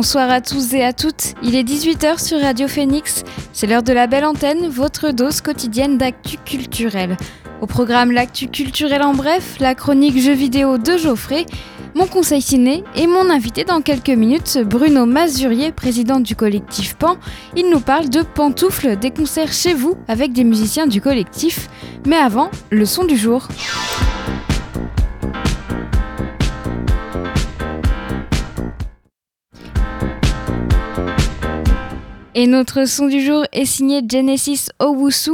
Bonsoir 0.00 0.30
à 0.30 0.40
tous 0.40 0.72
et 0.72 0.82
à 0.82 0.94
toutes, 0.94 1.34
il 1.42 1.54
est 1.54 1.62
18h 1.62 2.26
sur 2.26 2.40
Radio 2.40 2.68
Phoenix, 2.68 3.22
c'est 3.52 3.66
l'heure 3.66 3.82
de 3.82 3.92
la 3.92 4.06
belle 4.06 4.24
antenne, 4.24 4.66
votre 4.66 5.10
dose 5.10 5.42
quotidienne 5.42 5.98
d'actu 5.98 6.38
culturel. 6.38 7.18
Au 7.60 7.66
programme 7.66 8.10
L'actu 8.10 8.48
culturel 8.48 9.02
en 9.02 9.12
bref, 9.12 9.58
la 9.60 9.74
chronique 9.74 10.18
jeux 10.18 10.32
vidéo 10.32 10.78
de 10.78 10.96
Geoffrey, 10.96 11.44
mon 11.94 12.06
conseil 12.06 12.40
ciné 12.40 12.82
et 12.96 13.06
mon 13.06 13.28
invité 13.28 13.64
dans 13.64 13.82
quelques 13.82 14.08
minutes, 14.08 14.60
Bruno 14.64 15.04
Mazurier, 15.04 15.70
président 15.70 16.18
du 16.18 16.34
collectif 16.34 16.94
Pan. 16.94 17.18
Il 17.54 17.68
nous 17.68 17.80
parle 17.80 18.08
de 18.08 18.22
pantoufles, 18.22 18.96
des 18.96 19.10
concerts 19.10 19.52
chez 19.52 19.74
vous 19.74 19.96
avec 20.08 20.32
des 20.32 20.44
musiciens 20.44 20.86
du 20.86 21.02
collectif. 21.02 21.68
Mais 22.06 22.16
avant, 22.16 22.50
le 22.70 22.86
son 22.86 23.04
du 23.04 23.18
jour. 23.18 23.48
Et 32.36 32.46
notre 32.46 32.86
son 32.86 33.08
du 33.08 33.20
jour 33.20 33.44
est 33.52 33.64
signé 33.64 34.02
Genesis 34.08 34.68
Owusu. 34.78 35.32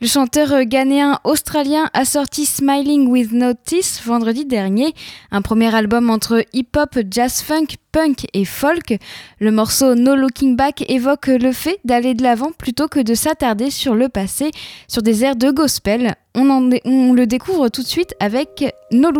Le 0.00 0.06
chanteur 0.06 0.64
ghanéen 0.64 1.18
australien 1.24 1.90
a 1.92 2.06
sorti 2.06 2.46
Smiling 2.46 3.06
with 3.08 3.32
Notice 3.32 4.00
vendredi 4.02 4.46
dernier, 4.46 4.94
un 5.30 5.42
premier 5.42 5.74
album 5.74 6.08
entre 6.08 6.44
hip-hop, 6.54 7.00
jazz-funk, 7.10 7.76
punk 7.92 8.26
et 8.32 8.46
folk. 8.46 8.96
Le 9.40 9.50
morceau 9.50 9.94
No 9.94 10.16
Looking 10.16 10.56
Back 10.56 10.88
évoque 10.88 11.26
le 11.26 11.52
fait 11.52 11.80
d'aller 11.84 12.14
de 12.14 12.22
l'avant 12.22 12.52
plutôt 12.56 12.88
que 12.88 13.00
de 13.00 13.14
s'attarder 13.14 13.70
sur 13.70 13.94
le 13.94 14.08
passé, 14.08 14.50
sur 14.88 15.02
des 15.02 15.24
airs 15.24 15.36
de 15.36 15.50
gospel. 15.50 16.14
On, 16.34 16.70
le 17.12 17.26
découvre 17.26 17.68
tout 17.68 17.82
de 17.82 17.86
suite 17.86 18.14
avec 18.20 18.64
no 18.90 19.10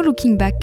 Looking 0.00 0.38
Back. 0.38 0.54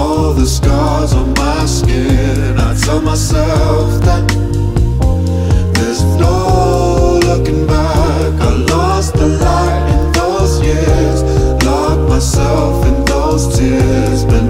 All 0.00 0.32
the 0.32 0.46
scars 0.46 1.12
on 1.12 1.28
my 1.34 1.66
skin. 1.66 2.58
I 2.58 2.74
tell 2.84 3.00
myself 3.02 3.86
that 4.06 4.24
there's 5.74 6.02
no 6.24 7.20
looking 7.28 7.66
back. 7.66 8.32
I 8.48 8.50
lost 8.74 9.14
the 9.14 9.28
light 9.46 9.86
in 9.94 10.12
those 10.12 10.54
years, 10.62 11.18
locked 11.64 12.08
myself 12.08 12.86
in 12.86 12.96
those 13.04 13.44
tears, 13.58 14.24
but 14.24 14.49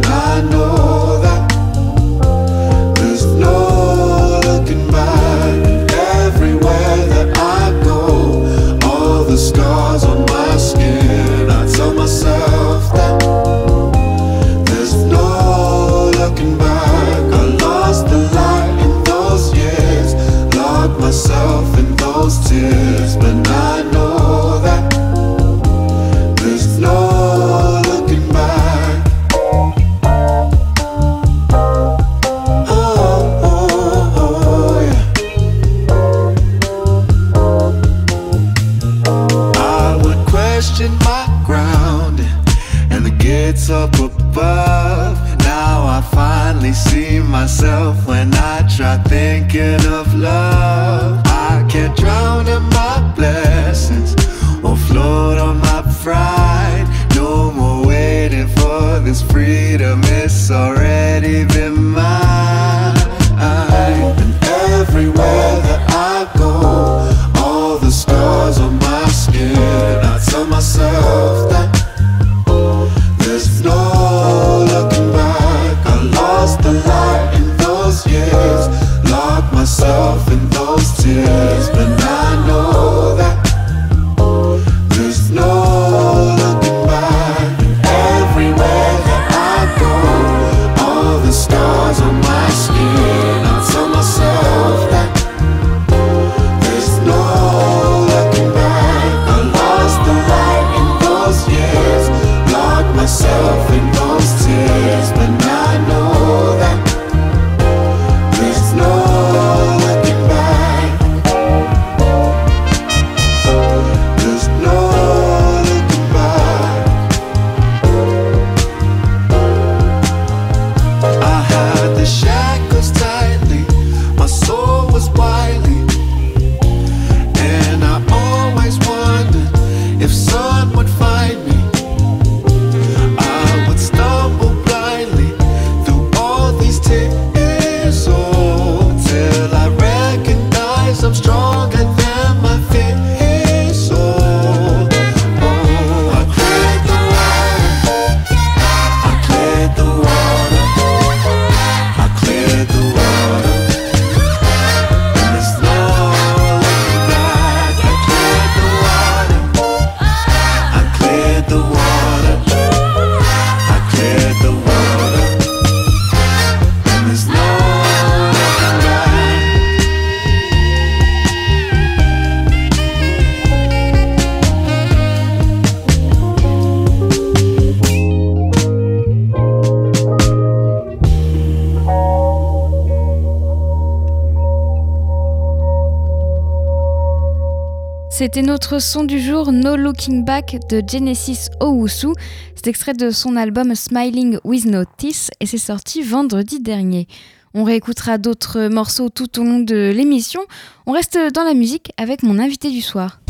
C'était 188.21 188.43
notre 188.43 188.83
son 188.83 189.05
du 189.05 189.19
jour 189.19 189.51
No 189.51 189.77
Looking 189.77 190.27
Back 190.27 190.59
de 190.69 190.83
Genesis 190.87 191.49
Owusu. 191.59 192.09
C'est 192.55 192.67
extrait 192.67 192.93
de 192.93 193.09
son 193.09 193.35
album 193.35 193.75
Smiling 193.75 194.37
with 194.45 194.67
Notice 194.67 195.31
et 195.41 195.47
c'est 195.47 195.57
sorti 195.57 196.03
vendredi 196.03 196.61
dernier. 196.61 197.09
On 197.55 197.65
réécoutera 197.65 198.19
d'autres 198.19 198.69
morceaux 198.69 199.09
tout 199.09 199.41
au 199.41 199.43
long 199.43 199.61
de 199.61 199.91
l'émission. 199.97 200.43
On 200.85 200.93
reste 200.93 201.19
dans 201.33 201.45
la 201.45 201.55
musique 201.55 201.93
avec 201.97 202.23
mon 202.23 202.39
invité 202.39 202.71
du 202.71 202.83
soir. 202.83 203.23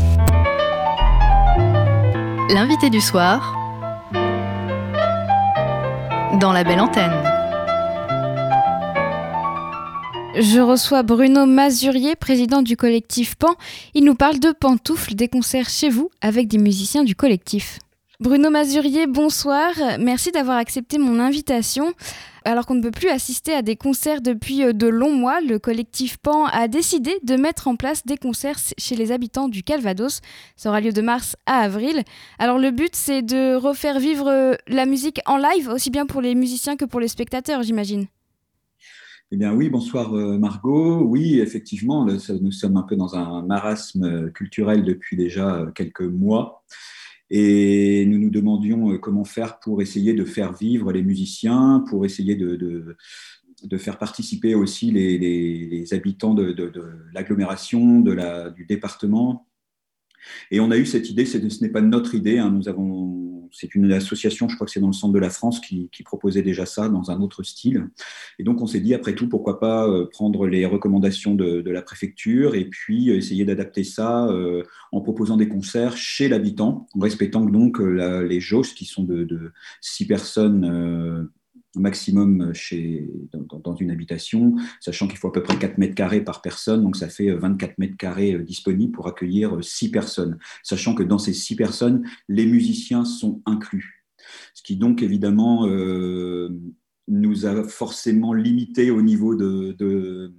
L'invité 2.49 2.89
du 2.89 2.99
soir 2.99 3.55
dans 6.41 6.51
la 6.51 6.65
belle 6.65 6.81
antenne. 6.81 7.30
Je 10.35 10.61
reçois 10.61 11.03
Bruno 11.03 11.45
Mazurier, 11.45 12.15
président 12.15 12.61
du 12.61 12.77
collectif 12.77 13.35
Pan. 13.35 13.53
Il 13.93 14.05
nous 14.05 14.15
parle 14.15 14.39
de 14.39 14.53
pantoufles, 14.53 15.13
des 15.13 15.27
concerts 15.27 15.67
chez 15.67 15.89
vous 15.89 16.09
avec 16.21 16.47
des 16.47 16.57
musiciens 16.57 17.03
du 17.03 17.15
collectif. 17.15 17.79
Bruno 18.21 18.49
Mazurier, 18.49 19.07
bonsoir. 19.07 19.73
Merci 19.99 20.31
d'avoir 20.31 20.55
accepté 20.55 20.97
mon 20.97 21.19
invitation. 21.19 21.91
Alors 22.45 22.65
qu'on 22.65 22.75
ne 22.75 22.81
peut 22.81 22.91
plus 22.91 23.09
assister 23.09 23.53
à 23.53 23.61
des 23.61 23.75
concerts 23.75 24.21
depuis 24.21 24.63
euh, 24.63 24.73
de 24.73 24.87
longs 24.87 25.13
mois, 25.13 25.41
le 25.41 25.59
collectif 25.59 26.17
Pan 26.17 26.45
a 26.45 26.69
décidé 26.69 27.19
de 27.23 27.35
mettre 27.35 27.67
en 27.67 27.75
place 27.75 28.05
des 28.05 28.17
concerts 28.17 28.57
chez 28.77 28.95
les 28.95 29.11
habitants 29.11 29.49
du 29.49 29.63
Calvados. 29.63 30.21
Ça 30.55 30.69
aura 30.69 30.79
lieu 30.79 30.93
de 30.93 31.01
mars 31.01 31.35
à 31.45 31.57
avril. 31.59 32.03
Alors 32.39 32.57
le 32.57 32.71
but, 32.71 32.95
c'est 32.95 33.21
de 33.21 33.55
refaire 33.55 33.99
vivre 33.99 34.29
euh, 34.29 34.53
la 34.67 34.85
musique 34.85 35.19
en 35.25 35.37
live, 35.37 35.67
aussi 35.69 35.89
bien 35.89 36.05
pour 36.05 36.21
les 36.21 36.35
musiciens 36.35 36.77
que 36.77 36.85
pour 36.85 37.01
les 37.01 37.09
spectateurs, 37.09 37.63
j'imagine. 37.63 38.07
Eh 39.33 39.37
bien 39.37 39.53
oui, 39.53 39.69
bonsoir 39.69 40.13
euh, 40.13 40.37
Margot. 40.37 41.03
Oui, 41.03 41.39
effectivement, 41.39 42.05
nous 42.05 42.51
sommes 42.51 42.75
un 42.75 42.83
peu 42.83 42.97
dans 42.97 43.15
un 43.15 43.43
marasme 43.43 44.29
culturel 44.31 44.83
depuis 44.83 45.15
déjà 45.15 45.55
euh, 45.55 45.71
quelques 45.71 46.01
mois. 46.01 46.65
Et 47.29 48.05
nous 48.07 48.19
nous 48.19 48.29
demandions 48.29 48.91
euh, 48.91 48.97
comment 48.97 49.23
faire 49.23 49.59
pour 49.59 49.81
essayer 49.81 50.13
de 50.13 50.25
faire 50.25 50.51
vivre 50.51 50.91
les 50.91 51.01
musiciens, 51.01 51.81
pour 51.87 52.03
essayer 52.03 52.35
de, 52.35 52.57
de, 52.57 53.77
faire 53.77 53.97
participer 53.97 54.53
aussi 54.53 54.91
les, 54.91 55.93
habitants 55.93 56.33
de, 56.33 56.51
de 56.51 56.83
l'agglomération, 57.13 58.01
du 58.01 58.65
département 58.65 59.47
et 60.51 60.59
on 60.59 60.71
a 60.71 60.77
eu 60.77 60.85
cette 60.85 61.09
idée, 61.09 61.25
ce 61.25 61.37
n'est 61.37 61.69
pas 61.69 61.81
notre 61.81 62.15
idée, 62.15 62.37
hein. 62.37 62.51
nous 62.51 62.69
avons, 62.69 63.30
c'est 63.51 63.75
une 63.75 63.91
association, 63.91 64.47
je 64.47 64.55
crois 64.55 64.65
que 64.65 64.71
c'est 64.71 64.79
dans 64.79 64.87
le 64.87 64.93
centre 64.93 65.13
de 65.13 65.19
la 65.19 65.29
France, 65.29 65.59
qui, 65.59 65.89
proposait 66.03 66.41
déjà 66.41 66.65
ça 66.65 66.89
dans 66.89 67.11
un 67.11 67.21
autre 67.21 67.43
style. 67.43 67.87
Et 68.39 68.43
donc 68.43 68.61
on 68.61 68.67
s'est 68.67 68.79
dit, 68.79 68.93
après 68.93 69.13
tout, 69.13 69.29
pourquoi 69.29 69.59
pas 69.59 69.87
euh, 69.87 70.07
prendre 70.11 70.47
les 70.47 70.65
recommandations 70.65 71.35
de, 71.35 71.69
la 71.69 71.81
préfecture 71.81 72.55
et 72.55 72.65
puis 72.65 73.09
euh, 73.09 73.15
essayer 73.15 73.45
d'adapter 73.45 73.83
ça 73.83 74.25
euh, 74.27 74.63
en 74.91 74.99
proposant 74.99 75.37
des 75.37 75.47
concerts 75.47 75.95
chez 75.95 76.27
l'habitant, 76.27 76.87
en 76.95 76.99
respectant 76.99 77.45
donc 77.45 77.79
les 77.79 78.39
jauges 78.39 78.73
qui 78.73 78.85
sont 78.85 79.03
de, 79.03 79.23
de 79.23 79.51
six 79.79 80.05
personnes 80.05 81.29
maximum 81.75 82.53
chez, 82.53 83.09
dans, 83.63 83.75
une 83.75 83.91
habitation, 83.91 84.55
sachant 84.79 85.07
qu'il 85.07 85.17
faut 85.17 85.29
à 85.29 85.31
peu 85.31 85.43
près 85.43 85.57
4 85.57 85.77
mètres 85.77 85.95
carrés 85.95 86.21
par 86.21 86.41
personne, 86.41 86.83
donc 86.83 86.97
ça 86.97 87.07
fait 87.07 87.31
24 87.31 87.77
mètres 87.77 87.97
carrés 87.97 88.33
euh, 88.33 88.43
disponibles 88.43 88.91
pour 88.91 89.07
accueillir 89.07 89.63
6 89.63 89.87
euh, 89.87 89.91
personnes, 89.91 90.37
sachant 90.63 90.93
que 90.93 91.03
dans 91.03 91.17
ces 91.17 91.33
6 91.33 91.55
personnes, 91.55 92.07
les 92.27 92.45
musiciens 92.45 93.05
sont 93.05 93.41
inclus. 93.45 94.05
Ce 94.53 94.61
qui 94.61 94.75
donc 94.75 95.01
évidemment 95.01 95.67
euh, 95.67 96.49
nous 97.07 97.45
a 97.45 97.63
forcément 97.63 98.33
limité 98.33 98.91
au 98.91 99.01
niveau 99.01 99.35
de, 99.35 100.33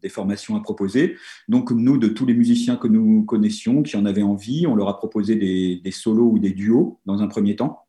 des 0.00 0.08
formations 0.08 0.56
à 0.56 0.60
proposer. 0.60 1.16
Donc 1.48 1.70
nous, 1.70 1.98
de 1.98 2.08
tous 2.08 2.24
les 2.24 2.34
musiciens 2.34 2.76
que 2.76 2.88
nous 2.88 3.24
connaissions, 3.24 3.82
qui 3.82 3.96
en 3.96 4.06
avaient 4.06 4.22
envie, 4.22 4.66
on 4.66 4.74
leur 4.74 4.88
a 4.88 4.96
proposé 4.96 5.36
des 5.36 5.90
solos 5.90 6.30
ou 6.32 6.38
des 6.38 6.52
duos 6.52 7.00
dans 7.04 7.20
un 7.20 7.26
premier 7.26 7.56
temps. 7.56 7.87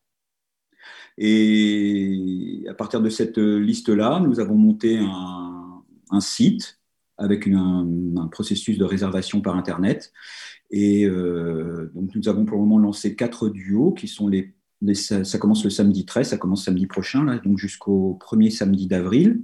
Et 1.22 2.64
à 2.66 2.72
partir 2.72 3.02
de 3.02 3.10
cette 3.10 3.36
liste-là, 3.36 4.20
nous 4.20 4.40
avons 4.40 4.54
monté 4.54 4.98
un, 4.98 6.20
site 6.20 6.80
avec 7.18 7.46
un, 7.46 7.86
processus 8.32 8.78
de 8.78 8.84
réservation 8.84 9.42
par 9.42 9.54
Internet. 9.54 10.12
Et 10.70 11.04
euh, 11.04 11.90
donc 11.94 12.14
nous 12.14 12.28
avons 12.28 12.46
pour 12.46 12.56
le 12.56 12.62
moment 12.62 12.78
lancé 12.78 13.16
quatre 13.16 13.50
duos 13.50 13.92
qui 13.92 14.08
sont 14.08 14.28
les, 14.28 14.54
ça, 14.94 15.38
commence 15.38 15.62
le 15.62 15.68
samedi 15.68 16.06
13, 16.06 16.28
ça 16.28 16.38
commence 16.38 16.64
samedi 16.64 16.86
prochain, 16.86 17.22
là, 17.22 17.38
donc 17.38 17.58
jusqu'au 17.58 18.14
premier 18.14 18.48
samedi 18.48 18.86
d'avril. 18.86 19.42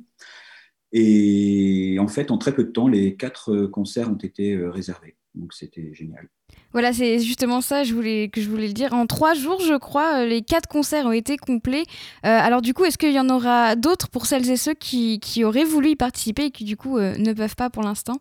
Et 0.92 1.98
en 2.00 2.08
fait, 2.08 2.30
en 2.30 2.38
très 2.38 2.54
peu 2.54 2.64
de 2.64 2.70
temps, 2.70 2.88
les 2.88 3.16
quatre 3.16 3.66
concerts 3.66 4.10
ont 4.10 4.14
été 4.14 4.54
euh, 4.54 4.70
réservés. 4.70 5.16
Donc 5.36 5.52
c'était 5.52 5.92
génial. 5.92 6.28
Voilà, 6.72 6.92
c'est 6.92 7.18
justement 7.18 7.60
ça 7.60 7.84
je 7.84 7.94
voulais, 7.94 8.28
que 8.28 8.40
je 8.40 8.48
voulais 8.48 8.66
le 8.66 8.72
dire. 8.72 8.92
En 8.94 9.06
trois 9.06 9.34
jours, 9.34 9.60
je 9.60 9.76
crois, 9.76 10.22
euh, 10.22 10.26
les 10.26 10.42
quatre 10.42 10.68
concerts 10.68 11.06
ont 11.06 11.12
été 11.12 11.36
complets. 11.36 11.84
Euh, 12.24 12.28
alors 12.28 12.62
du 12.62 12.74
coup, 12.74 12.84
est-ce 12.84 12.98
qu'il 12.98 13.12
y 13.12 13.20
en 13.20 13.28
aura 13.28 13.76
d'autres 13.76 14.08
pour 14.08 14.26
celles 14.26 14.50
et 14.50 14.56
ceux 14.56 14.74
qui, 14.74 15.20
qui, 15.20 15.44
auraient 15.44 15.64
voulu 15.64 15.90
y 15.90 15.96
participer 15.96 16.46
et 16.46 16.50
qui 16.50 16.64
du 16.64 16.76
coup 16.76 16.98
euh, 16.98 17.16
ne 17.18 17.32
peuvent 17.32 17.56
pas 17.56 17.70
pour 17.70 17.82
l'instant? 17.82 18.20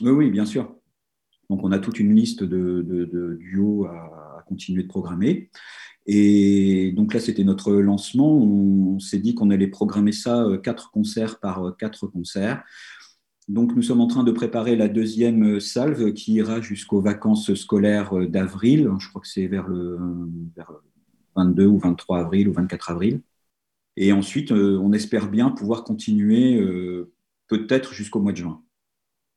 Oui, 0.00 0.10
oui, 0.10 0.30
bien 0.30 0.46
sûr. 0.46 0.74
Donc 1.50 1.60
on 1.62 1.72
a 1.72 1.78
toute 1.78 2.00
une 2.00 2.14
liste 2.14 2.42
de, 2.42 2.82
de, 2.82 3.38
duos 3.38 3.84
à, 3.84 4.38
à, 4.38 4.44
continuer 4.48 4.82
de 4.82 4.88
programmer. 4.88 5.50
Et 6.06 6.92
donc 6.96 7.14
là, 7.14 7.20
c'était 7.20 7.44
notre 7.44 7.72
lancement. 7.72 8.38
On, 8.38 8.98
s'est 8.98 9.18
dit 9.18 9.34
qu'on 9.34 9.50
allait 9.50 9.68
programmer 9.68 10.12
ça, 10.12 10.46
quatre 10.62 10.90
concerts 10.90 11.38
par 11.38 11.76
quatre 11.78 12.06
concerts. 12.06 12.62
Donc, 13.52 13.76
nous 13.76 13.82
sommes 13.82 14.00
en 14.00 14.06
train 14.06 14.24
de 14.24 14.32
préparer 14.32 14.76
la 14.76 14.88
deuxième 14.88 15.60
salve 15.60 16.14
qui 16.14 16.32
ira 16.32 16.62
jusqu'aux 16.62 17.02
vacances 17.02 17.52
scolaires 17.52 18.14
d'avril. 18.26 18.90
Je 18.98 19.10
crois 19.10 19.20
que 19.20 19.28
c'est 19.28 19.46
vers 19.46 19.68
le 19.68 19.98
22 21.36 21.66
ou 21.66 21.78
23 21.78 22.20
avril 22.20 22.48
ou 22.48 22.54
24 22.54 22.92
avril. 22.92 23.20
Et 23.98 24.10
ensuite, 24.14 24.52
euh, 24.52 24.78
on 24.82 24.94
espère 24.94 25.28
bien 25.28 25.50
pouvoir 25.50 25.84
continuer 25.84 26.58
euh, 26.58 27.12
peut-être 27.46 27.92
jusqu'au 27.92 28.20
mois 28.20 28.32
de 28.32 28.38
juin. 28.38 28.62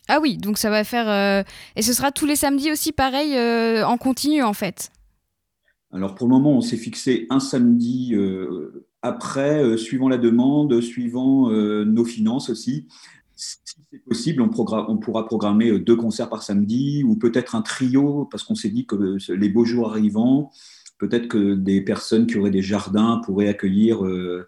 Ah 0.07 0.19
oui, 0.21 0.37
donc 0.37 0.59
ça 0.59 0.69
va 0.69 0.85
faire... 0.85 1.09
Euh, 1.09 1.43
et 1.75 1.81
ce 1.81 1.91
sera 1.91 2.13
tous 2.13 2.25
les 2.25 2.37
samedis 2.37 2.71
aussi 2.71 2.93
pareil, 2.93 3.37
en 3.83 3.97
continu 3.97 4.43
en 4.43 4.53
fait? 4.53 4.93
Alors 5.91 6.15
pour 6.15 6.27
le 6.27 6.35
moment, 6.35 6.53
on 6.53 6.61
s'est 6.61 6.77
fixé 6.77 7.27
un 7.29 7.41
samedi 7.41 8.15
après, 9.01 9.77
suivant 9.77 10.07
la 10.07 10.17
demande, 10.17 10.79
suivant 10.79 11.49
nos 11.49 12.05
finances 12.05 12.49
aussi 12.49 12.87
si 13.35 13.57
c'est 13.91 14.03
possible, 14.05 14.41
on, 14.41 14.49
pourra 14.49 15.25
programmer 15.25 15.69
euh, 15.69 15.79
deux 15.79 15.95
concerts 15.95 16.29
par 16.29 16.43
samedi 16.43 17.03
ou 17.03 17.15
peut-être 17.15 17.55
un 17.55 17.61
trio 17.61 18.25
parce 18.25 18.43
qu'on 18.43 18.55
s'est 18.55 18.69
dit 18.69 18.85
que 18.85 18.95
euh, 18.95 19.35
les 19.35 19.49
beaux 19.49 19.65
jours 19.65 19.89
arrivant, 19.89 20.51
peut-être 20.97 21.27
que 21.27 21.55
des 21.55 21.81
personnes 21.81 22.27
qui 22.27 22.37
auraient 22.37 22.51
des 22.51 22.61
jardins 22.61 23.21
pourraient 23.25 23.49
accueillir 23.49 24.05
euh, 24.05 24.47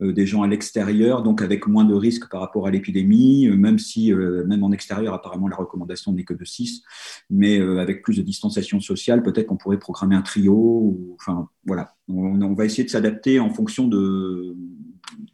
des 0.00 0.26
gens 0.26 0.42
à 0.42 0.46
l'extérieur, 0.46 1.24
donc 1.24 1.42
avec 1.42 1.66
moins 1.66 1.84
de 1.84 1.94
risques 1.94 2.30
par 2.30 2.40
rapport 2.40 2.68
à 2.68 2.70
l'épidémie, 2.70 3.48
même 3.48 3.80
si, 3.80 4.12
même 4.12 4.62
en 4.62 4.70
extérieur, 4.70 5.12
apparemment, 5.12 5.48
la 5.48 5.56
recommandation 5.56 6.12
n'est 6.12 6.22
que 6.22 6.34
de 6.34 6.44
6, 6.44 6.84
mais 7.30 7.58
avec 7.58 8.04
plus 8.04 8.16
de 8.16 8.22
distanciation 8.22 8.78
sociale, 8.78 9.24
peut-être 9.24 9.48
qu'on 9.48 9.56
pourrait 9.56 9.80
programmer 9.80 10.14
un 10.14 10.22
trio. 10.22 10.96
Enfin, 11.14 11.48
voilà. 11.66 11.96
On 12.06 12.54
va 12.54 12.64
essayer 12.64 12.84
de 12.84 12.90
s'adapter 12.90 13.40
en 13.40 13.50
fonction 13.50 13.88
de, 13.88 14.54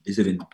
des 0.04 0.20
événements. 0.20 0.48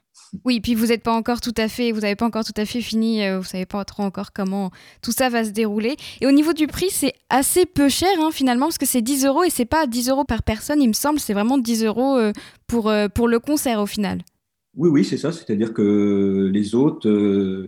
Oui, 0.44 0.60
puis 0.60 0.74
vous 0.74 0.86
n'êtes 0.86 1.02
pas 1.02 1.14
encore 1.14 1.40
tout 1.40 1.54
à 1.56 1.68
fait, 1.68 1.90
vous 1.92 2.00
n'avez 2.00 2.14
pas 2.14 2.26
encore 2.26 2.44
tout 2.44 2.54
à 2.56 2.64
fait 2.64 2.80
fini, 2.80 3.24
euh, 3.24 3.38
vous 3.38 3.44
savez 3.44 3.66
pas 3.66 3.84
trop 3.84 4.04
encore 4.04 4.32
comment 4.32 4.70
tout 5.02 5.12
ça 5.12 5.28
va 5.28 5.44
se 5.44 5.50
dérouler. 5.50 5.96
Et 6.20 6.26
au 6.26 6.30
niveau 6.30 6.52
du 6.52 6.66
prix, 6.66 6.88
c'est 6.90 7.14
assez 7.30 7.66
peu 7.66 7.88
cher 7.88 8.08
hein, 8.20 8.30
finalement, 8.32 8.66
parce 8.66 8.78
que 8.78 8.86
c'est 8.86 9.02
10 9.02 9.26
euros 9.26 9.42
et 9.42 9.50
c'est 9.50 9.64
pas 9.64 9.86
10 9.86 10.08
euros 10.08 10.24
par 10.24 10.42
personne, 10.42 10.80
il 10.80 10.88
me 10.88 10.92
semble, 10.92 11.18
c'est 11.18 11.34
vraiment 11.34 11.58
10 11.58 11.84
euros 11.84 12.16
euh, 12.16 12.32
pour, 12.66 12.88
euh, 12.88 13.08
pour 13.08 13.26
le 13.26 13.40
concert 13.40 13.80
au 13.80 13.86
final. 13.86 14.22
Oui, 14.76 14.88
oui, 14.88 15.04
c'est 15.04 15.16
ça. 15.16 15.32
C'est-à-dire 15.32 15.74
que 15.74 16.48
les 16.52 16.76
hôtes 16.76 17.08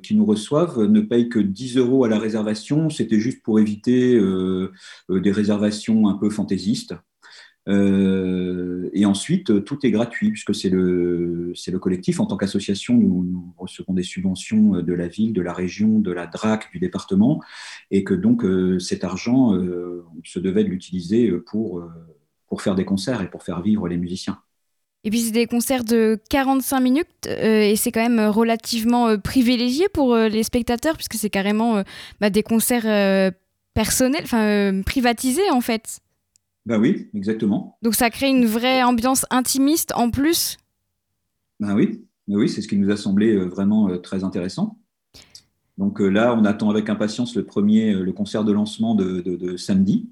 qui 0.02 0.14
nous 0.14 0.24
reçoivent 0.24 0.78
ne 0.78 1.00
payent 1.00 1.28
que 1.28 1.40
10 1.40 1.78
euros 1.78 2.04
à 2.04 2.08
la 2.08 2.20
réservation. 2.20 2.90
C'était 2.90 3.18
juste 3.18 3.42
pour 3.42 3.58
éviter 3.58 4.16
des 5.08 5.32
réservations 5.32 6.06
un 6.06 6.16
peu 6.16 6.30
fantaisistes. 6.30 6.94
Euh, 7.68 8.90
et 8.92 9.06
ensuite, 9.06 9.64
tout 9.64 9.86
est 9.86 9.90
gratuit 9.90 10.30
puisque 10.30 10.54
c'est 10.54 10.68
le, 10.68 11.52
le 11.52 11.78
collectif. 11.78 12.20
En 12.20 12.26
tant 12.26 12.36
qu'association, 12.36 12.96
nous, 12.96 13.54
recevons 13.56 13.94
des 13.94 14.02
subventions 14.02 14.82
de 14.82 14.92
la 14.92 15.08
ville, 15.08 15.32
de 15.32 15.42
la 15.42 15.52
région, 15.52 15.98
de 15.98 16.12
la 16.12 16.26
DRAC, 16.26 16.70
du 16.72 16.78
département, 16.78 17.40
et 17.90 18.04
que 18.04 18.14
donc 18.14 18.44
euh, 18.44 18.78
cet 18.78 19.04
argent, 19.04 19.54
euh, 19.54 20.04
on 20.16 20.20
se 20.24 20.38
devait 20.38 20.64
de 20.64 20.68
l'utiliser 20.68 21.30
pour, 21.46 21.82
pour 22.48 22.62
faire 22.62 22.74
des 22.74 22.84
concerts 22.84 23.22
et 23.22 23.30
pour 23.30 23.42
faire 23.42 23.62
vivre 23.62 23.88
les 23.88 23.96
musiciens. 23.96 24.38
Et 25.04 25.10
puis 25.10 25.18
c'est 25.18 25.32
des 25.32 25.46
concerts 25.46 25.82
de 25.82 26.20
45 26.30 26.78
minutes 26.78 27.26
et 27.26 27.74
c'est 27.74 27.90
quand 27.90 28.08
même 28.08 28.20
relativement 28.28 29.18
privilégié 29.18 29.88
pour 29.88 30.14
les 30.14 30.44
spectateurs 30.44 30.94
puisque 30.94 31.14
c'est 31.14 31.30
carrément 31.30 31.82
bah, 32.20 32.30
des 32.30 32.44
concerts 32.44 33.32
personnels, 33.74 34.22
enfin 34.22 34.80
privatisés 34.86 35.50
en 35.50 35.60
fait. 35.60 36.01
Ben 36.66 36.80
oui, 36.80 37.08
exactement. 37.14 37.78
Donc 37.82 37.94
ça 37.94 38.10
crée 38.10 38.28
une 38.28 38.46
vraie 38.46 38.82
ambiance 38.82 39.26
intimiste 39.30 39.92
en 39.96 40.10
plus? 40.10 40.58
Ben 41.60 41.74
oui, 41.74 42.06
ben 42.28 42.36
oui 42.36 42.48
c'est 42.48 42.62
ce 42.62 42.68
qui 42.68 42.76
nous 42.76 42.90
a 42.90 42.96
semblé 42.96 43.34
euh, 43.34 43.46
vraiment 43.46 43.88
euh, 43.88 43.98
très 43.98 44.24
intéressant. 44.24 44.78
Donc 45.78 46.00
là, 46.00 46.36
on 46.36 46.44
attend 46.44 46.70
avec 46.70 46.90
impatience 46.90 47.34
le 47.34 47.44
premier, 47.44 47.94
le 47.94 48.12
concert 48.12 48.44
de 48.44 48.52
lancement 48.52 48.94
de, 48.94 49.56
samedi, 49.56 50.10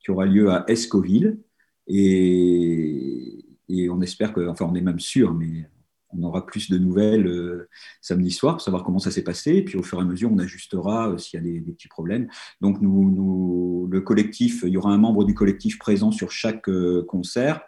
qui 0.00 0.10
aura 0.10 0.26
lieu 0.26 0.50
à 0.50 0.64
Escoville. 0.68 1.40
Et, 1.86 3.44
et, 3.70 3.88
on 3.88 4.02
espère 4.02 4.34
que, 4.34 4.46
enfin, 4.46 4.66
on 4.70 4.74
est 4.74 4.82
même 4.82 5.00
sûr, 5.00 5.32
mais 5.32 5.66
on 6.10 6.22
aura 6.22 6.46
plus 6.46 6.70
de 6.70 6.78
nouvelles 6.78 7.26
euh, 7.26 7.68
samedi 8.00 8.30
soir 8.30 8.54
pour 8.54 8.62
savoir 8.62 8.84
comment 8.84 8.98
ça 8.98 9.10
s'est 9.10 9.22
passé. 9.22 9.56
Et 9.56 9.64
puis 9.64 9.76
au 9.78 9.82
fur 9.82 9.98
et 9.98 10.02
à 10.02 10.04
mesure, 10.04 10.30
on 10.32 10.38
ajustera 10.38 11.10
euh, 11.10 11.18
s'il 11.18 11.38
y 11.38 11.42
a 11.42 11.60
des, 11.60 11.60
petits 11.72 11.88
problèmes. 11.88 12.28
Donc 12.60 12.80
nous, 12.80 13.88
le 13.90 14.00
collectif, 14.00 14.62
il 14.66 14.70
y 14.70 14.76
aura 14.76 14.92
un 14.92 14.98
membre 14.98 15.24
du 15.24 15.34
collectif 15.34 15.78
présent 15.78 16.10
sur 16.10 16.30
chaque 16.30 16.68
euh, 16.68 17.04
concert 17.06 17.60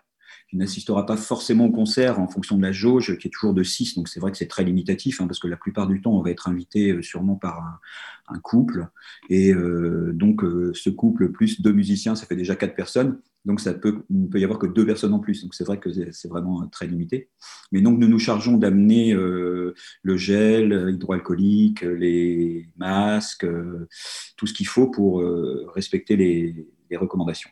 qui 0.51 0.57
n'assistera 0.57 1.07
pas 1.07 1.17
forcément 1.17 1.67
au 1.67 1.71
concert 1.71 2.21
en 2.21 2.29
fonction 2.29 2.57
de 2.57 2.63
la 2.63 2.73
jauge, 2.73 3.17
qui 3.19 3.29
est 3.29 3.31
toujours 3.31 3.55
de 3.55 3.63
6. 3.63 3.95
Donc 3.95 4.09
c'est 4.09 4.21
vrai 4.21 4.31
que 4.31 4.37
c'est 4.37 4.49
très 4.49 4.65
limitatif, 4.65 5.21
hein, 5.21 5.27
parce 5.27 5.39
que 5.39 5.49
la 5.49 5.57
plupart 5.57 5.87
du 5.87 6.03
temps, 6.03 6.13
on 6.13 6.23
va 6.23 6.31
être 6.31 6.49
invité 6.49 7.01
sûrement 7.03 7.37
par 7.37 7.81
un, 8.29 8.39
couple. 8.43 8.87
Et 9.29 9.53
donc 9.53 10.43
ce 10.75 10.89
couple 10.89 11.33
plus 11.33 11.61
deux 11.61 11.73
musiciens, 11.73 12.15
ça 12.15 12.27
fait 12.27 12.37
déjà 12.37 12.55
quatre 12.55 12.77
personnes. 12.77 13.19
Donc, 13.47 13.61
ça 13.61 13.73
peut, 13.73 14.05
il 14.11 14.23
ne 14.23 14.27
peut 14.27 14.39
y 14.39 14.45
avoir 14.45 14.59
que 14.59 14.67
deux 14.67 14.85
personnes 14.85 15.15
en 15.15 15.19
plus. 15.19 15.43
Donc, 15.43 15.55
c'est 15.55 15.65
vrai 15.65 15.79
que 15.79 15.91
c'est 16.13 16.29
vraiment 16.29 16.67
très 16.69 16.87
limité. 16.87 17.31
Mais 17.73 17.81
donc, 17.81 17.99
nous 17.99 18.09
nous 18.09 18.19
chargeons 18.19 18.59
d'amener 18.59 19.15
euh, 19.15 19.75
le 20.03 20.17
gel 20.17 20.91
hydroalcoolique, 20.91 21.83
les 21.83 22.69
masques, 22.77 23.45
euh, 23.45 23.89
tout 24.37 24.47
ce 24.47 24.53
qu'il 24.53 24.67
faut 24.67 24.89
pour 24.89 25.21
euh, 25.21 25.67
respecter 25.75 26.17
les 26.17 26.97
recommandations. 26.97 27.51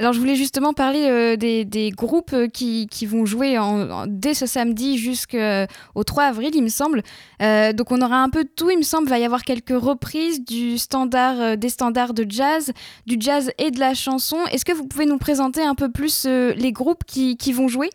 Alors 0.00 0.12
je 0.12 0.20
voulais 0.20 0.36
justement 0.36 0.74
parler 0.74 1.08
euh, 1.10 1.36
des, 1.36 1.90
groupes 1.90 2.32
euh, 2.32 2.46
qui, 2.46 2.86
vont 3.04 3.26
jouer 3.26 3.58
dès 4.06 4.32
ce 4.32 4.46
samedi 4.46 4.96
jusqu'au 4.96 6.04
3 6.04 6.22
avril, 6.22 6.50
il 6.54 6.62
me 6.62 6.68
semble. 6.68 7.02
Euh, 7.42 7.72
donc 7.72 7.90
on 7.90 8.00
aura 8.00 8.22
un 8.22 8.30
peu 8.30 8.44
tout, 8.44 8.70
il 8.70 8.78
me 8.78 8.82
semble. 8.82 9.08
Il 9.08 9.10
va 9.10 9.18
y 9.18 9.24
avoir 9.24 9.42
quelques 9.42 9.76
reprises 9.76 10.44
du 10.44 10.78
standard, 10.78 11.56
des 11.56 11.68
standards 11.68 12.14
de 12.14 12.24
jazz, 12.28 12.72
du 13.06 13.16
jazz 13.18 13.50
et 13.58 13.72
de 13.72 13.80
la 13.80 13.94
chanson. 13.94 14.36
Est-ce 14.52 14.64
que 14.64 14.72
vous 14.72 14.86
pouvez 14.86 15.04
nous 15.04 15.18
présenter 15.18 15.62
un 15.62 15.74
peu 15.74 15.90
plus 15.90 16.26
les 16.26 16.72
groupes 16.72 17.02
qui, 17.04 17.52
vont 17.52 17.66
jouer? 17.66 17.90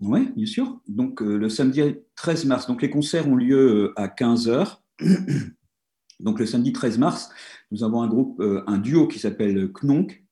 Oui, 0.00 0.30
bien 0.34 0.46
sûr. 0.46 0.80
Donc 0.88 1.20
le 1.20 1.48
samedi 1.48 1.82
13 2.16 2.46
mars, 2.46 2.66
donc 2.66 2.82
les 2.82 2.90
concerts 2.90 3.28
ont 3.28 3.36
lieu 3.36 3.92
à 3.96 4.08
15h. 4.08 4.78
donc 6.20 6.40
le 6.40 6.46
samedi 6.46 6.72
13 6.72 6.98
mars, 6.98 7.28
nous 7.70 7.84
avons 7.84 8.02
un 8.02 8.08
groupe, 8.08 8.42
un 8.66 8.78
duo 8.78 9.06
qui 9.06 9.20
s'appelle 9.20 9.70
Knonk 9.72 10.24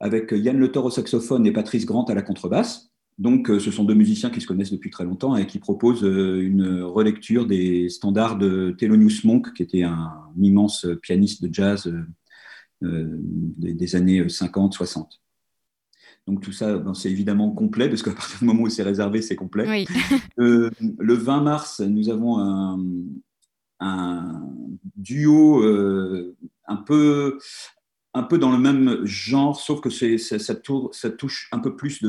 avec 0.00 0.32
Yann 0.32 0.58
Le 0.58 0.76
au 0.78 0.90
saxophone 0.90 1.46
et 1.46 1.52
Patrice 1.52 1.86
Grant 1.86 2.04
à 2.04 2.14
la 2.14 2.22
contrebasse. 2.22 2.90
Donc, 3.18 3.48
euh, 3.48 3.60
ce 3.60 3.70
sont 3.70 3.84
deux 3.84 3.94
musiciens 3.94 4.30
qui 4.30 4.40
se 4.40 4.46
connaissent 4.46 4.72
depuis 4.72 4.90
très 4.90 5.04
longtemps 5.04 5.36
et 5.36 5.46
qui 5.46 5.60
proposent 5.60 6.04
euh, 6.04 6.40
une 6.40 6.82
relecture 6.82 7.46
des 7.46 7.88
standards 7.88 8.38
de 8.38 8.74
Thelonious 8.76 9.20
Monk, 9.24 9.52
qui 9.52 9.62
était 9.62 9.82
un 9.82 10.10
immense 10.40 10.86
pianiste 11.00 11.42
de 11.44 11.52
jazz 11.52 11.92
euh, 12.82 13.18
des 13.58 13.96
années 13.96 14.24
50-60. 14.24 15.06
Donc 16.26 16.40
tout 16.40 16.52
ça, 16.52 16.78
ben, 16.78 16.94
c'est 16.94 17.10
évidemment 17.10 17.50
complet, 17.52 17.88
parce 17.88 18.02
qu'à 18.02 18.12
partir 18.12 18.38
du 18.40 18.46
moment 18.46 18.62
où 18.62 18.68
c'est 18.68 18.82
réservé, 18.82 19.22
c'est 19.22 19.36
complet. 19.36 19.84
le 20.36 21.14
20 21.14 21.40
mars, 21.42 21.80
nous 21.80 22.08
avons 22.08 22.38
un, 23.78 24.42
duo 24.96 25.62
un 26.66 26.76
peu 26.76 27.38
un 28.14 28.22
peu 28.22 28.38
dans 28.38 28.52
le 28.52 28.58
même 28.58 29.04
genre, 29.04 29.60
sauf 29.60 29.80
que 29.80 29.90
c'est, 29.90 30.18
ça, 30.18 30.38
ça, 30.38 30.54
touche 31.10 31.48
un 31.50 31.58
peu 31.58 31.74
plus 31.74 32.00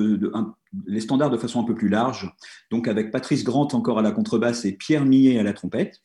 les 0.86 1.00
standards 1.00 1.32
de 1.32 1.38
façon 1.38 1.60
un 1.60 1.64
peu 1.64 1.74
plus 1.74 1.90
large. 1.90 2.32
Donc 2.70 2.88
avec 2.88 3.12
Patrice 3.12 3.44
Grant 3.44 3.68
encore 3.74 3.98
à 3.98 4.02
la 4.04 4.12
contrebasse 4.12 4.66
et 4.66 4.74
Pierre 4.74 5.06
Millet 5.06 5.40
à 5.40 5.44
la 5.44 5.54
trompette. 5.54 6.04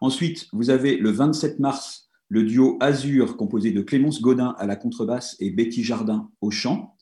Ensuite, 0.00 0.46
vous 0.52 0.70
avez 0.70 0.96
le 0.96 1.10
27 1.10 1.58
mars 1.58 2.08
le 2.28 2.44
duo 2.44 2.76
Azur 2.80 3.36
composé 3.36 3.72
de 3.72 3.80
Clémence 3.80 4.20
Godin 4.20 4.54
à 4.58 4.66
la 4.66 4.76
contrebasse 4.76 5.36
et 5.40 5.50
Betty 5.50 5.82
Jardin 5.82 6.30
au 6.40 6.50
chant. 6.50 6.94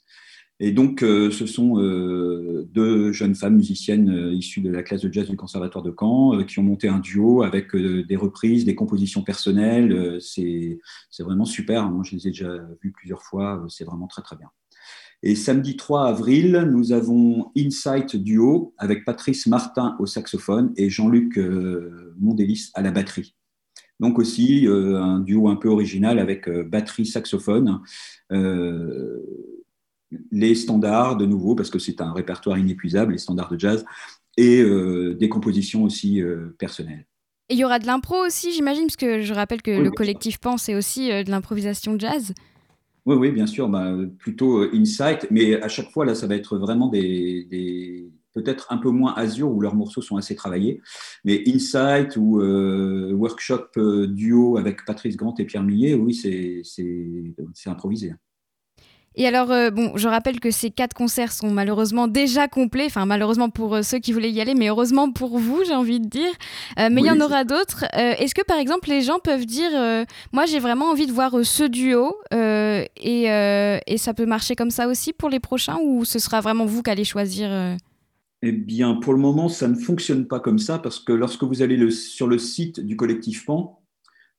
Et 0.59 0.73
donc, 0.73 1.03
euh, 1.03 1.31
ce 1.31 1.45
sont 1.45 1.79
euh, 1.79 2.67
deux 2.73 3.13
jeunes 3.13 3.35
femmes 3.35 3.57
musiciennes 3.57 4.09
euh, 4.09 4.33
issues 4.33 4.63
de 4.63 4.71
la 4.71 4.83
classe 4.83 5.03
de 5.03 5.13
jazz 5.13 5.29
du 5.29 5.37
Conservatoire 5.37 5.85
de 5.85 5.95
Caen 5.99 6.45
qui 6.45 6.59
ont 6.59 6.63
monté 6.63 6.89
un 6.89 6.99
duo 6.99 7.43
avec 7.43 7.77
des 7.77 8.17
reprises, 8.17 8.65
des 8.65 8.75
compositions 8.75 9.23
personnelles. 9.23 10.19
c'est 10.21 10.79
vraiment 11.21 11.45
super. 11.45 11.91
Moi, 11.91 12.05
je 12.05 12.17
les 12.17 12.29
ai 12.29 12.31
déjà 12.31 12.57
vues 12.83 12.93
plusieurs 12.93 13.23
fois. 13.23 13.67
C'est 13.69 13.85
vraiment 13.85 14.07
très, 14.07 14.23
très 14.23 14.37
bien. 14.37 14.49
Et 15.23 15.35
samedi 15.35 15.77
3 15.77 16.07
avril, 16.07 16.69
nous 16.71 16.93
avons 16.93 17.51
Insight 17.57 18.17
Duo 18.17 18.75
avec 18.79 19.05
Patrice 19.05 19.47
Martin 19.47 19.97
au 19.99 20.07
saxophone 20.07 20.73
et 20.77 20.89
Jean-Luc 20.89 21.39
Mondélis 22.19 22.71
à 22.75 22.83
la 22.83 22.93
batterie. 22.93 23.35
Donc 23.99 24.19
aussi 24.19 24.67
un 24.69 25.21
duo 25.21 25.49
un 25.49 25.57
peu 25.57 25.69
original 25.69 26.19
avec 26.19 26.49
batterie 26.49 27.07
saxophone 27.07 27.81
les 30.31 30.55
standards 30.55 31.17
de 31.17 31.27
nouveau, 31.27 31.55
parce 31.55 31.71
que 31.71 31.79
c'est 31.79 32.01
un 32.01 32.13
répertoire 32.13 32.59
inépuisable, 32.59 33.13
les 33.13 33.19
standards 33.19 33.51
de 33.51 33.59
jazz, 33.59 33.85
et 34.37 34.61
euh, 34.61 35.15
des 35.15 35.29
compositions 35.29 35.85
aussi 35.85 36.23
euh, 36.23 36.55
personnelles. 36.59 37.07
Et 37.49 37.55
il 37.55 37.59
y 37.59 37.65
aura 37.65 37.79
de 37.79 37.87
l'impro 37.87 38.17
aussi, 38.25 38.53
j'imagine, 38.53 38.87
parce 38.87 38.97
que 38.97 39.23
je 39.23 39.33
rappelle 39.33 39.63
que 39.63 39.71
le 39.71 39.91
collectif 39.91 40.39
Pan, 40.39 40.57
c'est 40.57 40.75
aussi 40.75 41.13
euh, 41.13 41.23
de 41.23 41.31
l'improvisation 41.31 41.99
jazz. 41.99 42.35
Oui, 43.07 43.15
oui, 43.17 43.31
bien 43.31 43.47
sûr, 43.47 43.69
bah, 43.69 43.93
plutôt 44.19 44.63
Insight, 44.75 45.29
mais 45.31 45.63
à 45.63 45.69
chaque 45.69 45.91
fois, 45.91 46.05
là, 46.05 46.17
ça 46.17 46.27
va 46.27 46.35
être 46.35 46.59
vraiment 46.59 46.89
des, 46.89 48.11
peut-être 48.33 48.73
un 48.73 48.79
peu 48.79 48.91
moins 48.91 49.15
Azure, 49.15 49.49
où 49.49 49.61
leurs 49.61 49.77
morceaux 49.77 50.03
sont 50.03 50.17
assez 50.17 50.35
travaillés, 50.35 50.81
mais 51.25 51.45
Insight 51.47 52.17
ou 52.17 52.41
Workshop 52.41 54.07
Duo 54.09 54.57
avec 54.57 54.85
Patrice 54.85 55.17
Grant 55.17 55.35
et 55.39 55.45
Pierre 55.45 55.63
Millet, 55.63 55.95
oui, 55.95 56.15
c'est 56.15 57.71
improvisé. 57.71 58.13
Et 59.19 59.27
alors, 59.27 59.51
euh, 59.51 59.71
bon, 59.71 59.97
je 59.97 60.09
rappelle 60.09 60.41
que 60.41 60.51
ces 60.51 60.71
quatre 60.71 60.93
concerts 60.93 61.33
sont 61.33 61.51
malheureusement 61.51 62.07
déjà 62.07 62.49
complets, 62.49 62.85
enfin 62.85 63.07
malheureusement 63.07 63.49
pour 63.49 63.75
euh, 63.75 63.83
ceux 63.83 63.99
qui 63.99 64.13
voulaient 64.13 64.31
y 64.31 64.43
aller, 64.43 64.55
mais 64.55 64.69
heureusement 64.69 65.11
pour 65.11 65.39
vous, 65.39 65.65
j'ai 65.67 65.75
envie 65.75 66.01
de 66.01 66.07
dire. 66.07 66.31
Euh, 66.79 66.91
mais 66.93 67.01
il 67.01 67.07
y 67.07 67.11
en 67.11 67.21
aura 67.21 67.45
d'autres. 67.45 67.87
Est-ce 67.95 68.35
que 68.35 68.45
par 68.45 68.59
exemple 68.59 68.91
les 68.91 69.01
gens 69.01 69.19
peuvent 69.19 69.47
dire, 69.47 69.71
moi 70.33 70.45
j'ai 70.45 70.59
vraiment 70.59 70.91
envie 70.91 71.07
de 71.07 71.13
voir 71.13 71.35
ce 71.45 71.65
duo 71.65 72.15
et, 72.33 73.25
et, 73.87 73.99
ça 73.99 74.13
peut 74.15 74.27
marcher 74.27 74.55
comme 74.55 74.71
ça 74.71 74.87
aussi 74.87 75.13
pour 75.13 75.31
les 75.31 75.41
prochains 75.41 75.79
ou 75.83 76.05
ce 76.05 76.19
sera 76.19 76.41
vraiment 76.41 76.67
vous 76.67 76.83
qui 76.83 76.91
allez 76.91 77.05
choisir 77.05 77.49
eh 78.43 78.53
bien, 78.53 78.95
pour 78.95 79.15
le 79.15 79.19
moment, 79.19 79.49
ça 79.49 79.67
ne 79.67 79.75
fonctionne 79.75 80.27
pas 80.27 80.41
comme 80.41 80.59
ça 80.59 80.79
parce 80.79 81.01
que 81.01 81.13
lorsque 81.13 81.43
vous 81.43 81.63
allez 81.63 81.77
le, 81.77 81.91
sur 81.91 82.27
le 82.27 82.39
site 82.39 82.81
du 82.81 82.95
collectif 82.95 83.47
PAN, 83.47 83.81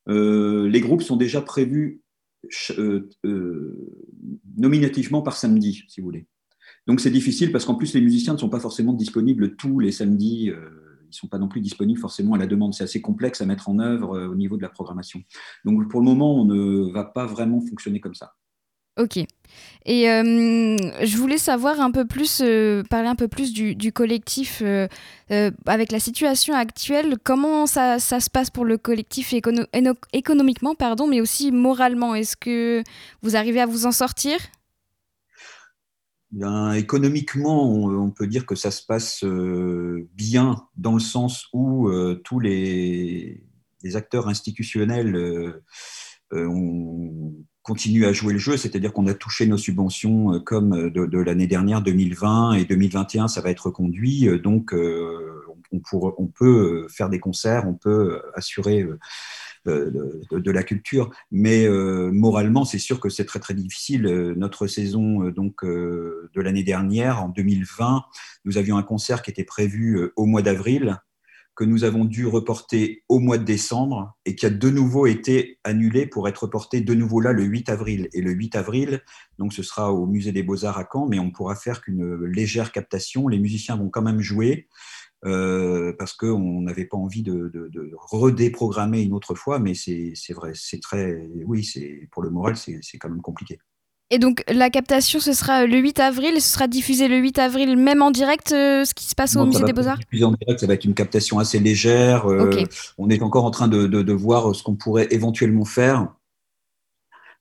les 0.08 0.82
groupes 0.82 1.02
sont 1.02 1.18
déjà 1.18 1.42
prévus 1.42 2.02
euh, 2.80 3.10
nominativement 4.58 5.22
par 5.22 5.38
samedi, 5.38 5.84
si 5.88 6.02
vous 6.02 6.08
voulez. 6.08 6.28
Donc 6.86 7.00
c'est 7.02 7.12
difficile 7.12 7.52
parce 7.52 7.66
qu'en 7.66 7.76
plus 7.76 7.94
les 7.94 8.02
musiciens 8.02 8.34
ne 8.34 8.38
sont 8.38 8.50
pas 8.50 8.60
forcément 8.60 8.94
disponibles 8.94 9.56
tous 9.56 9.80
les 9.80 9.92
samedis. 9.92 10.50
Euh, 10.50 10.70
ils 11.04 11.12
ne 11.12 11.16
sont 11.16 11.28
pas 11.28 11.38
non 11.38 11.48
plus 11.48 11.62
disponibles 11.62 12.00
forcément 12.00 12.34
à 12.34 12.38
la 12.38 12.48
demande. 12.48 12.74
C'est 12.74 12.84
assez 12.84 13.02
complexe 13.02 13.40
à 13.40 13.46
mettre 13.46 13.70
en 13.70 13.80
œuvre 13.80 14.28
au 14.28 14.36
niveau 14.36 14.58
de 14.58 14.62
la 14.62 14.70
programmation. 14.70 15.22
Donc 15.64 15.90
pour 15.90 16.02
le 16.02 16.06
moment, 16.06 16.42
on 16.42 16.44
ne 16.44 16.92
va 16.92 17.06
pas 17.06 17.26
vraiment 17.26 17.62
fonctionner 17.62 18.02
comme 18.02 18.14
ça. 18.14 18.34
Ok. 18.98 19.20
Et 19.86 20.10
euh, 20.10 20.76
je 21.02 21.18
voulais 21.18 21.38
savoir 21.38 21.80
un 21.80 21.92
peu 21.92 22.06
plus, 22.06 22.42
euh, 22.44 22.84
parler 22.84 23.08
un 23.08 23.16
peu 23.16 23.30
plus 23.30 23.54
du, 23.54 23.94
collectif 23.94 24.62
euh, 24.62 24.88
avec 25.66 25.94
la 25.94 26.00
situation 26.00 26.54
actuelle. 26.54 27.16
Comment 27.24 27.66
ça, 27.66 28.00
se 28.00 28.30
passe 28.30 28.50
pour 28.50 28.66
le 28.66 28.78
collectif 28.78 29.34
économiquement, 30.14 30.76
pardon, 30.76 31.08
mais 31.08 31.22
aussi 31.22 31.54
moralement 31.54 32.16
Est-ce 32.16 32.36
que 32.36 32.84
vous 33.22 33.38
arrivez 33.38 33.62
à 33.62 33.66
vous 33.66 33.86
en 33.86 33.94
sortir? 33.94 34.38
Économiquement, 36.76 37.72
on, 37.72 38.12
peut 38.12 38.28
dire 38.28 38.46
que 38.46 38.56
ça 38.56 38.72
se 38.72 38.86
passe 38.86 39.24
bien 39.24 40.68
dans 40.76 40.94
le 40.94 41.00
sens 41.00 41.48
où 41.54 41.90
tous 42.26 42.42
les, 42.42 43.46
acteurs 43.96 44.28
institutionnels 44.28 45.62
ont 46.34 47.34
continue 47.68 48.06
à 48.06 48.14
jouer 48.14 48.32
le 48.32 48.40
jeu, 48.40 48.56
c'est-à-dire 48.56 48.94
qu'on 48.94 49.08
a 49.08 49.14
touché 49.14 49.46
nos 49.46 49.58
subventions 49.58 50.34
euh, 50.34 50.40
comme 50.40 50.74
euh, 50.74 50.90
de, 50.90 51.20
l'année 51.20 51.48
dernière, 51.48 51.82
2020 51.82 52.54
et 52.54 52.64
2021, 52.64 53.28
ça 53.28 53.42
va 53.42 53.50
être 53.50 53.66
reconduit. 53.66 54.30
Euh, 54.30 54.40
donc, 54.40 54.74
on, 54.74 56.14
on, 56.18 56.28
peut 56.28 56.88
faire 56.90 57.10
des 57.10 57.20
concerts, 57.20 57.68
on 57.68 57.74
peut 57.74 58.22
assurer 58.36 58.88
de, 59.66 60.52
la 60.52 60.64
culture, 60.64 61.10
mais 61.30 61.68
moralement, 61.68 62.64
c'est 62.64 62.80
sûr 62.80 63.02
que 63.02 63.10
c'est 63.10 63.26
très 63.26 63.40
très 63.40 63.54
difficile. 63.54 64.04
Notre 64.38 64.68
saison 64.68 65.30
donc 65.30 65.66
de 65.66 66.42
l'année 66.42 66.64
dernière, 66.64 67.22
en 67.22 67.30
2020, 67.30 68.04
nous 68.46 68.58
avions 68.58 68.78
un 68.78 68.84
concert 68.84 69.22
qui 69.22 69.32
était 69.32 69.44
prévu 69.44 70.10
au 70.16 70.26
mois 70.26 70.42
d'avril 70.42 71.02
que 71.58 71.64
nous 71.64 71.84
avons 71.84 72.06
dû 72.06 72.28
reporter 72.28 73.04
au 73.10 73.20
mois 73.20 73.40
de 73.40 73.44
décembre 73.44 74.16
et 74.26 74.36
qui 74.36 74.46
a 74.46 74.52
de 74.52 74.70
nouveau 74.70 75.08
été 75.08 75.60
annulé 75.64 76.06
pour 76.06 76.28
être 76.28 76.44
reporté 76.44 76.82
de 76.82 76.94
nouveau 76.94 77.20
là 77.20 77.34
le 77.34 77.44
8 77.44 77.70
avril. 77.70 78.10
Et 78.14 78.22
le 78.22 78.32
8 78.32 78.56
avril, 78.56 79.02
donc 79.40 79.54
ce 79.54 79.64
sera 79.64 79.92
au 79.92 80.06
Musée 80.06 80.32
des 80.32 80.44
Beaux-Arts 80.44 80.78
à 80.78 80.88
Caen, 80.92 81.08
mais 81.08 81.18
on 81.18 81.32
pourra 81.32 81.56
faire 81.56 81.82
qu'une 81.82 82.26
légère 82.26 82.72
captation. 82.72 83.28
Les 83.28 83.40
musiciens 83.40 83.76
vont 83.76 83.90
quand 83.90 84.04
même 84.04 84.22
jouer. 84.22 84.68
euh, 85.26 85.94
parce 85.98 86.14
qu'on 86.14 86.62
n'avait 86.62 86.86
pas 86.86 86.98
envie 86.98 87.24
de, 87.24 87.52
redéprogrammer 87.98 89.02
une 89.02 89.14
autre 89.14 89.34
fois, 89.34 89.58
mais 89.58 89.74
c'est 89.74 90.14
vrai, 90.34 90.52
c'est 90.54 90.80
très, 90.80 91.28
oui, 91.44 91.64
c'est 91.64 92.08
pour 92.12 92.22
le 92.22 92.30
moral, 92.30 92.56
c'est 92.56 92.98
quand 93.00 93.10
même 93.10 93.22
compliqué. 93.22 93.58
Et 94.10 94.20
donc 94.20 94.44
la 94.48 94.70
captation, 94.70 95.20
ce 95.20 95.34
sera 95.34 95.66
le 95.66 95.78
8 95.78 96.00
avril, 96.00 96.42
ce 96.42 96.54
sera 96.54 96.68
diffusé 96.68 97.08
le 97.08 97.18
8 97.18 97.40
avril, 97.40 97.76
même 97.76 98.02
en 98.02 98.12
direct, 98.12 98.54
euh, 98.54 98.86
ce 98.86 98.94
qui 98.94 99.06
se 99.06 99.16
passe 99.16 99.36
au 99.36 99.46
Musée 99.46 99.66
des 99.66 99.74
Beaux-Arts 99.74 100.00
en 100.24 100.32
direct, 100.32 100.60
ça 100.60 100.68
va 100.68 100.76
être 100.76 100.86
une 100.86 100.94
captation 100.94 101.40
assez 101.40 101.60
légère. 101.60 102.30
Euh, 102.32 102.64
on 102.98 103.10
est 103.10 103.22
encore 103.22 103.44
en 103.44 103.52
train 103.52 103.68
de, 103.68 103.86
de 103.86 104.14
voir 104.14 104.56
ce 104.56 104.64
qu'on 104.64 104.76
pourrait 104.76 105.08
éventuellement 105.12 105.66
faire. 105.66 106.08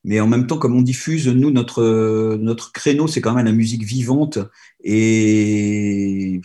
Mais 0.06 0.20
en 0.20 0.28
même 0.28 0.46
temps, 0.46 0.56
comme 0.56 0.76
on 0.76 0.82
diffuse, 0.82 1.26
nous, 1.26 1.50
notre, 1.50 2.36
notre 2.36 2.70
créneau, 2.70 3.08
c'est 3.08 3.20
quand 3.20 3.34
même 3.34 3.44
la 3.44 3.52
musique 3.52 3.82
vivante. 3.82 4.38
Et 4.84 6.40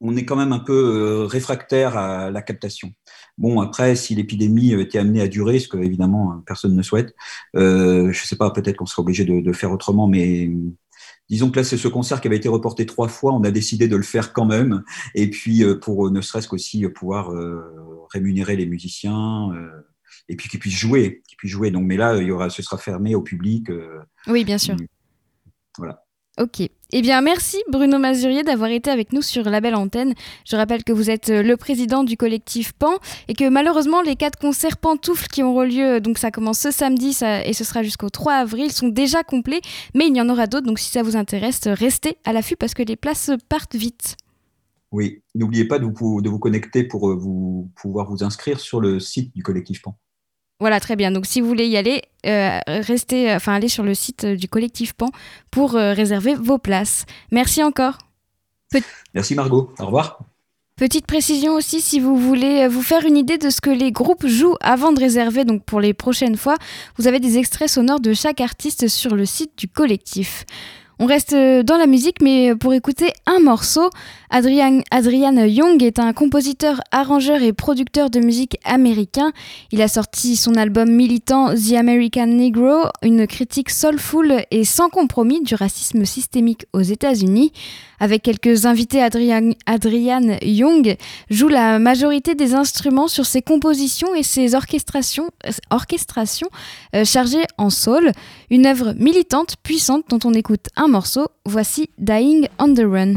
on 0.00 0.16
est 0.16 0.24
quand 0.24 0.36
même 0.36 0.52
un 0.52 0.58
peu 0.58 0.72
euh, 0.72 1.26
réfractaire 1.26 1.98
à 1.98 2.30
la 2.30 2.40
captation. 2.40 2.92
Bon, 3.38 3.60
après, 3.60 3.94
si 3.96 4.14
l'épidémie 4.14 4.72
était 4.72 4.98
amenée 4.98 5.20
à 5.20 5.28
durer, 5.28 5.60
ce 5.60 5.68
que 5.68 5.78
évidemment 5.78 6.42
personne 6.44 6.74
ne 6.74 6.82
souhaite, 6.82 7.14
euh, 7.56 8.12
je 8.12 8.22
ne 8.22 8.26
sais 8.26 8.36
pas, 8.36 8.50
peut-être 8.50 8.76
qu'on 8.76 8.86
serait 8.86 9.02
obligé 9.02 9.24
de, 9.24 9.52
faire 9.52 9.70
autrement, 9.70 10.08
mais 10.08 10.50
disons 11.30 11.50
que 11.50 11.56
là, 11.56 11.64
c'est 11.64 11.76
ce 11.76 11.88
concert 11.88 12.20
qui 12.20 12.26
avait 12.26 12.36
été 12.36 12.48
reporté 12.48 12.84
trois 12.84 13.08
fois, 13.08 13.32
on 13.32 13.44
a 13.44 13.50
décidé 13.52 13.86
de 13.86 13.96
le 13.96 14.02
faire 14.02 14.32
quand 14.32 14.44
même, 14.44 14.82
et 15.14 15.30
puis 15.30 15.62
euh, 15.62 15.78
pour 15.78 16.10
ne 16.10 16.20
serait-ce 16.20 16.48
qu'aussi 16.48 16.86
pouvoir 16.88 17.30
rémunérer 18.12 18.56
les 18.56 18.66
musiciens, 18.66 19.50
et 20.28 20.36
puis 20.36 20.48
qu'ils 20.48 20.60
puissent 20.60 20.78
jouer, 20.78 21.22
qu'ils 21.28 21.36
puissent 21.36 21.52
jouer. 21.52 21.70
Donc, 21.70 21.86
mais 21.86 21.96
là, 21.96 22.16
il 22.16 22.26
y 22.26 22.30
aura, 22.32 22.50
ce 22.50 22.62
sera 22.62 22.76
fermé 22.76 23.14
au 23.14 23.22
public. 23.22 23.70
oui, 24.26 24.44
bien 24.44 24.58
sûr. 24.58 24.76
Voilà. 25.78 26.07
Ok. 26.38 26.60
Eh 26.90 27.02
bien, 27.02 27.20
merci 27.20 27.58
Bruno 27.68 27.98
Mazurier 27.98 28.44
d'avoir 28.44 28.70
été 28.70 28.90
avec 28.90 29.12
nous 29.12 29.22
sur 29.22 29.42
la 29.44 29.60
belle 29.60 29.74
antenne. 29.74 30.14
Je 30.46 30.56
rappelle 30.56 30.84
que 30.84 30.92
vous 30.92 31.10
êtes 31.10 31.30
euh, 31.30 31.42
le 31.42 31.56
président 31.56 32.04
du 32.04 32.16
collectif 32.16 32.72
PAN 32.72 32.94
et 33.26 33.34
que 33.34 33.48
malheureusement, 33.48 34.02
les 34.02 34.14
quatre 34.14 34.38
concerts 34.38 34.76
pantoufles 34.76 35.26
qui 35.26 35.42
auront 35.42 35.64
lieu, 35.64 36.00
donc 36.00 36.16
ça 36.16 36.30
commence 36.30 36.60
ce 36.60 36.70
samedi 36.70 37.18
et 37.44 37.52
ce 37.52 37.64
sera 37.64 37.82
jusqu'au 37.82 38.08
3 38.08 38.34
avril, 38.34 38.70
sont 38.70 38.88
déjà 38.88 39.24
complets, 39.24 39.60
mais 39.94 40.06
il 40.06 40.16
y 40.16 40.20
en 40.20 40.28
aura 40.28 40.46
d'autres. 40.46 40.66
Donc 40.66 40.78
si 40.78 40.90
ça 40.90 41.02
vous 41.02 41.16
intéresse, 41.16 41.66
restez 41.66 42.16
à 42.24 42.32
l'affût 42.32 42.56
parce 42.56 42.74
que 42.74 42.84
les 42.84 42.96
places 42.96 43.32
partent 43.48 43.76
vite. 43.76 44.16
Oui, 44.92 45.22
n'oubliez 45.34 45.66
pas 45.66 45.78
de 45.78 45.86
vous, 45.86 46.22
de 46.22 46.30
vous 46.30 46.38
connecter 46.38 46.84
pour 46.84 47.10
euh, 47.10 47.14
vous, 47.16 47.70
pouvoir 47.74 48.08
vous 48.08 48.22
inscrire 48.22 48.60
sur 48.60 48.80
le 48.80 49.00
site 49.00 49.34
du 49.34 49.42
collectif 49.42 49.82
PAN. 49.82 49.98
Voilà, 50.60 50.80
très 50.80 50.96
bien. 50.96 51.12
Donc, 51.12 51.26
si 51.26 51.40
vous 51.40 51.46
voulez 51.46 51.68
y 51.68 51.76
aller, 51.76 52.02
euh, 52.26 52.58
restez, 52.66 53.32
enfin, 53.32 53.54
allez 53.54 53.68
sur 53.68 53.84
le 53.84 53.94
site 53.94 54.26
du 54.26 54.48
collectif 54.48 54.92
PAN 54.92 55.10
pour 55.50 55.76
euh, 55.76 55.92
réserver 55.92 56.34
vos 56.34 56.58
places. 56.58 57.04
Merci 57.30 57.62
encore. 57.62 57.98
Merci 59.14 59.34
Margot. 59.36 59.72
Au 59.78 59.86
revoir. 59.86 60.18
Petite 60.76 61.06
précision 61.06 61.54
aussi, 61.54 61.80
si 61.80 62.00
vous 62.00 62.16
voulez 62.16 62.62
euh, 62.62 62.68
vous 62.68 62.82
faire 62.82 63.04
une 63.04 63.16
idée 63.16 63.38
de 63.38 63.50
ce 63.50 63.60
que 63.60 63.70
les 63.70 63.92
groupes 63.92 64.26
jouent 64.26 64.56
avant 64.60 64.92
de 64.92 64.98
réserver, 64.98 65.44
donc 65.44 65.64
pour 65.64 65.80
les 65.80 65.94
prochaines 65.94 66.36
fois, 66.36 66.56
vous 66.96 67.06
avez 67.06 67.20
des 67.20 67.38
extraits 67.38 67.68
sonores 67.68 68.00
de 68.00 68.12
chaque 68.12 68.40
artiste 68.40 68.88
sur 68.88 69.14
le 69.14 69.26
site 69.26 69.56
du 69.56 69.68
collectif. 69.68 70.44
On 70.98 71.06
reste 71.06 71.32
dans 71.32 71.76
la 71.76 71.86
musique, 71.86 72.20
mais 72.20 72.56
pour 72.56 72.74
écouter 72.74 73.12
un 73.26 73.38
morceau, 73.38 73.88
Adrian, 74.30 74.80
Adrian 74.90 75.36
Young 75.36 75.82
est 75.82 75.98
un 75.98 76.12
compositeur, 76.12 76.80
arrangeur 76.92 77.42
et 77.42 77.54
producteur 77.54 78.10
de 78.10 78.20
musique 78.20 78.58
américain. 78.64 79.32
Il 79.72 79.80
a 79.80 79.88
sorti 79.88 80.36
son 80.36 80.54
album 80.54 80.90
militant 80.90 81.54
The 81.54 81.72
American 81.72 82.26
Negro, 82.26 82.88
une 83.02 83.26
critique 83.26 83.70
soulful 83.70 84.44
et 84.50 84.64
sans 84.64 84.90
compromis 84.90 85.42
du 85.42 85.54
racisme 85.54 86.04
systémique 86.04 86.66
aux 86.74 86.82
États-Unis. 86.82 87.52
Avec 88.00 88.22
quelques 88.22 88.66
invités, 88.66 89.02
Adrian, 89.02 89.52
Adrian 89.64 90.36
Young 90.42 90.96
joue 91.30 91.48
la 91.48 91.78
majorité 91.78 92.34
des 92.34 92.54
instruments 92.54 93.08
sur 93.08 93.24
ses 93.24 93.40
compositions 93.40 94.14
et 94.14 94.22
ses 94.22 94.54
orchestrations, 94.54 95.30
euh, 95.46 97.04
chargées 97.04 97.44
en 97.56 97.70
soul. 97.70 98.12
Une 98.50 98.66
œuvre 98.66 98.92
militante, 98.98 99.56
puissante 99.62 100.04
dont 100.10 100.20
on 100.24 100.34
écoute 100.34 100.66
un 100.76 100.88
morceau. 100.88 101.28
Voici 101.46 101.88
Dying 101.98 102.48
on 102.58 102.74
the 102.74 102.84
Run. 102.84 103.14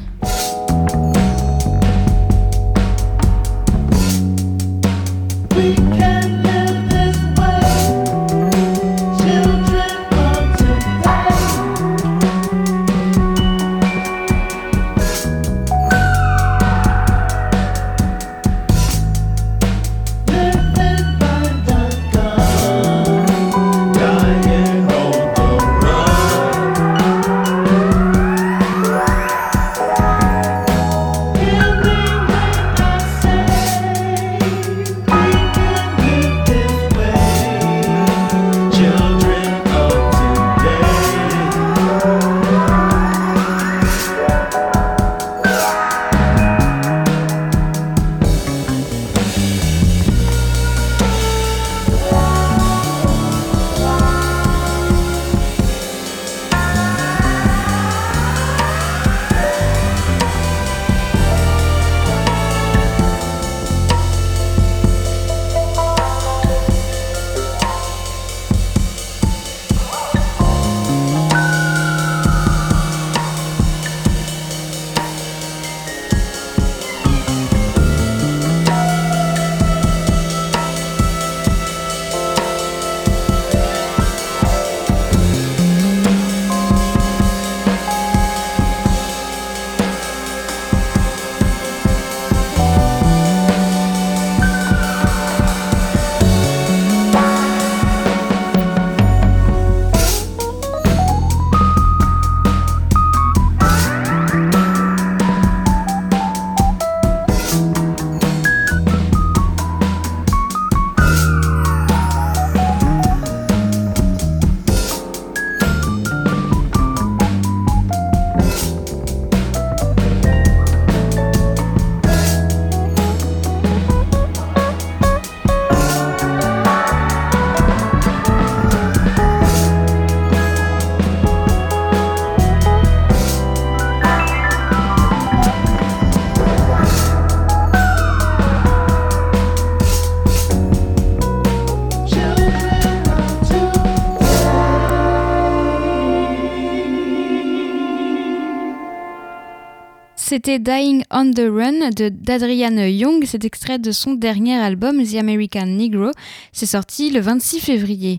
c'était 150.32 150.60
Dying 150.60 151.04
on 151.12 151.32
the 151.32 151.42
Run 151.42 151.90
d'Adrian 151.90 152.78
Young. 152.78 153.26
C'est 153.26 153.44
extrait 153.44 153.80
de 153.80 153.92
son 153.92 154.14
dernier 154.14 154.56
album, 154.56 155.04
The 155.04 155.16
American 155.16 155.66
Negro. 155.66 156.12
C'est 156.54 156.68
sorti 156.68 157.10
le 157.10 157.20
26 157.20 157.60
février. 157.60 158.16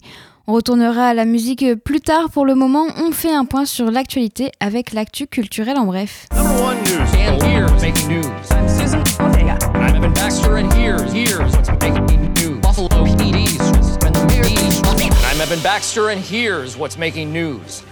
On 0.46 0.52
retournera 0.52 1.06
à 1.06 1.14
la 1.14 1.24
musique 1.24 1.64
plus 1.76 2.02
tard. 2.02 2.28
Pour 2.28 2.44
le 2.44 2.54
moment, 2.54 2.84
on 2.98 3.12
fait 3.12 3.32
un 3.32 3.46
point 3.46 3.64
sur 3.64 3.90
l'actualité 3.90 4.52
avec 4.60 4.92
l'actu 4.92 5.26
culturel 5.26 5.78
en 5.78 5.86
bref. 5.86 6.26
I'm 15.32 15.40
Evan 15.40 15.62
Baxter 15.62 16.10
and 16.10 16.20
here's 16.20 16.76
what's 16.76 16.98
making 16.98 17.32
news? 17.32 17.82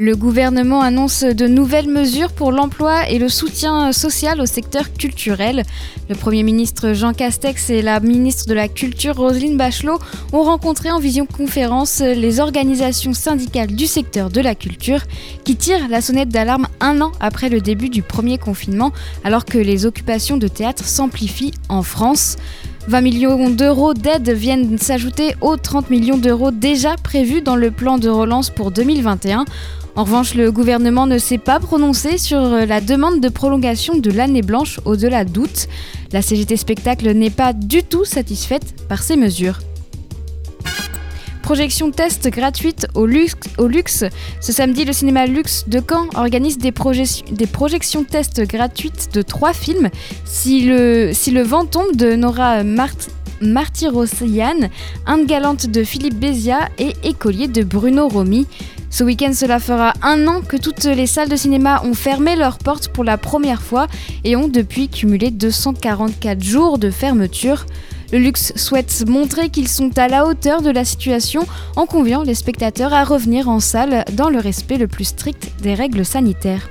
Le 0.00 0.14
gouvernement 0.14 0.80
annonce 0.80 1.24
de 1.24 1.48
nouvelles 1.48 1.88
mesures 1.88 2.30
pour 2.30 2.52
l'emploi 2.52 3.08
et 3.08 3.18
le 3.18 3.28
soutien 3.28 3.90
social 3.90 4.40
au 4.40 4.46
secteur 4.46 4.92
culturel. 4.92 5.64
Le 6.08 6.14
Premier 6.14 6.44
ministre 6.44 6.92
Jean 6.92 7.12
Castex 7.12 7.68
et 7.70 7.82
la 7.82 7.98
ministre 7.98 8.46
de 8.46 8.54
la 8.54 8.68
Culture 8.68 9.16
Roselyne 9.16 9.56
Bachelot 9.56 9.98
ont 10.32 10.44
rencontré 10.44 10.92
en 10.92 11.00
visioconférence 11.00 11.98
les 11.98 12.38
organisations 12.38 13.12
syndicales 13.12 13.74
du 13.74 13.88
secteur 13.88 14.30
de 14.30 14.40
la 14.40 14.54
culture 14.54 15.00
qui 15.42 15.56
tirent 15.56 15.88
la 15.88 16.00
sonnette 16.00 16.28
d'alarme 16.28 16.68
un 16.78 17.00
an 17.00 17.10
après 17.18 17.48
le 17.48 17.60
début 17.60 17.88
du 17.88 18.02
premier 18.02 18.38
confinement 18.38 18.92
alors 19.24 19.44
que 19.44 19.58
les 19.58 19.84
occupations 19.84 20.36
de 20.36 20.46
théâtre 20.46 20.84
s'amplifient 20.84 21.54
en 21.68 21.82
France. 21.82 22.36
20 22.86 23.00
millions 23.02 23.50
d'euros 23.50 23.92
d'aide 23.92 24.30
viennent 24.30 24.78
s'ajouter 24.78 25.34
aux 25.42 25.58
30 25.58 25.90
millions 25.90 26.16
d'euros 26.16 26.52
déjà 26.52 26.94
prévus 26.96 27.42
dans 27.42 27.56
le 27.56 27.70
plan 27.70 27.98
de 27.98 28.08
relance 28.08 28.48
pour 28.48 28.70
2021. 28.70 29.44
En 29.98 30.04
revanche, 30.04 30.36
le 30.36 30.52
gouvernement 30.52 31.08
ne 31.08 31.18
s'est 31.18 31.38
pas 31.38 31.58
prononcé 31.58 32.18
sur 32.18 32.40
la 32.40 32.80
demande 32.80 33.20
de 33.20 33.28
prolongation 33.28 33.96
de 33.96 34.12
l'année 34.12 34.42
blanche 34.42 34.78
au-delà 34.84 35.24
d'août. 35.24 35.66
La 36.12 36.22
CGT 36.22 36.56
Spectacle 36.56 37.10
n'est 37.14 37.30
pas 37.30 37.52
du 37.52 37.82
tout 37.82 38.04
satisfaite 38.04 38.86
par 38.88 39.02
ces 39.02 39.16
mesures. 39.16 39.58
Projection 41.42 41.90
test 41.90 42.28
gratuite 42.28 42.86
au 42.94 43.06
luxe. 43.06 44.04
Ce 44.40 44.52
samedi, 44.52 44.84
le 44.84 44.92
cinéma 44.92 45.26
Luxe 45.26 45.64
de 45.66 45.80
Caen 45.80 46.06
organise 46.14 46.58
des, 46.58 46.70
projections 46.70 48.04
test 48.04 48.42
gratuites 48.42 49.08
de 49.14 49.22
trois 49.22 49.52
films. 49.52 49.88
Si 50.24 50.60
le, 50.60 51.10
si 51.12 51.32
le 51.32 51.42
vent 51.42 51.64
tombe 51.64 51.96
de 51.96 52.14
Nora 52.14 52.62
Mart 52.62 52.98
Martyrossian, 53.40 54.68
Inde 55.06 55.26
galante 55.26 55.66
de 55.66 55.84
Philippe 55.84 56.18
Bézia 56.18 56.68
et 56.78 56.94
Écolier 57.04 57.48
de 57.48 57.62
Bruno 57.62 58.08
Romy. 58.08 58.46
Ce 58.90 59.04
week-end, 59.04 59.32
cela 59.34 59.60
fera 59.60 59.92
un 60.02 60.26
an 60.26 60.40
que 60.40 60.56
toutes 60.56 60.84
les 60.84 61.06
salles 61.06 61.28
de 61.28 61.36
cinéma 61.36 61.82
ont 61.84 61.94
fermé 61.94 62.36
leurs 62.36 62.58
portes 62.58 62.88
pour 62.88 63.04
la 63.04 63.18
première 63.18 63.62
fois 63.62 63.86
et 64.24 64.34
ont 64.36 64.48
depuis 64.48 64.88
cumulé 64.88 65.30
244 65.30 66.42
jours 66.42 66.78
de 66.78 66.90
fermeture. 66.90 67.66
Le 68.12 68.18
luxe 68.18 68.54
souhaite 68.56 69.04
montrer 69.06 69.50
qu'ils 69.50 69.68
sont 69.68 69.96
à 69.98 70.08
la 70.08 70.26
hauteur 70.26 70.62
de 70.62 70.70
la 70.70 70.84
situation 70.86 71.46
en 71.76 71.84
conviant 71.84 72.22
les 72.22 72.34
spectateurs 72.34 72.94
à 72.94 73.04
revenir 73.04 73.50
en 73.50 73.60
salle 73.60 74.04
dans 74.14 74.30
le 74.30 74.38
respect 74.38 74.78
le 74.78 74.88
plus 74.88 75.04
strict 75.04 75.50
des 75.60 75.74
règles 75.74 76.06
sanitaires. 76.06 76.70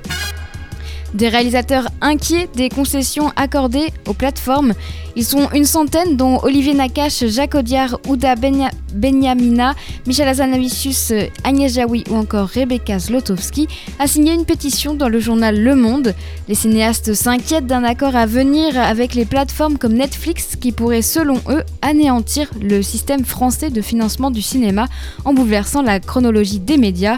Des 1.14 1.28
réalisateurs 1.28 1.88
inquiets 2.02 2.48
des 2.54 2.68
concessions 2.68 3.32
accordées 3.34 3.92
aux 4.06 4.12
plateformes. 4.12 4.74
Ils 5.16 5.24
sont 5.24 5.50
une 5.52 5.64
centaine, 5.64 6.16
dont 6.16 6.38
Olivier 6.42 6.74
Nakache, 6.74 7.26
Jacques 7.26 7.54
Audiard, 7.54 7.98
Ouda 8.06 8.34
Benyamina, 8.36 9.74
Michel 10.06 10.28
Azanavicius, 10.28 11.12
Agnès 11.44 11.72
Jaoui 11.72 12.04
ou 12.10 12.16
encore 12.16 12.48
Rebecca 12.48 12.98
Zlotowski, 12.98 13.68
a 13.98 14.06
signé 14.06 14.34
une 14.34 14.44
pétition 14.44 14.94
dans 14.94 15.08
le 15.08 15.18
journal 15.18 15.58
Le 15.58 15.74
Monde. 15.74 16.14
Les 16.46 16.54
cinéastes 16.54 17.14
s'inquiètent 17.14 17.66
d'un 17.66 17.84
accord 17.84 18.14
à 18.14 18.26
venir 18.26 18.78
avec 18.78 19.14
les 19.14 19.24
plateformes 19.24 19.78
comme 19.78 19.94
Netflix 19.94 20.56
qui 20.60 20.72
pourrait, 20.72 21.02
selon 21.02 21.40
eux, 21.48 21.64
anéantir 21.80 22.50
le 22.60 22.82
système 22.82 23.24
français 23.24 23.70
de 23.70 23.80
financement 23.80 24.30
du 24.30 24.42
cinéma 24.42 24.86
en 25.24 25.32
bouleversant 25.32 25.82
la 25.82 26.00
chronologie 26.00 26.60
des 26.60 26.76
médias. 26.76 27.16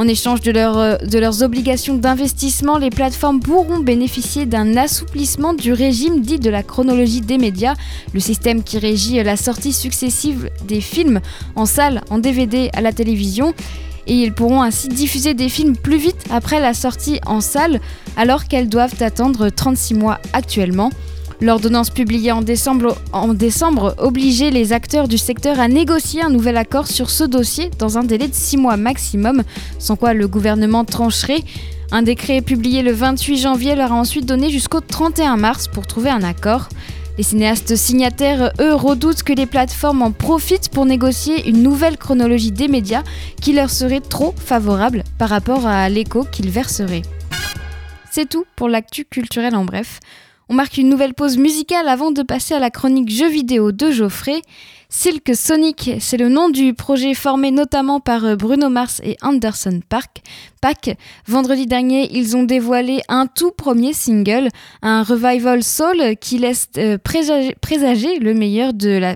En 0.00 0.08
échange 0.08 0.40
de, 0.40 0.50
euh, 0.56 0.96
de 0.96 1.18
leurs 1.18 1.42
obligations 1.42 1.94
d'investissement, 1.94 2.78
les 2.78 2.88
plateformes 2.88 3.38
pourront 3.38 3.80
bénéficier 3.80 4.46
d'un 4.46 4.78
assouplissement 4.78 5.52
du 5.52 5.74
régime 5.74 6.22
dit 6.22 6.38
de 6.38 6.48
la 6.48 6.62
chronologie 6.62 7.20
des 7.20 7.36
médias, 7.36 7.74
le 8.14 8.20
système 8.20 8.62
qui 8.62 8.78
régit 8.78 9.22
la 9.22 9.36
sortie 9.36 9.74
successive 9.74 10.48
des 10.66 10.80
films 10.80 11.20
en 11.54 11.66
salle, 11.66 12.00
en 12.08 12.18
DVD, 12.18 12.70
à 12.72 12.80
la 12.80 12.94
télévision. 12.94 13.52
Et 14.06 14.14
ils 14.14 14.32
pourront 14.32 14.62
ainsi 14.62 14.88
diffuser 14.88 15.34
des 15.34 15.50
films 15.50 15.76
plus 15.76 15.98
vite 15.98 16.24
après 16.30 16.60
la 16.60 16.72
sortie 16.72 17.20
en 17.26 17.42
salle, 17.42 17.78
alors 18.16 18.48
qu'elles 18.48 18.70
doivent 18.70 19.02
attendre 19.02 19.50
36 19.50 19.92
mois 19.92 20.18
actuellement. 20.32 20.88
L'ordonnance 21.42 21.88
publiée 21.88 22.32
en 22.32 22.42
décembre, 22.42 23.94
obligeait 23.96 24.50
les 24.50 24.74
acteurs 24.74 25.08
du 25.08 25.16
secteur 25.16 25.58
à 25.58 25.68
négocier 25.68 26.20
un 26.20 26.28
nouvel 26.28 26.58
accord 26.58 26.86
sur 26.86 27.08
ce 27.08 27.24
dossier 27.24 27.70
dans 27.78 27.96
un 27.96 28.04
délai 28.04 28.28
de 28.28 28.34
6 28.34 28.58
mois 28.58 28.76
maximum, 28.76 29.42
sans 29.78 29.96
quoi 29.96 30.12
le 30.12 30.28
gouvernement 30.28 30.84
trancherait. 30.84 31.42
Un 31.92 32.02
décret 32.02 32.42
publié 32.42 32.82
le 32.82 32.92
28 32.92 33.38
janvier 33.38 33.74
leur 33.74 33.92
a 33.92 33.96
ensuite 33.96 34.26
donné 34.26 34.50
jusqu'au 34.50 34.80
31 34.80 35.38
mars 35.38 35.66
pour 35.66 35.86
trouver 35.86 36.10
un 36.10 36.22
accord. 36.22 36.68
Les 37.16 37.24
cinéastes 37.24 37.74
signataires, 37.74 38.52
eux, 38.60 38.74
redoutent 38.74 39.22
que 39.22 39.32
les 39.32 39.46
plateformes 39.46 40.02
en 40.02 40.12
profitent 40.12 40.68
pour 40.68 40.84
négocier 40.84 41.48
une 41.48 41.62
nouvelle 41.62 41.96
chronologie 41.96 42.52
des 42.52 42.68
médias 42.68 43.02
qui 43.40 43.54
leur 43.54 43.70
serait 43.70 44.00
trop 44.00 44.34
favorable 44.36 45.04
par 45.18 45.30
rapport 45.30 45.66
à 45.66 45.88
l'écho 45.88 46.24
qu'ils 46.24 46.50
verseraient. 46.50 47.02
C'est 48.10 48.28
tout 48.28 48.44
pour 48.56 48.68
l'actu 48.68 49.06
culturel 49.06 49.54
en 49.54 49.64
bref. 49.64 50.00
On 50.52 50.54
marque 50.54 50.78
une 50.78 50.88
nouvelle 50.88 51.14
pause 51.14 51.38
musicale 51.38 51.86
avant 51.86 52.10
de 52.10 52.24
passer 52.24 52.54
à 52.54 52.58
la 52.58 52.70
chronique 52.70 53.08
jeux 53.08 53.28
vidéo 53.28 53.70
de 53.70 53.92
Geoffrey. 53.92 54.42
Silk 54.88 55.30
Sonic, 55.32 55.92
c'est 56.00 56.16
le 56.16 56.28
nom 56.28 56.48
du 56.48 56.74
projet 56.74 57.14
formé 57.14 57.52
notamment 57.52 58.00
par 58.00 58.24
euh, 58.24 58.34
Bruno 58.34 58.68
Mars 58.68 59.00
et 59.04 59.16
Anderson 59.22 59.80
Park. 59.88 60.22
Pack. 60.60 60.96
Vendredi 61.28 61.66
dernier, 61.68 62.10
ils 62.10 62.36
ont 62.36 62.42
dévoilé 62.42 63.00
un 63.08 63.28
tout 63.28 63.52
premier 63.52 63.92
single, 63.92 64.48
un 64.82 65.04
revival 65.04 65.62
soul 65.62 66.16
qui 66.20 66.38
laisse 66.38 66.68
euh, 66.78 66.98
présager, 66.98 68.18
le 68.18 68.34
meilleur 68.34 68.72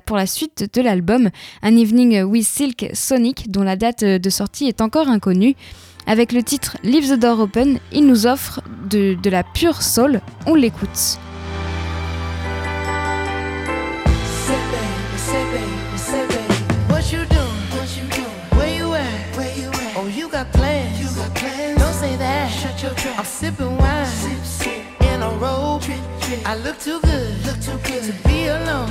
pour 0.07 0.17
la 0.17 0.27
suite 0.27 0.73
de 0.73 0.83
l'album, 0.83 1.31
An 1.65 1.77
Evening 1.77 2.23
with 2.23 2.47
Silk 2.47 2.91
Sonic, 2.93 3.51
dont 3.51 3.65
la 3.65 3.75
date 3.75 4.05
de 4.05 4.31
sortie 4.31 4.69
est 4.69 4.81
encore 4.81 5.09
inconnue. 5.09 5.57
Avec 6.07 6.33
le 6.33 6.43
titre 6.43 6.77
Leave 6.83 7.09
the 7.09 7.19
Door 7.19 7.41
Open, 7.41 7.79
il 7.93 8.07
nous 8.07 8.27
offre 8.27 8.61
de, 8.89 9.15
de 9.15 9.31
la 9.31 9.43
pure 9.43 9.83
soul. 9.83 10.21
On 10.47 10.55
l'écoute. 10.55 11.19
I'm 23.17 23.25
sipping 23.25 23.77
wine 23.79 24.07
sip, 24.07 24.45
sip. 24.45 25.03
in 25.03 25.23
a 25.23 25.29
robe. 25.31 25.83
Trip, 25.83 25.97
trip. 26.21 26.47
I 26.47 26.57
look 26.57 26.79
too 26.81 27.01
good, 27.01 27.47
look 27.47 27.61
too 27.61 27.79
good 27.89 28.03
to 28.03 28.29
be 28.29 28.49
alone. 28.49 28.91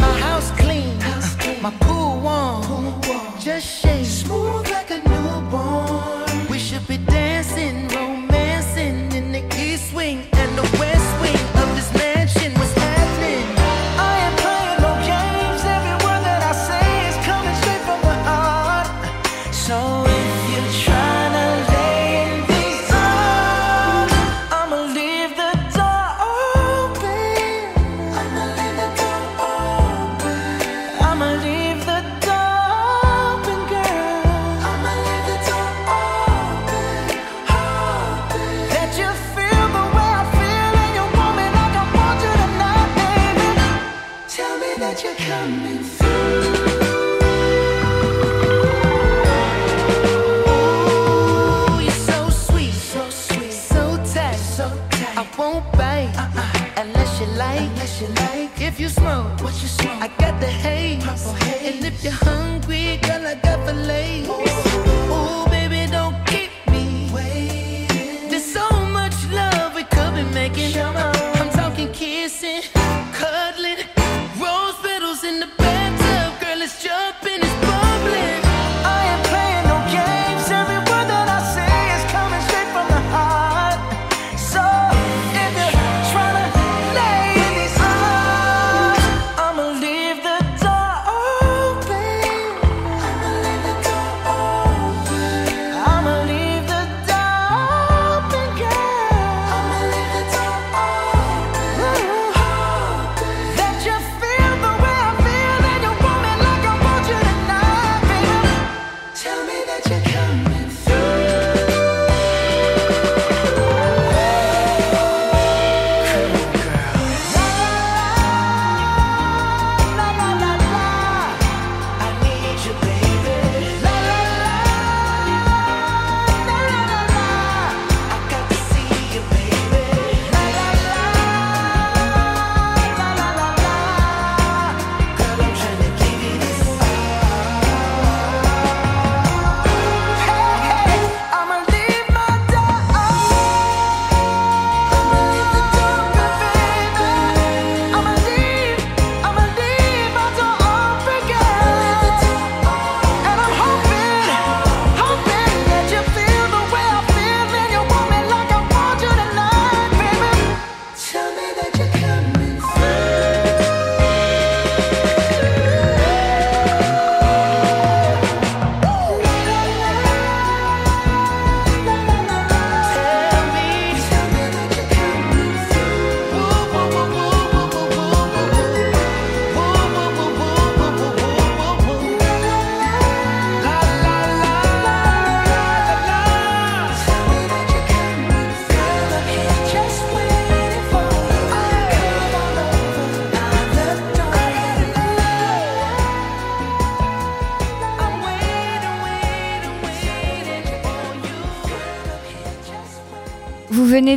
My 0.00 0.18
house 0.20 0.50
clean, 0.52 0.98
house 1.00 1.36
clean. 1.36 1.62
my 1.62 1.70
pool 1.80 2.20
warm. 2.20 2.62
pool 2.64 3.00
warm. 3.06 3.40
Just 3.40 3.66
shake 3.66 4.04
smooth 4.04 4.68
like 4.68 4.90
a 4.90 4.98
newborn. 5.08 6.15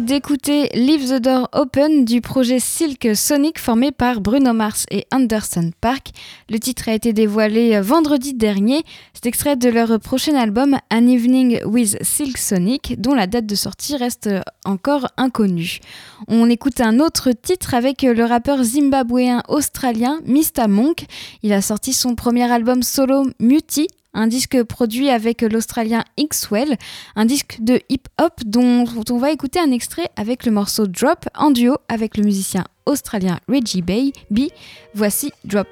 D'écouter 0.10 0.70
Leave 0.74 1.08
the 1.08 1.22
Door 1.22 1.50
Open 1.54 2.04
du 2.04 2.20
projet 2.20 2.58
Silk 2.58 3.16
Sonic 3.16 3.60
formé 3.60 3.92
par 3.92 4.22
Bruno 4.22 4.54
Mars 4.54 4.88
et 4.90 5.06
Anderson 5.14 5.70
Park. 5.82 6.08
Le 6.50 6.58
titre 6.58 6.90
a 6.90 6.94
été 6.94 7.14
dévoilé 7.14 7.80
vendredi 7.80 8.34
dernier. 8.34 8.82
C'est 9.14 9.28
extrait 9.28 9.56
de 9.56 9.70
leur 9.70 10.00
prochain 10.00 10.34
album 10.34 10.76
An 10.92 11.06
Evening 11.06 11.64
with 11.64 11.96
Silk 12.02 12.40
Sonic 12.40 13.00
dont 13.00 13.14
la 13.14 13.28
date 13.28 13.46
de 13.46 13.54
sortie 13.54 13.98
reste 13.98 14.32
encore 14.66 15.10
inconnue. 15.16 15.80
On 16.28 16.50
écoute 16.50 16.82
un 16.82 17.00
autre 17.00 17.32
titre 17.32 17.76
avec 17.76 18.02
le 18.02 18.26
rappeur 18.26 18.64
zimbabwéen 18.64 19.44
australien 19.48 20.22
Mista 20.26 20.68
Monk. 20.68 21.06
Il 21.44 21.54
a 21.54 21.62
sorti 21.62 21.94
son 21.94 22.16
premier 22.16 22.52
album 22.52 22.82
solo 22.82 23.28
Muti 23.40 23.88
un 24.14 24.28
disque 24.28 24.64
produit 24.64 25.10
avec 25.10 25.42
l'Australien 25.42 26.04
Xwell, 26.20 26.78
un 27.16 27.26
disque 27.26 27.58
de 27.62 27.82
hip-hop 27.90 28.34
dont 28.46 28.86
on 29.10 29.18
va 29.18 29.32
écouter 29.32 29.60
un 29.60 29.72
extrait 29.72 30.10
avec 30.16 30.46
le 30.46 30.52
morceau 30.52 30.88
Drop 30.88 31.26
en 31.36 31.52
duo 31.52 31.78
avec 31.88 32.18
le 32.18 32.24
musicien 32.24 32.66
australien 32.86 33.40
Reggie 33.48 33.82
Bay. 33.82 34.12
B. 34.30 34.48
Voici 34.94 35.32
Drop. 35.46 35.68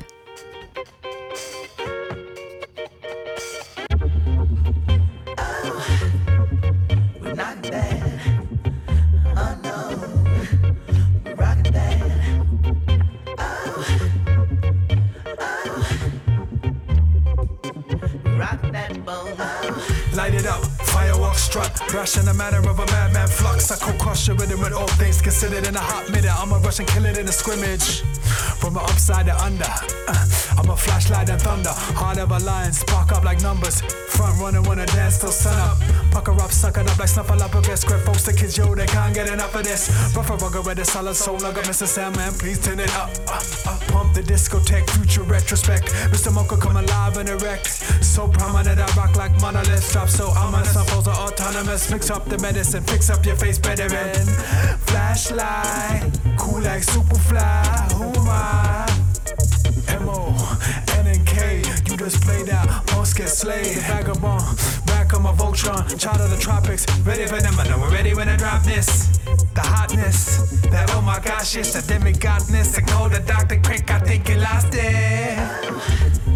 Light 20.18 20.34
it 20.34 20.48
up, 20.48 20.77
strut. 21.38 21.72
Rush 21.94 22.18
in 22.18 22.26
the 22.26 22.34
manner 22.34 22.60
of 22.60 22.80
a 22.80 22.86
madman 22.88 23.28
flux. 23.28 23.72
I 23.72 23.78
could 23.78 24.00
crush 24.00 24.28
your 24.28 24.36
rhythm 24.38 24.60
with 24.60 24.74
all 24.74 24.88
things 25.00 25.22
considered 25.22 25.68
in 25.68 25.76
a 25.76 25.80
hot 25.80 26.10
minute. 26.10 26.32
I'ma 26.32 26.58
rush 26.58 26.80
and 26.80 26.88
kill 26.88 27.06
it 27.06 27.18
in 27.18 27.28
a 27.28 27.32
scrimmage. 27.32 28.02
From 28.60 28.74
the 28.74 28.82
upside 28.82 29.28
to 29.28 29.36
under. 29.44 29.74
Uh, 30.08 30.26
I'm 30.58 30.70
a 30.70 30.76
flashlight 30.76 31.30
and 31.30 31.42
thunder. 31.42 31.70
Heart 31.70 32.18
of 32.18 32.32
a 32.32 32.40
lion, 32.40 32.74
spark 32.74 33.12
up 33.12 33.24
like 33.24 33.42
numbers. 33.42 33.82
Front 33.82 34.42
runner 34.42 34.62
wanna 34.62 34.86
dance 34.88 35.20
till 35.20 35.32
sun 35.32 35.58
up. 35.60 35.78
Pucker 36.12 36.34
up, 36.42 36.52
suck 36.52 36.78
it 36.78 36.90
up 36.90 36.98
like 36.98 37.10
snuffle 37.10 37.42
up 37.42 37.54
against 37.54 37.84
script. 37.84 38.06
Folks, 38.06 38.24
the 38.26 38.34
kids, 38.34 38.58
yo, 38.58 38.74
they 38.74 38.88
can't 38.88 39.14
get 39.14 39.30
enough 39.30 39.54
of 39.54 39.64
this. 39.64 39.90
Rougher, 40.16 40.36
rugger, 40.38 40.62
red, 40.62 40.86
solid 40.86 41.16
soul. 41.16 41.38
I 41.46 41.52
got 41.52 41.66
Mr. 41.66 41.86
Sandman, 41.86 42.34
please 42.34 42.60
turn 42.60 42.80
it 42.80 42.94
up. 42.96 43.10
Uh, 43.28 43.44
uh, 43.70 43.80
pump 43.88 44.14
the 44.14 44.22
discotheque, 44.22 44.90
future 44.90 45.24
retrospect. 45.24 45.86
Mr. 46.12 46.34
Mocha 46.34 46.58
come 46.58 46.78
alive 46.78 47.18
and 47.18 47.30
erect. 47.30 47.68
So 48.04 48.28
prominent, 48.28 48.80
I 48.80 48.88
rock 48.96 49.16
like 49.16 49.40
monolith. 49.40 49.92
Drop 49.92 50.10
so 50.10 50.30
ominous, 50.30 50.76
are 50.76 51.27
autonomous. 51.28 51.92
Mix 51.92 52.10
up 52.10 52.26
the 52.26 52.38
medicine, 52.40 52.84
fix 52.84 53.10
up 53.10 53.26
your 53.26 53.36
face 53.36 53.60
better 53.60 53.88
than 53.88 54.26
flashlight. 54.88 56.04
Cool 56.38 56.62
like 56.62 56.84
Superfly. 56.84 57.92
Who 57.94 58.06
am 58.20 58.28
I? 58.28 58.88
M.O. 59.90 60.22
N 60.98 61.08
and 61.08 61.28
K. 61.28 61.62
You 61.86 61.98
just 61.98 62.22
played 62.22 62.50
out. 62.50 62.68
Most 62.94 63.18
get 63.18 63.30
slayed. 63.30 63.78
Vagabond. 63.90 64.44
Back 64.86 65.14
on 65.14 65.24
my 65.24 65.34
Voltron. 65.34 65.84
Child 66.00 66.22
of 66.22 66.30
the 66.30 66.38
tropics. 66.38 66.86
Ready 67.02 67.26
for 67.28 67.42
them. 67.42 67.60
I 67.60 67.68
know 67.68 67.78
we're 67.78 67.92
ready 67.92 68.14
when 68.14 68.30
I 68.30 68.38
drop 68.38 68.64
this. 68.64 69.08
The 69.54 69.62
hotness. 69.62 70.62
That 70.72 70.90
oh 70.94 71.02
my 71.02 71.20
gosh, 71.20 71.56
it's 71.56 71.76
a 71.76 71.82
demigodness. 71.82 72.86
Call 72.88 73.10
the 73.10 73.20
doctor 73.20 73.60
quick. 73.62 73.90
I 73.92 74.00
think 74.00 74.30
you 74.30 74.38
lost 74.38 74.74
it. 74.74 76.27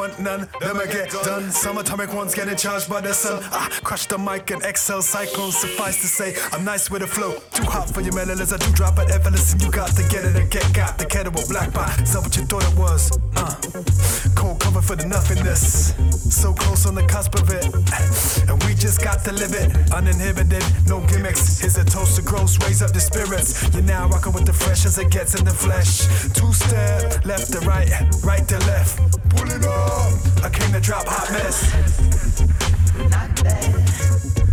Want 0.00 0.18
none, 0.18 0.48
them 0.60 0.78
I 0.78 0.86
get 0.86 1.10
done. 1.10 1.50
Some 1.50 1.76
atomic 1.76 2.14
ones 2.14 2.34
getting 2.34 2.56
charged 2.56 2.88
by 2.88 3.02
the 3.02 3.12
sun. 3.12 3.42
Ah, 3.52 3.68
crush 3.84 4.06
the 4.06 4.16
mic 4.16 4.50
and 4.50 4.64
excel 4.64 5.02
cyclones. 5.02 5.56
Suffice 5.56 6.00
to 6.00 6.06
say, 6.06 6.34
I'm 6.52 6.64
nice 6.64 6.90
with 6.90 7.02
the 7.02 7.06
flow. 7.06 7.32
Too 7.52 7.64
hot 7.64 7.90
for 7.90 8.00
your 8.00 8.14
melodies, 8.14 8.50
I 8.52 8.56
do 8.56 8.72
drop 8.72 8.98
it. 8.98 9.10
Ever 9.10 9.30
listen, 9.30 9.60
you 9.60 9.70
got 9.70 9.90
to 9.96 10.02
get 10.08 10.24
it 10.24 10.34
and 10.36 10.50
get 10.50 10.64
got 10.72 10.96
the 10.96 11.04
kettle 11.04 11.32
with 11.32 11.48
black 11.50 11.74
bar. 11.74 11.90
Is 12.00 12.14
that 12.14 12.22
what 12.22 12.34
you 12.34 12.44
thought 12.44 12.64
it 12.64 12.76
was? 12.78 13.12
Uh, 13.36 13.54
cold 14.34 14.58
cover 14.60 14.80
for 14.80 14.96
the 14.96 15.06
nothingness. 15.06 15.92
So 16.34 16.54
close 16.54 16.86
on 16.86 16.94
the 16.94 17.06
cusp 17.06 17.34
of 17.34 17.50
it. 17.50 17.66
And 18.48 18.56
we 18.64 18.74
just 18.74 19.02
got 19.02 19.22
to 19.24 19.32
live 19.32 19.52
it. 19.52 19.68
Uninhibited, 19.92 20.64
no 20.86 21.04
gimmicks. 21.08 21.60
Here's 21.60 21.76
a 21.76 21.84
toast 21.84 22.16
to 22.16 22.22
gross, 22.22 22.58
raise 22.64 22.80
up 22.80 22.92
the 22.92 23.00
spirits. 23.00 23.68
You're 23.74 23.82
now 23.82 24.08
rocking 24.08 24.32
with 24.32 24.46
the 24.46 24.54
fresh 24.54 24.86
as 24.86 24.96
it 24.98 25.10
gets 25.10 25.34
in 25.38 25.44
the 25.44 25.52
flesh. 25.52 26.08
Two 26.32 26.52
step, 26.54 27.26
left 27.26 27.52
to 27.52 27.60
right, 27.68 27.90
right 28.24 28.48
to 28.48 28.58
left. 28.70 28.96
Pull 29.36 29.50
it 29.50 29.64
up. 29.66 29.89
I 30.42 30.50
came 30.52 30.72
to 30.72 30.80
drop 30.80 31.06
hot 31.06 31.30
mess. 31.32 31.72
Not 33.10 33.44
bad. 33.44 34.49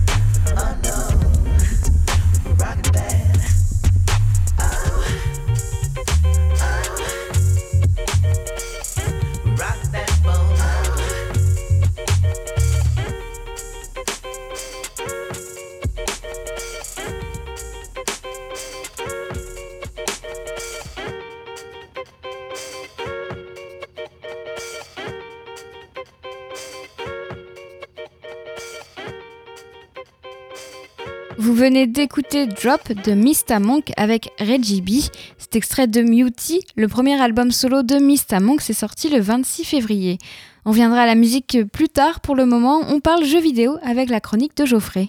Venez 31.67 31.85
d'écouter 31.85 32.45
Drop 32.47 32.93
de 32.93 33.11
Mista 33.11 33.59
Monk 33.59 33.91
avec 33.97 34.31
Reggie 34.39 34.79
B. 34.79 35.01
C'est 35.37 35.57
extrait 35.57 35.85
de 35.85 35.99
Muty, 35.99 36.61
le 36.77 36.87
premier 36.87 37.19
album 37.19 37.51
solo 37.51 37.83
de 37.83 37.95
Mista 37.95 38.39
Monk, 38.39 38.61
c'est 38.61 38.71
sorti 38.71 39.09
le 39.09 39.19
26 39.19 39.65
février. 39.65 40.17
On 40.63 40.71
viendra 40.71 41.01
à 41.01 41.05
la 41.05 41.15
musique 41.15 41.57
plus 41.73 41.89
tard, 41.89 42.21
pour 42.21 42.37
le 42.37 42.45
moment, 42.45 42.83
on 42.87 43.01
parle 43.01 43.25
jeux 43.25 43.41
vidéo 43.41 43.75
avec 43.83 44.09
la 44.09 44.21
chronique 44.21 44.55
de 44.55 44.65
Geoffrey. 44.65 45.07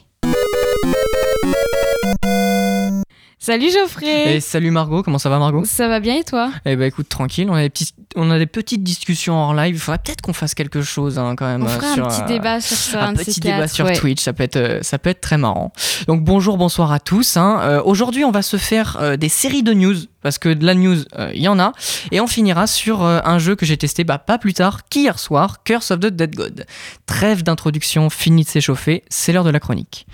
Salut 3.40 3.70
Geoffrey 3.70 4.35
Et 4.37 4.40
salut 4.40 4.72
Margot, 4.72 5.05
comment 5.05 5.18
ça 5.18 5.29
va 5.29 5.38
Margot? 5.38 5.62
Ça 5.64 5.87
va 5.87 6.01
bien 6.01 6.16
et 6.16 6.24
toi? 6.24 6.51
Eh 6.66 6.74
ben 6.74 6.87
écoute, 6.87 7.09
tranquille, 7.09 7.48
on 7.48 7.55
a 7.55 7.62
des, 7.62 7.70
petits- 7.70 7.94
on 8.16 8.33
a 8.33 8.38
des 8.38 8.46
petites 8.46 8.83
discussions 8.83 9.35
hors 9.40 9.55
live. 9.55 9.77
Il 9.77 9.79
faudrait 9.79 10.01
peut-être 10.05 10.22
qu'on 10.22 10.33
fasse 10.33 10.55
quelque 10.55 10.83
chose 10.83 11.20
hein, 11.20 11.37
quand 11.37 11.46
même. 11.46 11.62
On 11.62 11.68
fera 11.68 11.94
sur, 11.94 12.05
un 12.05 12.09
petit 12.09 12.22
euh, 12.22 12.27
débat 12.27 12.61
sur 12.61 12.77
ça, 12.77 13.05
un 13.07 13.14
petit 13.14 13.38
débat 13.38 13.68
sur 13.68 13.85
ouais. 13.87 13.94
Twitch, 13.94 14.20
ça 14.20 14.33
peut 14.33 14.42
être, 14.42 14.57
euh, 14.57 14.79
ça 14.83 14.98
peut 14.98 15.11
être 15.11 15.20
très 15.20 15.38
marrant. 15.38 15.72
Donc 16.09 16.24
bonjour, 16.24 16.59
bonsoir 16.59 16.90
à 16.90 16.98
tous. 16.98 17.37
hein. 17.37 17.61
Euh, 17.62 17.83
Aujourd'hui, 17.85 18.24
on 18.24 18.33
va 18.33 18.42
se 18.42 18.57
faire 18.57 18.98
euh, 19.01 19.16
des 19.16 19.29
séries 19.29 19.62
de 19.62 19.72
news 19.72 19.94
parce 20.22 20.38
que 20.38 20.48
de 20.48 20.64
la 20.66 20.74
news, 20.74 20.96
euh, 21.18 21.31
il 21.35 21.40
y 21.42 21.48
en 21.48 21.59
a, 21.59 21.72
et 22.11 22.20
on 22.20 22.26
finira 22.26 22.66
sur 22.66 23.04
euh, 23.04 23.20
un 23.24 23.38
jeu 23.38 23.54
que 23.57 23.64
j'ai 23.66 23.76
testé 23.76 24.04
bah, 24.04 24.18
pas 24.18 24.38
plus 24.38 24.54
tard 24.54 24.81
qu'hier 24.88 25.18
soir, 25.18 25.62
Curse 25.64 25.90
of 25.92 26.00
the 26.00 26.07
Dead 26.07 26.35
God. 26.35 26.66
Trêve 27.07 27.42
d'introduction, 27.42 28.11
fini 28.11 28.42
de 28.44 28.48
s'échauffer, 28.48 29.04
c'est 29.09 29.33
l'heure 29.33 29.44
de 29.44 29.50
la 29.50 29.61
chronique. 29.61 30.07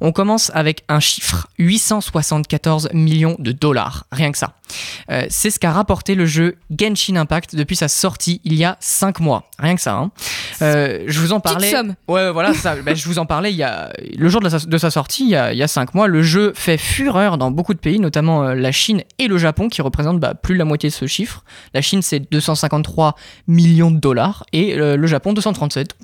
On 0.00 0.12
commence 0.12 0.50
avec 0.54 0.84
un 0.88 1.00
chiffre 1.00 1.46
874 1.58 2.90
millions 2.92 3.36
de 3.38 3.52
dollars, 3.52 4.04
rien 4.12 4.32
que 4.32 4.38
ça. 4.38 4.52
Euh, 5.10 5.26
c'est 5.30 5.50
ce 5.50 5.58
qu'a 5.58 5.70
rapporté 5.72 6.14
le 6.14 6.26
jeu 6.26 6.56
Genshin 6.76 7.16
Impact 7.16 7.54
depuis 7.54 7.76
sa 7.76 7.88
sortie 7.88 8.40
il 8.44 8.54
y 8.54 8.64
a 8.64 8.76
5 8.80 9.20
mois, 9.20 9.48
rien 9.58 9.74
que 9.76 9.80
ça. 9.80 9.94
hein. 9.94 10.10
Je 10.60 11.20
vous 11.20 11.32
en 11.32 11.40
parlais. 11.40 11.70
somme. 11.70 11.94
Ouais, 12.08 12.30
voilà, 12.32 12.52
ça. 12.54 12.74
Ben, 12.76 12.94
je 12.96 13.06
vous 13.06 13.18
en 13.18 13.26
parlais 13.26 13.52
il 13.52 13.56
y 13.56 13.62
a 13.62 13.92
le 14.16 14.28
jour 14.28 14.40
de, 14.40 14.48
sa, 14.48 14.58
de 14.58 14.78
sa 14.78 14.90
sortie, 14.90 15.24
il 15.24 15.30
y, 15.30 15.36
a, 15.36 15.52
il 15.52 15.58
y 15.58 15.62
a 15.62 15.68
cinq 15.68 15.94
mois. 15.94 16.08
Le 16.08 16.22
jeu 16.22 16.52
fait 16.54 16.78
fureur 16.78 17.38
dans 17.38 17.50
beaucoup 17.50 17.74
de 17.74 17.78
pays, 17.78 18.00
notamment 18.00 18.42
la 18.54 18.72
Chine 18.72 19.02
et 19.18 19.28
le 19.28 19.38
Japon, 19.38 19.45
qui 19.70 19.82
représentent 19.82 20.20
bah, 20.20 20.34
plus 20.34 20.54
de 20.54 20.58
la 20.58 20.64
moitié 20.64 20.88
de 20.88 20.94
ce 20.94 21.06
chiffre. 21.06 21.44
La 21.74 21.80
Chine, 21.80 22.02
c'est 22.02 22.30
253 22.30 23.16
millions 23.46 23.90
de 23.90 23.98
dollars 23.98 24.44
et 24.52 24.78
euh, 24.78 24.96
le 24.96 25.06
Japon, 25.06 25.32
237. 25.32 25.96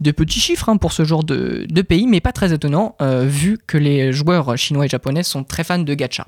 Des 0.00 0.12
petits 0.12 0.40
chiffres 0.40 0.68
hein, 0.68 0.76
pour 0.76 0.92
ce 0.92 1.04
genre 1.04 1.24
de, 1.24 1.66
de 1.68 1.82
pays, 1.82 2.06
mais 2.06 2.20
pas 2.20 2.32
très 2.32 2.52
étonnant, 2.52 2.96
euh, 3.00 3.24
vu 3.26 3.58
que 3.66 3.78
les 3.78 4.12
joueurs 4.12 4.56
chinois 4.56 4.86
et 4.86 4.88
japonais 4.88 5.22
sont 5.22 5.44
très 5.44 5.64
fans 5.64 5.78
de 5.78 5.94
gacha. 5.94 6.26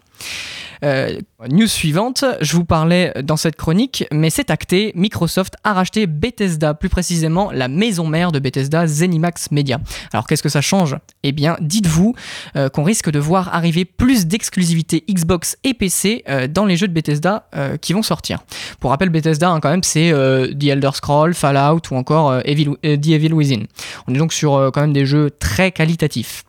Euh, 0.85 1.19
news 1.51 1.67
suivante, 1.67 2.25
je 2.41 2.55
vous 2.55 2.65
parlais 2.65 3.13
dans 3.23 3.37
cette 3.37 3.57
chronique, 3.57 4.05
mais 4.13 4.31
c'est 4.31 4.51
acté, 4.51 4.93
Microsoft 4.95 5.55
a 5.65 5.73
racheté 5.73 6.07
Bethesda, 6.07 6.75
plus 6.75 6.89
précisément 6.89 7.51
la 7.53 7.69
maison 7.69 8.07
mère 8.07 8.33
de 8.33 8.39
Bethesda, 8.39 8.87
Zenimax 8.87 9.51
Media. 9.51 9.81
Alors 10.13 10.27
qu'est-ce 10.27 10.43
que 10.43 10.49
ça 10.49 10.61
change? 10.61 10.97
Eh 11.23 11.33
bien, 11.33 11.57
dites-vous 11.61 12.15
euh, 12.57 12.69
qu'on 12.69 12.85
risque 12.85 13.11
de 13.11 13.19
voir 13.19 13.55
arriver 13.55 13.85
plus 13.85 14.27
d'exclusivité 14.27 15.05
Xbox 15.11 15.57
et 15.65 15.75
PC 15.75 16.25
euh, 16.29 16.47
dans 16.47 16.65
les 16.65 16.77
jeux 16.77 16.89
de 16.89 16.93
Bethesda 16.93 17.49
qui 17.81 17.93
vont 17.93 18.03
sortir. 18.03 18.41
Pour 18.81 18.91
rappel, 18.91 19.09
Bethesda, 19.11 19.51
hein, 19.51 19.61
quand 19.61 19.71
même, 19.71 19.83
c'est 19.83 20.11
The 20.11 20.65
Elder 20.65 20.91
Scrolls, 20.95 21.35
Fallout 21.35 21.81
ou 21.91 21.97
encore 21.97 22.41
The 22.43 23.09
Evil 23.09 23.33
Within. 23.33 23.65
On 24.07 24.15
est 24.15 24.19
donc 24.19 24.33
sur 24.33 24.71
quand 24.73 24.81
même 24.81 24.93
des 24.93 25.07
jeux 25.07 25.31
très 25.31 25.73
qualitatifs. 25.73 26.45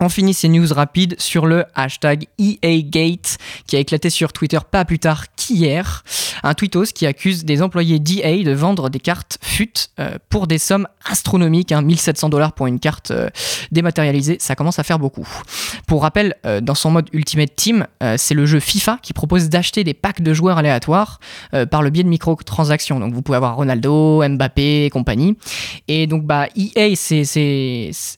On 0.00 0.08
finit 0.08 0.34
ces 0.34 0.48
news 0.48 0.66
rapides 0.72 1.14
sur 1.20 1.46
le 1.46 1.64
hashtag 1.76 2.26
EAGate 2.38 3.38
qui 3.68 3.76
a 3.76 3.78
éclaté 3.78 4.10
sur 4.10 4.32
Twitter 4.32 4.58
pas 4.68 4.84
plus 4.84 4.98
tard 4.98 5.26
qu'hier. 5.36 6.02
Un 6.42 6.54
tweetos 6.54 6.86
qui 6.86 7.06
accuse 7.06 7.44
des 7.44 7.62
employés 7.62 8.00
d'EA 8.00 8.42
de 8.42 8.50
vendre 8.52 8.90
des 8.90 8.98
cartes 8.98 9.38
FUT 9.40 9.72
euh, 10.00 10.16
pour 10.28 10.48
des 10.48 10.58
sommes 10.58 10.88
astronomiques. 11.08 11.70
hein, 11.70 11.80
1700 11.80 12.28
dollars 12.28 12.54
pour 12.54 12.66
une 12.66 12.80
carte 12.80 13.12
euh, 13.12 13.28
dématérialisée, 13.70 14.36
ça 14.40 14.56
commence 14.56 14.80
à 14.80 14.82
faire 14.82 14.98
beaucoup. 14.98 15.28
Pour 15.86 16.02
rappel, 16.02 16.34
euh, 16.44 16.60
dans 16.60 16.74
son 16.74 16.90
mode 16.90 17.08
Ultimate 17.12 17.54
Team, 17.54 17.86
c'est 18.16 18.34
le 18.34 18.46
jeu 18.46 18.60
FIFA 18.60 18.98
qui 19.02 19.12
propose 19.12 19.48
d'acheter 19.48 19.84
des 19.84 19.94
packs 19.94 20.20
de 20.20 20.34
joueurs 20.34 20.58
aléatoires 20.58 21.20
par 21.70 21.82
le 21.82 21.90
biais 21.90 22.02
de 22.02 22.08
microtransactions. 22.08 23.00
Donc 23.00 23.14
vous 23.14 23.22
pouvez 23.22 23.36
avoir 23.36 23.56
Ronaldo, 23.56 24.22
Mbappé 24.28 24.86
et 24.86 24.90
compagnie. 24.90 25.36
Et 25.88 26.06
donc 26.06 26.24
bah, 26.24 26.48
EA 26.56 26.94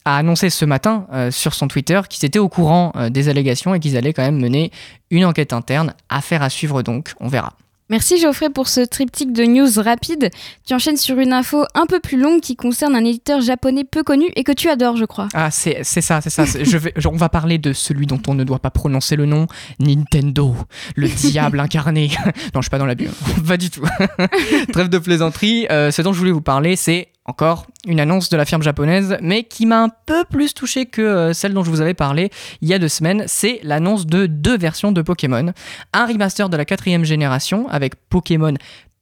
a 0.05 0.17
annoncé 0.17 0.51
ce 0.51 0.65
matin 0.65 1.07
sur 1.31 1.55
son 1.55 1.66
Twitter 1.69 2.01
qu'ils 2.09 2.25
étaient 2.25 2.39
au 2.39 2.49
courant 2.49 2.93
euh, 2.97 3.11
des 3.11 3.29
allégations 3.29 3.75
et 3.75 3.81
qu'ils 3.81 3.97
allaient 3.97 4.13
quand 4.13 4.25
même 4.25 4.41
mener 4.41 4.71
une 5.11 5.25
enquête 5.25 5.53
interne. 5.53 5.95
Affaire 6.09 6.43
à 6.43 6.51
suivre 6.51 6.83
donc, 6.83 7.15
on 7.21 7.29
verra. 7.29 7.55
Merci 7.89 8.19
Geoffrey 8.19 8.51
pour 8.51 8.67
ce 8.67 8.81
triptyque 8.81 9.33
de 9.33 9.45
news 9.45 9.69
rapide. 9.81 10.31
Tu 10.67 10.75
enchaînes 10.75 10.97
sur 10.97 11.21
une 11.21 11.33
info 11.33 11.65
un 11.75 11.87
peu 11.87 12.01
plus 12.01 12.21
longue 12.21 12.41
qui 12.41 12.57
concerne 12.57 12.97
un 12.97 13.05
éditeur 13.05 13.41
japonais 13.41 13.85
peu 13.85 14.03
connu 14.03 14.27
et 14.35 14.43
que 14.43 14.51
tu 14.51 14.69
adores, 14.69 14.97
je 14.97 15.05
crois. 15.05 15.29
Ah, 15.35 15.53
c'est 15.53 15.85
ça, 15.85 16.21
c'est 16.21 16.31
ça. 16.31 16.45
Je 16.45 16.77
vais, 16.79 16.93
on 17.07 17.17
va 17.17 17.29
parler 17.29 17.59
de 17.59 17.73
celui 17.73 18.07
dont 18.07 18.21
on 18.27 18.35
ne 18.35 18.43
doit 18.43 18.59
pas 18.59 18.71
prononcer 18.71 19.15
le 19.15 19.27
nom, 19.27 19.47
Nintendo, 19.79 20.57
le 20.97 21.09
diable 21.09 21.61
incarné. 21.61 22.11
non, 22.55 22.61
je 22.61 22.63
suis 22.63 22.71
pas 22.71 22.79
dans 22.79 22.87
la 22.87 22.97
bulle, 22.97 23.13
pas 23.47 23.57
du 23.57 23.71
tout. 23.71 23.87
Trêve 24.73 24.89
de 24.89 24.99
plaisanterie. 24.99 25.69
euh, 25.71 25.93
ce 25.93 26.03
dont 26.03 26.13
je 26.13 26.19
voulais 26.19 26.33
vous 26.33 26.41
parler, 26.41 26.75
c'est 26.75 27.07
encore 27.27 27.67
une 27.87 28.01
annonce 28.01 28.29
de 28.29 28.37
la 28.37 28.45
firme 28.45 28.63
japonaise, 28.63 29.17
mais 29.21 29.45
qui 29.45 29.67
m'a 29.67 29.83
un 29.83 29.91
peu 30.07 30.25
plus 30.25 30.55
touché 30.55 30.87
que 30.87 31.03
euh, 31.03 31.33
celle 31.33 31.55
dont 31.55 31.65
je 31.65 31.71
vous 31.71 31.81
avais 31.81 31.95
parlé 31.95 32.31
il 32.61 32.69
y 32.69 32.75
a 32.75 32.79
deux 32.79 32.89
semaines. 32.89 33.25
C'est 33.27 33.61
l'annonce 33.63 34.07
de 34.07 34.27
deux 34.27 34.57
versions 34.57 34.93
de 34.93 35.03
Pokémon. 35.03 35.53
Un 35.93 36.07
remaster 36.07 36.49
de 36.49 36.57
la 36.57 36.65
quatrième 36.65 37.05
génération 37.05 37.69
avec 37.69 37.97
Pokémon 38.09 38.55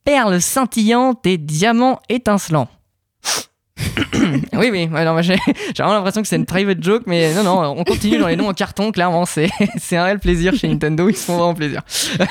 Perles 0.04 0.40
scintillantes 0.40 1.24
et 1.26 1.38
Diamants 1.38 2.00
étincelants. 2.08 2.68
oui, 4.52 4.68
oui, 4.70 4.88
ouais, 4.92 5.04
non, 5.04 5.20
j'ai 5.20 5.36
vraiment 5.76 5.94
l'impression 5.94 6.22
que 6.22 6.28
c'est 6.28 6.36
une 6.36 6.46
private 6.46 6.82
joke, 6.82 7.02
mais 7.06 7.34
non, 7.34 7.42
non, 7.42 7.74
on 7.76 7.84
continue 7.84 8.18
dans 8.18 8.28
les 8.28 8.36
noms 8.36 8.48
en 8.48 8.54
carton, 8.54 8.92
clairement, 8.92 9.26
c'est 9.26 9.50
un 9.92 10.04
réel 10.04 10.18
plaisir 10.20 10.54
chez 10.54 10.68
Nintendo, 10.68 11.08
ils 11.08 11.16
se 11.16 11.24
font 11.24 11.36
vraiment 11.36 11.54
plaisir. 11.54 11.82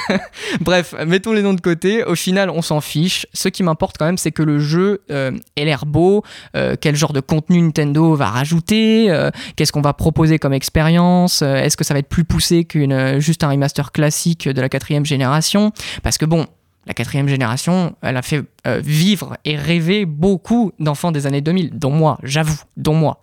Bref, 0.61 0.95
mettons 1.05 1.33
les 1.33 1.41
noms 1.41 1.53
de 1.53 1.61
côté, 1.61 2.03
au 2.03 2.15
final, 2.15 2.49
on 2.49 2.61
s'en 2.61 2.79
fiche. 2.81 3.27
Ce 3.33 3.49
qui 3.49 3.63
m'importe 3.63 3.97
quand 3.97 4.05
même, 4.05 4.17
c'est 4.17 4.31
que 4.31 4.43
le 4.43 4.59
jeu 4.59 5.01
euh, 5.11 5.31
ait 5.55 5.65
l'air 5.65 5.85
beau, 5.85 6.23
euh, 6.55 6.75
quel 6.79 6.95
genre 6.95 7.13
de 7.13 7.19
contenu 7.19 7.61
Nintendo 7.61 8.15
va 8.15 8.27
rajouter, 8.27 9.11
euh, 9.11 9.29
qu'est-ce 9.55 9.71
qu'on 9.71 9.81
va 9.81 9.93
proposer 9.93 10.39
comme 10.39 10.53
expérience, 10.53 11.41
est-ce 11.41 11.75
que 11.75 11.83
ça 11.83 11.93
va 11.93 11.99
être 11.99 12.09
plus 12.09 12.23
poussé 12.23 12.63
qu'une 12.63 13.19
juste 13.19 13.43
un 13.43 13.49
remaster 13.49 13.91
classique 13.91 14.47
de 14.47 14.61
la 14.61 14.69
quatrième 14.69 15.05
génération, 15.05 15.71
parce 16.03 16.17
que 16.17 16.25
bon, 16.25 16.47
la 16.85 16.93
quatrième 16.93 17.27
génération, 17.27 17.95
elle 18.01 18.17
a 18.17 18.21
fait 18.21 18.43
euh, 18.67 18.81
vivre 18.83 19.37
et 19.45 19.55
rêver 19.55 20.05
beaucoup 20.05 20.71
d'enfants 20.79 21.11
des 21.11 21.27
années 21.27 21.41
2000, 21.41 21.77
dont 21.77 21.91
moi, 21.91 22.17
j'avoue, 22.23 22.59
dont 22.77 22.93
moi. 22.93 23.21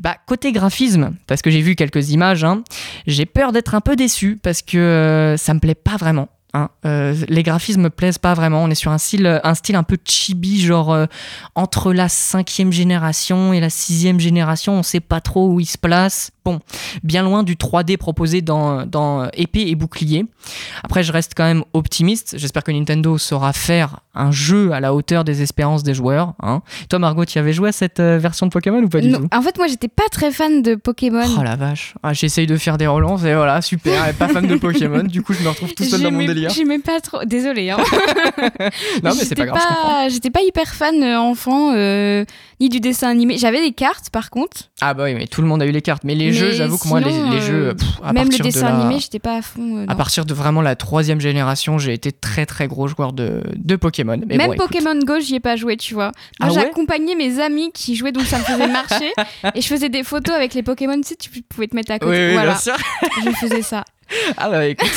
Bah, 0.00 0.16
côté 0.26 0.52
graphisme, 0.52 1.14
parce 1.26 1.42
que 1.42 1.50
j'ai 1.50 1.60
vu 1.60 1.74
quelques 1.74 2.10
images, 2.10 2.44
hein, 2.44 2.62
j'ai 3.06 3.26
peur 3.26 3.52
d'être 3.52 3.74
un 3.74 3.80
peu 3.80 3.96
déçu 3.96 4.38
parce 4.42 4.62
que 4.62 4.78
euh, 4.78 5.36
ça 5.36 5.54
me 5.54 5.60
plaît 5.60 5.74
pas 5.74 5.96
vraiment. 5.96 6.28
Hein. 6.54 6.70
Euh, 6.86 7.14
les 7.28 7.42
graphismes 7.42 7.82
me 7.82 7.90
plaisent 7.90 8.18
pas 8.18 8.34
vraiment. 8.34 8.62
On 8.64 8.70
est 8.70 8.74
sur 8.74 8.90
un 8.90 8.98
style, 8.98 9.40
un 9.42 9.54
style 9.54 9.76
un 9.76 9.82
peu 9.82 9.98
chibi, 10.04 10.60
genre 10.60 10.92
euh, 10.92 11.06
entre 11.54 11.92
la 11.92 12.08
cinquième 12.08 12.72
génération 12.72 13.52
et 13.52 13.60
la 13.60 13.70
sixième 13.70 14.20
génération. 14.20 14.74
On 14.74 14.82
sait 14.82 15.00
pas 15.00 15.20
trop 15.20 15.48
où 15.48 15.60
il 15.60 15.66
se 15.66 15.78
place. 15.78 16.30
Bon, 16.44 16.60
bien 17.02 17.22
loin 17.22 17.42
du 17.42 17.56
3D 17.56 17.96
proposé 17.96 18.42
dans 18.42 19.28
épée 19.32 19.68
et 19.68 19.74
bouclier. 19.74 20.26
Après, 20.82 21.02
je 21.02 21.12
reste 21.12 21.32
quand 21.36 21.44
même 21.44 21.64
optimiste. 21.72 22.36
J'espère 22.38 22.62
que 22.62 22.72
Nintendo 22.72 23.16
saura 23.18 23.52
faire 23.52 24.00
un 24.14 24.30
jeu 24.30 24.72
à 24.72 24.80
la 24.80 24.94
hauteur 24.94 25.24
des 25.24 25.42
espérances 25.42 25.82
des 25.82 25.94
joueurs. 25.94 26.34
hein. 26.42 26.62
Toi, 26.88 26.98
Margot, 26.98 27.24
tu 27.24 27.38
avais 27.38 27.52
joué 27.52 27.70
à 27.70 27.72
cette 27.72 28.00
euh, 28.00 28.18
version 28.18 28.46
de 28.46 28.50
Pokémon 28.52 28.82
ou 28.82 28.88
pas 28.88 29.00
du 29.00 29.08
Non, 29.08 29.18
tout? 29.20 29.28
en 29.32 29.42
fait, 29.42 29.56
moi, 29.58 29.66
j'étais 29.66 29.88
pas 29.88 30.04
très 30.10 30.30
fan 30.30 30.62
de 30.62 30.74
Pokémon. 30.74 31.24
Oh 31.38 31.42
la 31.42 31.56
vache. 31.56 31.94
Ah, 32.02 32.12
J'essaye 32.12 32.46
de 32.46 32.56
faire 32.56 32.78
des 32.78 32.86
relances 32.86 33.24
et 33.24 33.34
voilà, 33.34 33.60
super. 33.62 34.06
Est 34.08 34.12
pas 34.12 34.28
fan 34.28 34.46
de 34.46 34.56
Pokémon. 34.56 35.02
Du 35.02 35.22
coup, 35.22 35.32
je 35.32 35.42
me 35.42 35.48
retrouve 35.48 35.72
tout 35.74 35.84
seul 35.84 36.02
dans 36.02 36.10
mon 36.10 36.24
délire. 36.24 36.50
J'aimais 36.50 36.78
pas 36.78 37.00
trop. 37.00 37.24
Désolée. 37.24 37.70
Hein. 37.70 37.78
Non, 39.02 39.10
mais 39.16 39.24
c'est 39.24 39.34
pas 39.34 39.46
grave. 39.46 39.60
J'étais 40.10 40.30
pas 40.30 40.42
hyper 40.42 40.74
fan 40.74 41.02
euh, 41.02 41.18
enfant, 41.18 41.72
euh, 41.74 42.24
ni 42.60 42.68
du 42.68 42.80
dessin 42.80 43.08
animé. 43.08 43.36
J'avais 43.38 43.60
des 43.60 43.72
cartes, 43.72 44.10
par 44.10 44.30
contre. 44.30 44.70
Ah 44.80 44.94
bah 44.94 45.04
oui, 45.04 45.14
mais 45.14 45.26
tout 45.26 45.42
le 45.42 45.48
monde 45.48 45.62
a 45.62 45.66
eu 45.66 45.70
les 45.70 45.82
cartes. 45.82 46.04
Mais 46.04 46.14
les 46.14 46.32
jeux, 46.32 46.52
j'avoue 46.52 46.78
que 46.78 46.88
moi, 46.88 47.00
les, 47.00 47.12
euh, 47.12 47.40
jeux, 47.40 47.74
pff, 47.74 47.88
à 48.04 48.12
Même 48.12 48.28
le 48.30 48.38
de 48.38 48.42
dessin 48.42 48.62
la- 48.68 48.76
animé, 48.80 49.00
j'étais 49.00 49.18
pas 49.18 49.36
à 49.38 49.42
fond. 49.42 49.78
euh, 49.78 49.84
À 49.88 49.94
partir 49.94 50.24
de 50.24 50.34
vraiment 50.34 50.62
la 50.62 50.76
troisième 50.76 51.20
génération, 51.20 51.78
j'ai 51.78 51.92
été 51.92 52.12
très 52.12 52.46
très 52.46 52.66
gros 52.68 52.86
joueur 52.88 53.12
de, 53.12 53.42
de 53.56 53.76
Pokémon. 53.76 54.03
Mais 54.04 54.36
Même 54.36 54.50
bon. 54.50 54.56
Pokémon 54.56 54.98
Go, 55.04 55.18
j'y 55.20 55.36
ai 55.36 55.40
pas 55.40 55.56
joué, 55.56 55.76
tu 55.76 55.94
vois. 55.94 56.06
Moi, 56.06 56.12
Ah 56.40 56.48
ouais 56.48 56.54
j'accompagnais 56.54 57.14
mes 57.14 57.40
amis 57.40 57.70
qui 57.72 57.96
jouaient, 57.96 58.12
donc 58.12 58.24
ça 58.26 58.38
me 58.38 58.44
faisait 58.44 58.68
marcher. 58.68 59.12
et 59.54 59.60
je 59.60 59.66
faisais 59.66 59.88
des 59.88 60.02
photos 60.04 60.34
avec 60.34 60.54
les 60.54 60.62
Pokémon, 60.62 60.96
tu 61.00 61.08
sais, 61.08 61.16
tu 61.16 61.30
pouvais 61.42 61.66
te 61.66 61.74
mettre 61.74 61.92
à 61.92 61.94
Oui, 61.94 62.00
côté. 62.00 62.26
oui, 62.28 62.32
voilà, 62.34 62.52
bien 62.52 62.60
sûr. 62.60 62.76
je 63.24 63.30
faisais 63.30 63.62
ça. 63.62 63.84
Ah 64.36 64.50
bah 64.50 64.66
écoute, 64.66 64.92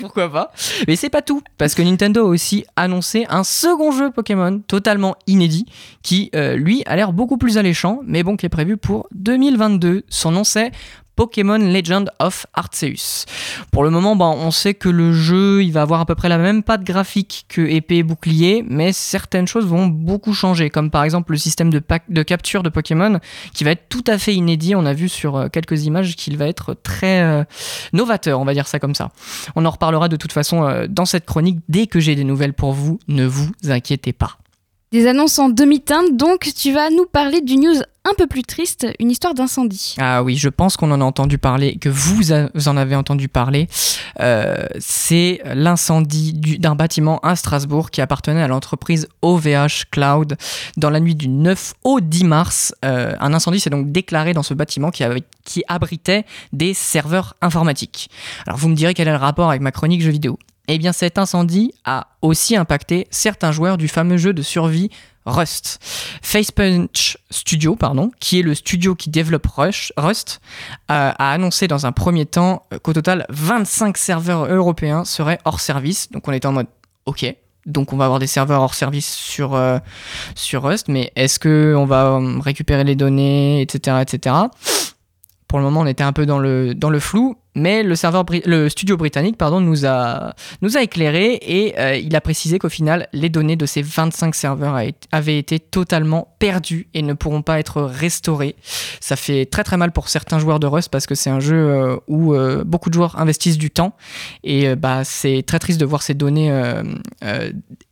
pourquoi 0.00 0.30
pas. 0.30 0.52
Mais 0.88 0.96
c'est 0.96 1.10
pas 1.10 1.22
tout, 1.22 1.42
parce 1.58 1.76
que 1.76 1.80
Nintendo 1.82 2.22
a 2.26 2.28
aussi 2.28 2.64
annoncé 2.74 3.24
un 3.30 3.44
second 3.44 3.92
jeu 3.92 4.10
Pokémon 4.10 4.58
totalement 4.66 5.14
inédit, 5.28 5.64
qui 6.02 6.28
euh, 6.34 6.56
lui 6.56 6.82
a 6.86 6.96
l'air 6.96 7.12
beaucoup 7.12 7.38
plus 7.38 7.56
alléchant, 7.56 8.00
mais 8.04 8.24
bon, 8.24 8.36
qui 8.36 8.46
est 8.46 8.50
prévu 8.50 8.76
pour 8.76 9.06
2022. 9.14 10.02
Son 10.08 10.32
nom 10.32 10.42
c'est 10.42 10.72
Pokémon 11.18 11.58
Legend 11.58 12.08
of 12.20 12.46
Arceus. 12.54 13.24
Pour 13.72 13.82
le 13.82 13.90
moment, 13.90 14.14
bah, 14.14 14.26
on 14.26 14.52
sait 14.52 14.74
que 14.74 14.88
le 14.88 15.12
jeu, 15.12 15.64
il 15.64 15.72
va 15.72 15.82
avoir 15.82 16.00
à 16.00 16.06
peu 16.06 16.14
près 16.14 16.28
la 16.28 16.38
même 16.38 16.62
patte 16.62 16.84
graphique 16.84 17.44
que 17.48 17.60
épée 17.60 17.96
et 17.96 18.02
bouclier, 18.04 18.64
mais 18.68 18.92
certaines 18.92 19.48
choses 19.48 19.66
vont 19.66 19.88
beaucoup 19.88 20.32
changer, 20.32 20.70
comme 20.70 20.92
par 20.92 21.02
exemple 21.02 21.32
le 21.32 21.38
système 21.38 21.70
de, 21.70 22.22
capture 22.22 22.62
de 22.62 22.68
Pokémon, 22.68 23.18
qui 23.52 23.64
va 23.64 23.72
être 23.72 23.88
tout 23.88 24.04
à 24.06 24.16
fait 24.16 24.32
inédit. 24.32 24.76
On 24.76 24.86
a 24.86 24.92
vu 24.92 25.08
sur 25.08 25.34
euh, 25.36 25.48
quelques 25.48 25.86
images 25.86 26.14
qu'il 26.14 26.36
va 26.36 26.46
être 26.46 26.74
très 26.74 27.20
euh, 27.22 27.42
novateur, 27.92 28.38
on 28.38 28.44
va 28.44 28.54
dire 28.54 28.68
ça 28.68 28.78
comme 28.78 28.94
ça. 28.94 29.10
On 29.56 29.64
en 29.64 29.70
reparlera 29.70 30.06
de 30.06 30.14
toute 30.14 30.30
façon 30.30 30.68
euh, 30.68 30.86
dans 30.88 31.04
cette 31.04 31.26
chronique 31.26 31.58
dès 31.68 31.88
que 31.88 31.98
j'ai 31.98 32.14
des 32.14 32.22
nouvelles 32.22 32.54
pour 32.54 32.74
vous, 32.74 33.00
ne 33.08 33.26
vous 33.26 33.50
inquiétez 33.66 34.12
pas. 34.12 34.38
Des 34.92 35.06
annonces 35.06 35.38
en 35.38 35.50
demi-teinte, 35.50 36.16
donc 36.16 36.48
tu 36.56 36.72
vas 36.72 36.88
nous 36.88 37.04
parler 37.04 37.42
d'une 37.42 37.62
news 37.62 37.82
un 38.10 38.14
peu 38.16 38.26
plus 38.26 38.42
triste, 38.42 38.86
une 38.98 39.10
histoire 39.10 39.34
d'incendie. 39.34 39.96
Ah 39.98 40.22
oui, 40.22 40.36
je 40.36 40.48
pense 40.48 40.76
qu'on 40.76 40.90
en 40.90 41.00
a 41.00 41.04
entendu 41.04 41.36
parler, 41.38 41.76
que 41.76 41.88
vous, 41.88 42.32
en 42.32 42.76
avez 42.76 42.94
entendu 42.96 43.28
parler. 43.28 43.68
Euh, 44.20 44.66
c'est 44.78 45.40
l'incendie 45.54 46.32
du- 46.32 46.58
d'un 46.58 46.74
bâtiment 46.74 47.18
à 47.20 47.36
Strasbourg 47.36 47.90
qui 47.90 48.00
appartenait 48.00 48.42
à 48.42 48.48
l'entreprise 48.48 49.08
OVH 49.22 49.84
Cloud 49.90 50.36
dans 50.76 50.90
la 50.90 51.00
nuit 51.00 51.14
du 51.14 51.28
9 51.28 51.74
au 51.84 52.00
10 52.00 52.24
mars. 52.24 52.74
Euh, 52.84 53.14
un 53.20 53.34
incendie 53.34 53.60
s'est 53.60 53.70
donc 53.70 53.92
déclaré 53.92 54.32
dans 54.32 54.42
ce 54.42 54.54
bâtiment 54.54 54.90
qui 54.90 55.62
abritait 55.68 56.24
des 56.52 56.74
serveurs 56.74 57.34
informatiques. 57.42 58.10
Alors 58.46 58.58
vous 58.58 58.68
me 58.68 58.74
direz 58.74 58.94
quel 58.94 59.08
est 59.08 59.12
le 59.12 59.16
rapport 59.18 59.50
avec 59.50 59.62
ma 59.62 59.70
chronique 59.72 60.02
jeux 60.02 60.10
vidéo 60.10 60.38
Eh 60.68 60.78
bien 60.78 60.92
cet 60.92 61.18
incendie 61.18 61.72
a 61.84 62.08
aussi 62.22 62.56
impacté 62.56 63.06
certains 63.10 63.52
joueurs 63.52 63.76
du 63.78 63.88
fameux 63.88 64.16
jeu 64.16 64.32
de 64.32 64.42
survie 64.42 64.90
Rust. 65.28 65.78
Facepunch 66.22 67.18
Studio, 67.30 67.76
pardon, 67.76 68.10
qui 68.20 68.40
est 68.40 68.42
le 68.42 68.54
studio 68.54 68.94
qui 68.94 69.10
développe 69.10 69.46
Rust, 69.46 69.92
euh, 70.90 71.12
a 71.16 71.32
annoncé 71.32 71.68
dans 71.68 71.86
un 71.86 71.92
premier 71.92 72.26
temps 72.26 72.66
euh, 72.72 72.78
qu'au 72.78 72.92
total 72.92 73.26
25 73.28 73.96
serveurs 73.96 74.46
européens 74.46 75.04
seraient 75.04 75.38
hors 75.44 75.60
service. 75.60 76.10
Donc 76.10 76.26
on 76.28 76.32
était 76.32 76.46
en 76.46 76.52
mode 76.52 76.68
OK. 77.06 77.24
Donc 77.66 77.92
on 77.92 77.96
va 77.96 78.06
avoir 78.06 78.18
des 78.18 78.26
serveurs 78.26 78.62
hors 78.62 78.74
service 78.74 79.12
sur, 79.14 79.54
euh, 79.54 79.78
Rust, 80.54 80.88
mais 80.88 81.12
est-ce 81.16 81.38
que 81.38 81.74
on 81.76 81.84
va 81.84 82.18
récupérer 82.40 82.84
les 82.84 82.96
données, 82.96 83.60
etc., 83.60 83.98
etc. 84.00 84.34
Pour 85.46 85.58
le 85.58 85.64
moment, 85.64 85.80
on 85.80 85.86
était 85.86 86.04
un 86.04 86.12
peu 86.12 86.26
dans 86.26 86.38
le 86.38 87.00
flou. 87.00 87.36
Mais 87.54 87.82
le, 87.82 87.96
serveur, 87.96 88.24
le 88.44 88.68
studio 88.68 88.96
britannique 88.96 89.36
pardon, 89.36 89.60
nous, 89.60 89.84
a, 89.86 90.34
nous 90.62 90.76
a 90.76 90.82
éclairé 90.82 91.38
et 91.42 91.78
euh, 91.78 91.96
il 91.96 92.14
a 92.14 92.20
précisé 92.20 92.58
qu'au 92.58 92.68
final, 92.68 93.08
les 93.12 93.28
données 93.28 93.56
de 93.56 93.66
ces 93.66 93.82
25 93.82 94.34
serveurs 94.34 94.80
avaient 95.12 95.38
été 95.38 95.58
totalement 95.58 96.34
perdues 96.38 96.88
et 96.94 97.02
ne 97.02 97.14
pourront 97.14 97.42
pas 97.42 97.58
être 97.58 97.82
restaurées. 97.82 98.56
Ça 99.00 99.16
fait 99.16 99.46
très 99.46 99.64
très 99.64 99.76
mal 99.76 99.92
pour 99.92 100.08
certains 100.08 100.38
joueurs 100.38 100.60
de 100.60 100.66
Rust 100.66 100.88
parce 100.90 101.06
que 101.06 101.14
c'est 101.14 101.30
un 101.30 101.40
jeu 101.40 101.56
euh, 101.56 101.96
où 102.06 102.34
euh, 102.34 102.64
beaucoup 102.64 102.90
de 102.90 102.94
joueurs 102.94 103.18
investissent 103.18 103.58
du 103.58 103.70
temps 103.70 103.94
et 104.44 104.74
bah, 104.76 105.02
c'est 105.04 105.42
très 105.46 105.58
triste 105.58 105.80
de 105.80 105.86
voir 105.86 106.02
ces 106.02 106.14
données 106.14 106.52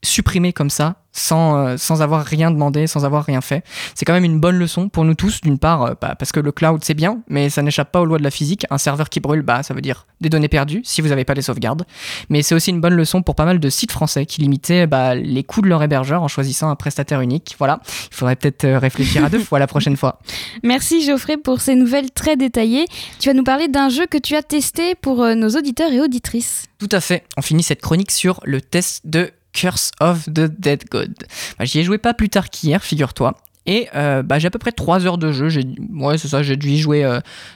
supprimées 0.02 0.52
comme 0.52 0.70
ça. 0.70 0.96
Sans, 1.18 1.78
sans 1.78 2.02
avoir 2.02 2.26
rien 2.26 2.50
demandé, 2.50 2.86
sans 2.86 3.06
avoir 3.06 3.24
rien 3.24 3.40
fait. 3.40 3.64
C'est 3.94 4.04
quand 4.04 4.12
même 4.12 4.26
une 4.26 4.38
bonne 4.38 4.58
leçon 4.58 4.90
pour 4.90 5.02
nous 5.06 5.14
tous, 5.14 5.40
d'une 5.40 5.58
part, 5.58 5.96
bah, 5.98 6.14
parce 6.14 6.30
que 6.30 6.40
le 6.40 6.52
cloud 6.52 6.84
c'est 6.84 6.92
bien, 6.92 7.22
mais 7.30 7.48
ça 7.48 7.62
n'échappe 7.62 7.90
pas 7.90 8.02
aux 8.02 8.04
lois 8.04 8.18
de 8.18 8.22
la 8.22 8.30
physique. 8.30 8.66
Un 8.68 8.76
serveur 8.76 9.08
qui 9.08 9.20
brûle, 9.20 9.40
bah, 9.46 9.62
ça 9.62 9.72
veut 9.72 9.80
dire 9.80 10.06
des 10.20 10.28
données 10.28 10.48
perdues 10.48 10.80
si 10.84 11.00
vous 11.00 11.08
n'avez 11.08 11.24
pas 11.24 11.34
les 11.34 11.42
sauvegardes. 11.42 11.84
Mais 12.28 12.42
c'est 12.42 12.54
aussi 12.54 12.70
une 12.70 12.80
bonne 12.80 12.94
leçon 12.94 13.22
pour 13.22 13.34
pas 13.34 13.44
mal 13.44 13.60
de 13.60 13.68
sites 13.70 13.92
français 13.92 14.26
qui 14.26 14.40
limitaient 14.42 14.86
bah, 14.86 15.14
les 15.14 15.44
coûts 15.44 15.62
de 15.62 15.68
leur 15.68 15.82
hébergeur 15.82 16.22
en 16.22 16.28
choisissant 16.28 16.68
un 16.68 16.76
prestataire 16.76 17.20
unique. 17.20 17.56
Voilà, 17.58 17.80
il 18.10 18.14
faudrait 18.14 18.36
peut-être 18.36 18.64
euh, 18.64 18.78
réfléchir 18.78 19.24
à 19.24 19.30
deux 19.30 19.38
fois 19.42 19.58
la 19.58 19.66
prochaine 19.66 19.96
fois. 19.96 20.20
Merci 20.62 21.04
Geoffrey 21.04 21.36
pour 21.36 21.60
ces 21.60 21.74
nouvelles 21.74 22.10
très 22.10 22.36
détaillées. 22.36 22.86
Tu 23.18 23.28
vas 23.28 23.34
nous 23.34 23.44
parler 23.44 23.68
d'un 23.68 23.88
jeu 23.88 24.06
que 24.06 24.18
tu 24.18 24.34
as 24.34 24.42
testé 24.42 24.94
pour 24.94 25.22
euh, 25.22 25.34
nos 25.34 25.50
auditeurs 25.50 25.92
et 25.92 26.00
auditrices. 26.00 26.66
Tout 26.78 26.88
à 26.92 27.00
fait. 27.00 27.24
On 27.36 27.42
finit 27.42 27.62
cette 27.62 27.80
chronique 27.80 28.10
sur 28.10 28.40
le 28.44 28.60
test 28.60 29.06
de 29.06 29.30
Curse 29.52 29.92
of 30.00 30.24
the 30.26 30.50
Dead 30.60 30.84
God. 30.90 31.14
Bah, 31.58 31.64
J'y 31.64 31.80
ai 31.80 31.82
joué 31.82 31.98
pas 31.98 32.12
plus 32.12 32.28
tard 32.28 32.50
qu'hier, 32.50 32.82
figure-toi. 32.82 33.36
Et 33.66 33.88
euh, 33.94 34.22
bah, 34.22 34.38
j'ai 34.38 34.48
à 34.48 34.50
peu 34.50 34.58
près 34.58 34.72
3 34.72 35.06
heures 35.06 35.18
de 35.18 35.32
jeu. 35.32 35.48
Ouais, 35.94 36.18
c'est 36.18 36.28
ça, 36.28 36.42
j'ai 36.42 36.56
dû 36.56 36.68
y 36.70 36.78
jouer 36.78 37.08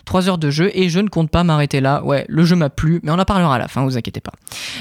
3 0.05 0.29
heures 0.29 0.39
de 0.39 0.51
jeu 0.51 0.71
et 0.75 0.89
je 0.89 1.01
ne 1.01 1.09
compte 1.09 1.31
pas 1.31 1.45
m'arrêter 1.45 1.81
là. 1.81 2.03
Ouais, 2.05 2.25
le 2.29 2.45
jeu 2.45 2.57
m'a 2.57 2.71
plu, 2.71 3.01
mais 3.03 3.11
on 3.11 3.19
en 3.19 3.25
parlera 3.25 3.57
à 3.57 3.59
la 3.59 3.69
fin, 3.69 3.85
vous 3.85 3.97
inquiétez 3.97 4.21
pas. 4.21 4.33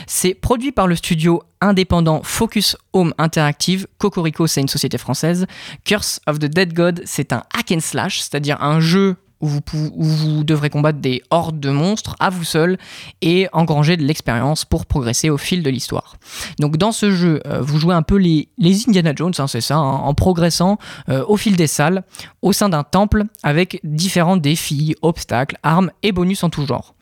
C'est 0.07 0.33
produit 0.33 0.71
par 0.71 0.87
le 0.87 0.95
studio 0.95 1.43
indépendant 1.61 2.21
Focus 2.23 2.77
Home 2.93 3.13
Interactive. 3.17 3.87
Cocorico, 3.97 4.47
c'est 4.47 4.61
une 4.61 4.67
société 4.67 4.97
française. 4.97 5.45
Curse 5.83 6.21
of 6.27 6.39
the 6.39 6.45
Dead 6.45 6.73
God, 6.73 7.01
c'est 7.05 7.33
un 7.33 7.43
hack 7.53 7.71
and 7.71 7.81
slash, 7.81 8.21
c'est-à-dire 8.21 8.61
un 8.61 8.79
jeu 8.79 9.15
où 9.41 9.47
vous, 9.47 9.61
pou- 9.61 9.91
où 9.93 10.03
vous 10.03 10.43
devrez 10.43 10.69
combattre 10.69 10.99
des 10.99 11.21
hordes 11.29 11.59
de 11.59 11.69
monstres 11.69 12.15
à 12.19 12.29
vous 12.29 12.43
seul 12.43 12.77
et 13.21 13.47
engranger 13.53 13.97
de 13.97 14.03
l'expérience 14.03 14.65
pour 14.65 14.85
progresser 14.85 15.29
au 15.29 15.37
fil 15.37 15.63
de 15.63 15.69
l'histoire. 15.69 16.17
Donc 16.59 16.77
dans 16.77 16.91
ce 16.91 17.11
jeu, 17.11 17.41
euh, 17.45 17.61
vous 17.61 17.79
jouez 17.79 17.95
un 17.95 18.01
peu 18.01 18.15
les, 18.17 18.49
les 18.57 18.87
Indiana 18.87 19.13
Jones, 19.15 19.33
hein, 19.37 19.47
c'est 19.47 19.61
ça, 19.61 19.75
hein, 19.77 19.81
en 19.81 20.13
progressant 20.13 20.77
euh, 21.09 21.23
au 21.27 21.37
fil 21.37 21.55
des 21.55 21.67
salles, 21.67 22.03
au 22.41 22.51
sein 22.53 22.69
d'un 22.69 22.83
temple, 22.83 23.23
avec 23.43 23.79
différents 23.83 24.37
défis, 24.37 24.95
obstacles, 25.01 25.57
armes 25.63 25.91
et 26.03 26.11
bonus 26.11 26.43
en 26.43 26.49
tout 26.49 26.65
genre. 26.65 26.95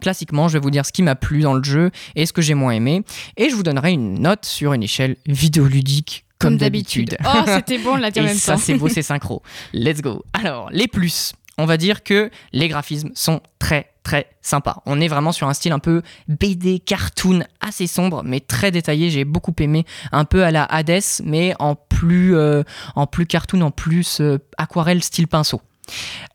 Classiquement, 0.00 0.48
je 0.48 0.54
vais 0.54 0.60
vous 0.60 0.70
dire 0.70 0.84
ce 0.84 0.92
qui 0.92 1.02
m'a 1.02 1.14
plu 1.14 1.40
dans 1.42 1.54
le 1.54 1.62
jeu 1.62 1.90
et 2.16 2.26
ce 2.26 2.32
que 2.32 2.42
j'ai 2.42 2.54
moins 2.54 2.72
aimé, 2.72 3.02
et 3.36 3.48
je 3.48 3.54
vous 3.54 3.62
donnerai 3.62 3.92
une 3.92 4.20
note 4.20 4.44
sur 4.44 4.72
une 4.72 4.82
échelle 4.82 5.16
vidéoludique 5.26 6.24
comme, 6.38 6.56
d'habitude. 6.56 7.16
Oh, 7.24 7.38
c'était 7.46 7.78
bon, 7.78 7.92
on 7.92 7.96
l'a 7.96 8.10
dit 8.10 8.18
en 8.20 8.24
Et 8.24 8.26
même 8.26 8.36
ça, 8.36 8.56
c'est 8.56 8.74
beau, 8.74 8.88
c'est 8.88 9.02
synchro. 9.02 9.40
Let's 9.72 10.02
go. 10.02 10.22
Alors, 10.32 10.68
les 10.72 10.88
plus. 10.88 11.32
On 11.58 11.66
va 11.66 11.76
dire 11.76 12.02
que 12.02 12.30
les 12.52 12.68
graphismes 12.68 13.10
sont 13.14 13.40
très 13.58 13.94
très 14.04 14.28
sympas. 14.42 14.82
On 14.86 15.00
est 15.00 15.08
vraiment 15.08 15.32
sur 15.32 15.48
un 15.48 15.54
style 15.54 15.72
un 15.72 15.78
peu 15.80 16.02
BD, 16.28 16.78
cartoon, 16.78 17.44
assez 17.60 17.86
sombre, 17.86 18.22
mais 18.22 18.38
très 18.38 18.70
détaillé. 18.70 19.10
J'ai 19.10 19.24
beaucoup 19.24 19.54
aimé, 19.58 19.84
un 20.12 20.24
peu 20.24 20.44
à 20.44 20.50
la 20.50 20.64
Hades, 20.64 21.00
mais 21.24 21.54
en 21.58 21.74
plus, 21.74 22.36
euh, 22.36 22.62
en 22.94 23.06
plus 23.06 23.26
cartoon, 23.26 23.62
en 23.62 23.70
plus 23.70 24.20
euh, 24.20 24.38
aquarelle 24.58 25.02
style 25.02 25.26
pinceau. 25.26 25.60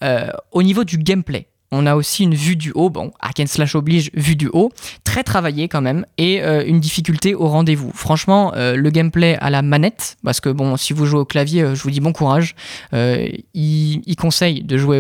Euh, 0.04 0.32
au 0.52 0.64
niveau 0.64 0.84
du 0.84 0.98
gameplay, 0.98 1.48
on 1.72 1.86
a 1.86 1.96
aussi 1.96 2.24
une 2.24 2.34
vue 2.34 2.56
du 2.56 2.72
haut, 2.74 2.90
bon, 2.90 3.12
hack 3.20 3.42
slash 3.46 3.76
oblige, 3.76 4.10
vue 4.14 4.36
du 4.36 4.50
haut, 4.52 4.72
très 5.04 5.24
travaillée 5.24 5.68
quand 5.68 5.82
même, 5.82 6.06
et 6.18 6.42
euh, 6.42 6.64
une 6.66 6.80
difficulté 6.80 7.36
au 7.36 7.48
rendez-vous. 7.48 7.92
Franchement, 7.94 8.54
euh, 8.56 8.76
le 8.76 8.90
gameplay 8.90 9.38
à 9.40 9.50
la 9.50 9.62
manette, 9.62 10.18
parce 10.24 10.42
que 10.42 10.50
bon, 10.50 10.78
si 10.78 10.94
vous 10.94 11.06
jouez 11.06 11.20
au 11.20 11.26
clavier, 11.26 11.62
euh, 11.62 11.76
je 11.76 11.84
vous 11.84 11.92
dis 11.92 12.00
bon 12.00 12.14
courage. 12.14 12.56
Il, 12.92 14.02
il 14.06 14.16
conseille 14.16 14.64
de 14.64 14.78
jouer 14.78 15.00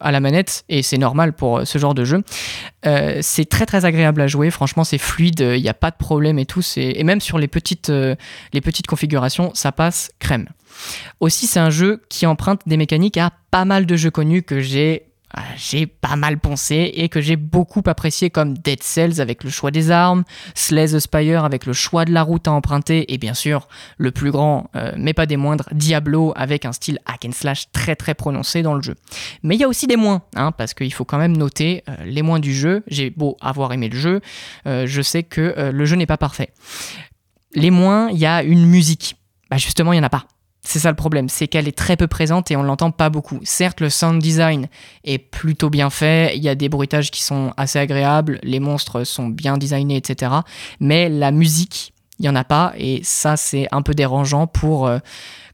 à 0.00 0.12
la 0.12 0.20
manette, 0.20 0.64
et 0.68 0.82
c'est 0.82 0.98
normal 0.98 1.32
pour 1.32 1.66
ce 1.66 1.78
genre 1.78 1.94
de 1.94 2.04
jeu. 2.04 2.22
C'est 3.20 3.48
très 3.48 3.66
très 3.66 3.84
agréable 3.84 4.20
à 4.20 4.26
jouer, 4.26 4.50
franchement 4.50 4.84
c'est 4.84 4.98
fluide, 4.98 5.40
il 5.40 5.62
n'y 5.62 5.68
a 5.68 5.74
pas 5.74 5.90
de 5.90 5.96
problème 5.96 6.38
et 6.38 6.46
tout, 6.46 6.62
et 6.76 7.02
même 7.04 7.20
sur 7.20 7.38
les 7.38 7.48
petites, 7.48 7.90
les 8.52 8.60
petites 8.60 8.86
configurations, 8.86 9.50
ça 9.54 9.72
passe 9.72 10.10
crème. 10.18 10.46
Aussi, 11.20 11.46
c'est 11.46 11.60
un 11.60 11.70
jeu 11.70 12.02
qui 12.08 12.26
emprunte 12.26 12.62
des 12.66 12.76
mécaniques 12.76 13.16
à 13.16 13.30
pas 13.50 13.64
mal 13.64 13.86
de 13.86 13.96
jeux 13.96 14.10
connus 14.10 14.42
que 14.42 14.60
j'ai 14.60 15.09
j'ai 15.56 15.86
pas 15.86 16.16
mal 16.16 16.38
poncé 16.38 16.90
et 16.94 17.08
que 17.08 17.20
j'ai 17.20 17.36
beaucoup 17.36 17.82
apprécié 17.86 18.30
comme 18.30 18.56
Dead 18.56 18.82
Cells 18.82 19.20
avec 19.20 19.44
le 19.44 19.50
choix 19.50 19.70
des 19.70 19.90
armes, 19.90 20.24
Slay 20.54 20.88
the 20.88 20.98
Spire 20.98 21.44
avec 21.44 21.66
le 21.66 21.72
choix 21.72 22.04
de 22.04 22.12
la 22.12 22.22
route 22.22 22.48
à 22.48 22.52
emprunter 22.52 23.12
et 23.12 23.18
bien 23.18 23.34
sûr 23.34 23.68
le 23.96 24.10
plus 24.10 24.30
grand 24.30 24.70
euh, 24.76 24.92
mais 24.96 25.14
pas 25.14 25.26
des 25.26 25.36
moindres 25.36 25.68
Diablo 25.72 26.32
avec 26.36 26.64
un 26.64 26.72
style 26.72 26.98
hack 27.06 27.24
and 27.26 27.32
slash 27.32 27.70
très 27.72 27.96
très 27.96 28.14
prononcé 28.14 28.62
dans 28.62 28.74
le 28.74 28.82
jeu. 28.82 28.96
Mais 29.42 29.54
il 29.54 29.60
y 29.60 29.64
a 29.64 29.68
aussi 29.68 29.86
des 29.86 29.96
moins 29.96 30.22
hein, 30.34 30.52
parce 30.52 30.74
qu'il 30.74 30.92
faut 30.92 31.04
quand 31.04 31.18
même 31.18 31.36
noter 31.36 31.84
euh, 31.88 31.94
les 32.04 32.22
moins 32.22 32.40
du 32.40 32.54
jeu. 32.54 32.82
J'ai 32.88 33.10
beau 33.10 33.36
avoir 33.40 33.72
aimé 33.72 33.88
le 33.88 33.98
jeu, 33.98 34.20
euh, 34.66 34.86
je 34.86 35.02
sais 35.02 35.22
que 35.22 35.70
le 35.72 35.84
jeu 35.84 35.96
n'est 35.96 36.06
pas 36.06 36.16
parfait. 36.16 36.50
Les 37.54 37.70
moins, 37.70 38.10
il 38.10 38.18
y 38.18 38.26
a 38.26 38.42
une 38.42 38.66
musique. 38.66 39.16
Bah 39.50 39.56
justement, 39.56 39.92
il 39.92 39.96
n'y 39.96 40.00
en 40.00 40.06
a 40.06 40.10
pas. 40.10 40.26
C'est 40.62 40.78
ça 40.78 40.90
le 40.90 40.96
problème, 40.96 41.28
c'est 41.28 41.48
qu'elle 41.48 41.68
est 41.68 41.76
très 41.76 41.96
peu 41.96 42.06
présente 42.06 42.50
et 42.50 42.56
on 42.56 42.62
l'entend 42.62 42.90
pas 42.90 43.08
beaucoup. 43.08 43.40
Certes, 43.44 43.80
le 43.80 43.88
sound 43.88 44.20
design 44.20 44.68
est 45.04 45.18
plutôt 45.18 45.70
bien 45.70 45.88
fait, 45.88 46.36
il 46.36 46.42
y 46.42 46.48
a 46.48 46.54
des 46.54 46.68
bruitages 46.68 47.10
qui 47.10 47.22
sont 47.22 47.52
assez 47.56 47.78
agréables, 47.78 48.38
les 48.42 48.60
monstres 48.60 49.04
sont 49.04 49.28
bien 49.28 49.56
designés, 49.56 49.96
etc. 49.96 50.32
Mais 50.78 51.08
la 51.08 51.30
musique, 51.30 51.94
il 52.18 52.26
y 52.26 52.28
en 52.28 52.36
a 52.36 52.44
pas 52.44 52.74
et 52.76 53.00
ça 53.02 53.38
c'est 53.38 53.68
un 53.72 53.80
peu 53.80 53.94
dérangeant 53.94 54.46
pour 54.46 54.86
euh, 54.86 54.98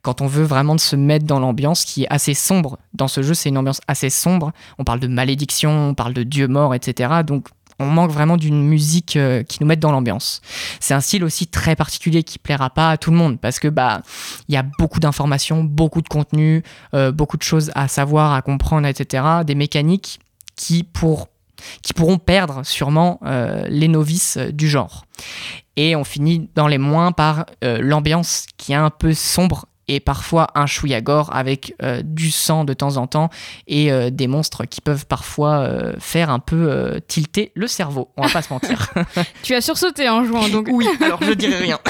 quand 0.02 0.20
on 0.20 0.26
veut 0.26 0.44
vraiment 0.44 0.76
se 0.78 0.96
mettre 0.96 1.24
dans 1.24 1.38
l'ambiance 1.38 1.84
qui 1.84 2.04
est 2.04 2.08
assez 2.10 2.34
sombre. 2.34 2.78
Dans 2.92 3.08
ce 3.08 3.22
jeu, 3.22 3.34
c'est 3.34 3.48
une 3.48 3.58
ambiance 3.58 3.80
assez 3.88 4.10
sombre. 4.10 4.52
On 4.78 4.84
parle 4.84 5.00
de 5.00 5.08
malédiction, 5.08 5.70
on 5.70 5.94
parle 5.94 6.14
de 6.14 6.24
dieu 6.24 6.48
mort, 6.48 6.74
etc. 6.74 7.22
Donc 7.24 7.48
on 7.78 7.86
manque 7.86 8.10
vraiment 8.10 8.36
d'une 8.36 8.62
musique 8.62 9.16
euh, 9.16 9.42
qui 9.42 9.58
nous 9.60 9.66
mette 9.66 9.80
dans 9.80 9.92
l'ambiance. 9.92 10.40
C'est 10.80 10.94
un 10.94 11.00
style 11.00 11.24
aussi 11.24 11.46
très 11.46 11.76
particulier 11.76 12.22
qui 12.22 12.38
plaira 12.38 12.70
pas 12.70 12.90
à 12.90 12.96
tout 12.96 13.10
le 13.10 13.16
monde 13.16 13.38
parce 13.38 13.58
que 13.58 13.68
bah 13.68 14.02
il 14.48 14.54
y 14.54 14.58
a 14.58 14.64
beaucoup 14.78 15.00
d'informations, 15.00 15.62
beaucoup 15.62 16.00
de 16.00 16.08
contenu, 16.08 16.62
euh, 16.94 17.12
beaucoup 17.12 17.36
de 17.36 17.42
choses 17.42 17.70
à 17.74 17.88
savoir, 17.88 18.32
à 18.32 18.42
comprendre, 18.42 18.86
etc. 18.86 19.24
Des 19.44 19.54
mécaniques 19.54 20.20
qui 20.56 20.84
pour 20.84 21.28
qui 21.82 21.94
pourront 21.94 22.18
perdre 22.18 22.64
sûrement 22.64 23.18
euh, 23.24 23.66
les 23.68 23.88
novices 23.88 24.38
du 24.38 24.68
genre. 24.68 25.06
Et 25.76 25.96
on 25.96 26.04
finit 26.04 26.48
dans 26.54 26.68
les 26.68 26.78
moins 26.78 27.12
par 27.12 27.44
l'ambiance 27.62 28.46
qui 28.56 28.72
est 28.72 28.76
un 28.76 28.88
peu 28.88 29.12
sombre 29.12 29.66
et 29.88 30.00
parfois 30.00 30.48
un 30.54 30.66
chouïa 30.66 31.00
gore 31.00 31.34
avec 31.34 31.74
euh, 31.82 32.02
du 32.04 32.30
sang 32.30 32.64
de 32.64 32.72
temps 32.72 32.96
en 32.96 33.06
temps 33.06 33.30
et 33.66 33.92
euh, 33.92 34.10
des 34.10 34.26
monstres 34.26 34.64
qui 34.64 34.80
peuvent 34.80 35.06
parfois 35.06 35.58
euh, 35.58 35.92
faire 35.98 36.30
un 36.30 36.38
peu 36.38 37.00
tilter 37.06 37.52
le 37.54 37.66
cerveau. 37.66 38.10
On 38.16 38.22
va 38.22 38.32
pas 38.32 38.42
se 38.42 38.52
mentir. 38.52 38.92
Tu 39.42 39.54
as 39.54 39.60
sursauté 39.60 40.08
en 40.08 40.24
jouant, 40.24 40.48
donc 40.48 40.68
Oui, 40.70 40.86
alors 41.00 41.22
je 41.22 41.32
dirais 41.32 41.58
rien. 41.58 41.78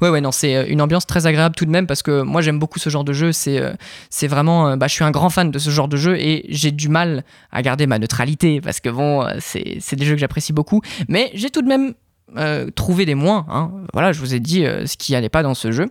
Ouais, 0.00 0.08
ouais, 0.08 0.22
non, 0.22 0.32
c'est 0.32 0.70
une 0.70 0.80
ambiance 0.80 1.06
très 1.06 1.26
agréable 1.26 1.54
tout 1.54 1.66
de 1.66 1.70
même 1.70 1.86
parce 1.86 2.02
que 2.02 2.22
moi 2.22 2.40
j'aime 2.40 2.58
beaucoup 2.58 2.78
ce 2.78 2.88
genre 2.88 3.04
de 3.04 3.12
jeu. 3.12 3.30
C'est 3.30 3.60
c'est 4.08 4.26
vraiment. 4.26 4.74
bah, 4.78 4.86
je 4.88 4.94
suis 4.94 5.04
un 5.04 5.10
grand 5.10 5.28
fan 5.28 5.50
de 5.50 5.58
ce 5.58 5.68
genre 5.68 5.86
de 5.86 5.98
jeu 5.98 6.18
et 6.18 6.46
j'ai 6.48 6.70
du 6.70 6.88
mal 6.88 7.24
à 7.52 7.60
garder 7.60 7.86
ma 7.86 7.98
neutralité 7.98 8.62
parce 8.62 8.80
que 8.80 8.88
bon, 8.88 9.28
c'est 9.38 9.76
c'est 9.80 9.96
des 9.96 10.06
jeux 10.06 10.14
que 10.14 10.20
j'apprécie 10.20 10.54
beaucoup. 10.54 10.80
Mais 11.08 11.30
j'ai 11.34 11.50
tout 11.50 11.60
de 11.60 11.68
même. 11.68 11.92
Euh, 12.36 12.70
trouvé 12.70 13.06
des 13.06 13.14
moins, 13.14 13.46
hein. 13.48 13.70
voilà, 13.92 14.12
je 14.12 14.20
vous 14.20 14.34
ai 14.34 14.40
dit 14.40 14.64
euh, 14.64 14.86
ce 14.86 14.96
qui 14.96 15.14
allait 15.14 15.28
pas 15.28 15.42
dans 15.42 15.54
ce 15.54 15.72
jeu, 15.72 15.86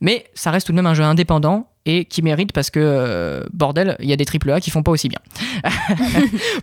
mais 0.00 0.24
ça 0.34 0.50
reste 0.50 0.66
tout 0.66 0.72
de 0.72 0.76
même 0.76 0.86
un 0.86 0.94
jeu 0.94 1.04
indépendant 1.04 1.66
et 1.86 2.04
qui 2.04 2.22
mérite 2.22 2.52
parce 2.52 2.70
que 2.70 2.80
euh, 2.80 3.44
bordel, 3.52 3.96
il 4.00 4.08
y 4.08 4.12
a 4.12 4.16
des 4.16 4.24
triple 4.24 4.50
A 4.50 4.60
qui 4.60 4.70
font 4.70 4.82
pas 4.82 4.90
aussi 4.90 5.08
bien. 5.08 5.18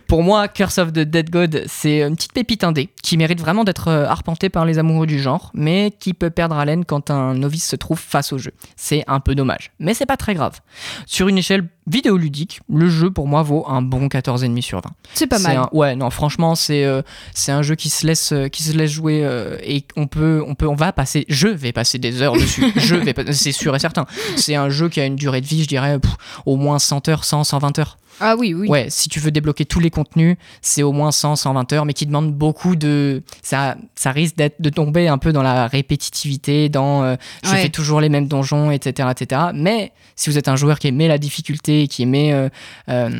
Pour 0.06 0.22
moi, 0.22 0.48
Curse 0.48 0.78
of 0.78 0.92
the 0.92 1.00
Dead 1.00 1.30
God, 1.30 1.64
c'est 1.66 2.02
une 2.02 2.14
petite 2.14 2.32
pépite 2.32 2.64
indé 2.64 2.88
qui 3.02 3.16
mérite 3.16 3.40
vraiment 3.40 3.64
d'être 3.64 3.88
euh, 3.88 4.06
arpenté 4.06 4.48
par 4.48 4.64
les 4.64 4.78
amoureux 4.78 5.06
du 5.06 5.18
genre, 5.18 5.50
mais 5.54 5.92
qui 5.98 6.14
peut 6.14 6.30
perdre 6.30 6.56
haleine 6.56 6.84
quand 6.84 7.10
un 7.10 7.34
novice 7.34 7.66
se 7.66 7.76
trouve 7.76 7.98
face 7.98 8.32
au 8.32 8.38
jeu. 8.38 8.52
C'est 8.76 9.04
un 9.06 9.20
peu 9.20 9.34
dommage, 9.34 9.72
mais 9.80 9.94
c'est 9.94 10.06
pas 10.06 10.16
très 10.16 10.34
grave. 10.34 10.60
Sur 11.06 11.28
une 11.28 11.38
échelle 11.38 11.68
vidéoludique, 11.88 12.60
le 12.72 12.88
jeu 12.88 13.10
pour 13.10 13.26
moi 13.26 13.42
vaut 13.42 13.64
un 13.68 13.82
bon 13.82 14.06
14,5 14.08 14.60
sur 14.62 14.80
20. 14.80 14.90
c'est 15.14 15.26
pas 15.26 15.38
mal. 15.38 15.56
un- 15.56 15.68
ouais, 15.72 15.96
non, 15.96 16.10
franchement, 16.10 16.54
c'est 16.54 16.84
euh, 16.84 17.02
c'est 17.34 17.52
un 17.52 17.62
jeu 17.62 17.74
qui 17.74 17.88
se 17.90 18.06
laisse 18.06 18.32
euh, 18.32 18.48
qui 18.48 18.62
se 18.62 18.72
laisse 18.72 18.90
jouer 18.90 19.24
euh, 19.24 19.56
et 19.62 19.84
on 19.96 20.06
peut 20.06 20.42
on 20.46 20.54
peut 20.54 20.66
on 20.68 20.74
va 20.74 20.92
passer 20.92 21.24
je 21.28 21.48
vais 21.48 21.72
passer 21.72 21.98
des 21.98 22.22
heures 22.22 22.34
dessus. 22.34 22.64
je 22.76 22.94
vais 22.94 23.14
c'est 23.32 23.52
sûr 23.52 23.74
et 23.74 23.78
certain. 23.78 24.06
C'est 24.36 24.54
un 24.54 24.68
jeu 24.68 24.88
qui 24.88 25.00
a 25.00 25.04
une 25.06 25.16
durée 25.16 25.40
de 25.40 25.46
vie, 25.46 25.62
je 25.62 25.68
dirais 25.68 25.98
pff, 25.98 26.12
au 26.46 26.56
moins 26.56 26.78
100 26.78 27.08
heures, 27.08 27.24
100 27.24 27.44
120 27.44 27.78
heures. 27.78 27.98
Ah 28.20 28.34
oui, 28.36 28.52
oui. 28.52 28.66
Ouais, 28.68 28.86
si 28.90 29.08
tu 29.08 29.20
veux 29.20 29.30
débloquer 29.30 29.64
tous 29.64 29.78
les 29.78 29.90
contenus, 29.90 30.36
c'est 30.60 30.82
au 30.82 30.90
moins 30.90 31.12
100 31.12 31.36
120 31.36 31.72
heures 31.72 31.84
mais 31.84 31.92
qui 31.92 32.04
demande 32.04 32.32
beaucoup 32.34 32.74
de 32.74 33.22
ça 33.42 33.76
ça 33.94 34.10
risque 34.10 34.34
d'être 34.36 34.60
de 34.60 34.70
tomber 34.70 35.06
un 35.06 35.18
peu 35.18 35.32
dans 35.32 35.42
la 35.44 35.68
répétitivité, 35.68 36.68
dans 36.68 37.02
euh, 37.04 37.16
je 37.44 37.50
Ouais. 37.50 37.62
fais 37.62 37.68
toujours 37.68 38.00
les 38.00 38.08
mêmes 38.08 38.26
donjons, 38.26 38.70
etc., 38.70 39.08
etc. 39.12 39.40
Mais 39.54 39.92
si 40.16 40.30
vous 40.30 40.36
êtes 40.38 40.48
un 40.48 40.56
joueur 40.56 40.78
qui 40.80 40.88
aimait 40.88 41.06
la 41.08 41.18
difficulté, 41.18 41.77
qui 41.86 42.02
aimait 42.02 42.32
euh, 42.32 42.48
euh, 42.88 43.10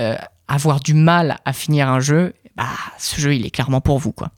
euh, 0.00 0.16
avoir 0.48 0.80
du 0.80 0.94
mal 0.94 1.38
à 1.44 1.52
finir 1.52 1.88
un 1.88 2.00
jeu, 2.00 2.34
bah, 2.56 2.68
ce 2.98 3.20
jeu, 3.20 3.34
il 3.34 3.44
est 3.44 3.50
clairement 3.50 3.80
pour 3.80 3.98
vous, 3.98 4.12
quoi. 4.12 4.30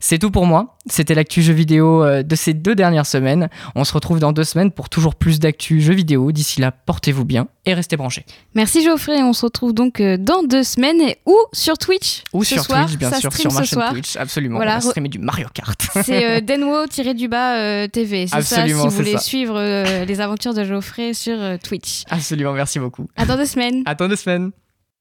C'est 0.00 0.18
tout 0.18 0.30
pour 0.30 0.46
moi. 0.46 0.76
C'était 0.86 1.14
l'actu 1.14 1.42
jeu 1.42 1.52
vidéo 1.52 2.02
euh, 2.04 2.22
de 2.22 2.34
ces 2.34 2.54
deux 2.54 2.74
dernières 2.74 3.06
semaines. 3.06 3.48
On 3.74 3.84
se 3.84 3.92
retrouve 3.92 4.18
dans 4.18 4.32
deux 4.32 4.44
semaines 4.44 4.70
pour 4.72 4.88
toujours 4.88 5.14
plus 5.14 5.38
d'actu 5.38 5.80
jeux 5.80 5.94
vidéo. 5.94 6.32
D'ici 6.32 6.60
là, 6.60 6.72
portez-vous 6.72 7.24
bien 7.24 7.46
et 7.64 7.74
restez 7.74 7.96
branchés. 7.96 8.24
Merci 8.54 8.82
Geoffrey, 8.82 9.22
on 9.22 9.32
se 9.32 9.44
retrouve 9.46 9.72
donc 9.72 10.00
euh, 10.00 10.16
dans 10.16 10.42
deux 10.42 10.64
semaines 10.64 11.00
et 11.00 11.18
ou 11.26 11.36
sur 11.52 11.78
Twitch. 11.78 12.24
Ou 12.32 12.42
ce 12.42 12.54
sur 12.56 12.64
soir, 12.64 12.86
Twitch, 12.86 12.98
bien 12.98 13.10
ça 13.10 13.20
sûr, 13.20 13.32
sur 13.32 13.52
ma 13.52 13.60
chaîne 13.62 13.66
soir. 13.78 13.92
Twitch. 13.92 14.16
Absolument. 14.16 14.56
Voilà, 14.56 14.72
On 14.72 14.78
va 14.80 14.84
re- 14.86 14.88
streamer 14.90 15.08
du 15.08 15.18
Mario 15.20 15.46
Kart. 15.54 15.80
C'est 16.04 16.24
euh, 16.24 16.40
Denwo-du-bas 16.96 17.56
euh, 17.58 17.86
TV. 17.88 18.26
C'est 18.26 18.42
ça 18.42 18.66
si 18.66 18.72
vous 18.72 18.88
voulez 18.90 19.12
ça. 19.12 19.18
suivre 19.18 19.54
euh, 19.56 20.04
les 20.04 20.20
aventures 20.20 20.54
de 20.54 20.64
Geoffrey 20.64 21.14
sur 21.14 21.38
Twitch. 21.62 22.02
Absolument, 22.10 22.52
merci 22.52 22.78
beaucoup. 22.78 23.06
À 23.16 23.24
dans 23.26 23.36
deux 23.36 23.46
semaines. 23.46 23.82
À 23.86 23.94
dans 23.94 24.08
deux 24.08 24.16
semaines. 24.16 24.50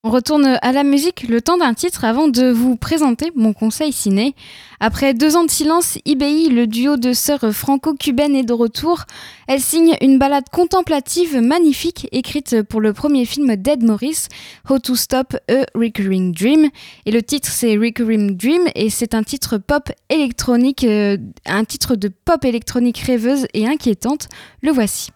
On 0.03 0.09
retourne 0.09 0.57
à 0.63 0.71
la 0.71 0.83
musique 0.83 1.27
le 1.29 1.41
temps 1.41 1.57
d'un 1.57 1.75
titre 1.75 2.05
avant 2.05 2.27
de 2.27 2.49
vous 2.49 2.75
présenter 2.75 3.31
mon 3.35 3.53
conseil 3.53 3.93
ciné. 3.93 4.33
Après 4.79 5.13
deux 5.13 5.35
ans 5.35 5.43
de 5.43 5.51
silence, 5.51 5.99
IBI, 6.05 6.49
le 6.49 6.65
duo 6.65 6.97
de 6.97 7.13
sœurs 7.13 7.53
franco-cubaines 7.53 8.35
est 8.35 8.41
de 8.41 8.51
retour. 8.51 9.03
Elle 9.47 9.61
signe 9.61 9.95
une 10.01 10.17
ballade 10.17 10.49
contemplative 10.51 11.39
magnifique 11.39 12.07
écrite 12.11 12.63
pour 12.63 12.81
le 12.81 12.93
premier 12.93 13.25
film 13.25 13.55
d'Ed 13.55 13.83
Morris, 13.83 14.25
How 14.67 14.79
to 14.79 14.95
Stop 14.95 15.37
a 15.47 15.65
Recurring 15.75 16.33
Dream. 16.33 16.71
Et 17.05 17.11
le 17.11 17.21
titre 17.21 17.49
c'est 17.49 17.77
Recurring 17.77 18.35
Dream 18.35 18.63
et 18.73 18.89
c'est 18.89 19.13
un 19.13 19.21
titre 19.21 19.59
pop 19.59 19.91
électronique, 20.09 20.83
euh, 20.83 21.17
un 21.45 21.63
titre 21.63 21.95
de 21.95 22.07
pop 22.07 22.43
électronique 22.43 22.97
rêveuse 22.97 23.45
et 23.53 23.67
inquiétante. 23.67 24.29
Le 24.63 24.71
voici. 24.71 25.11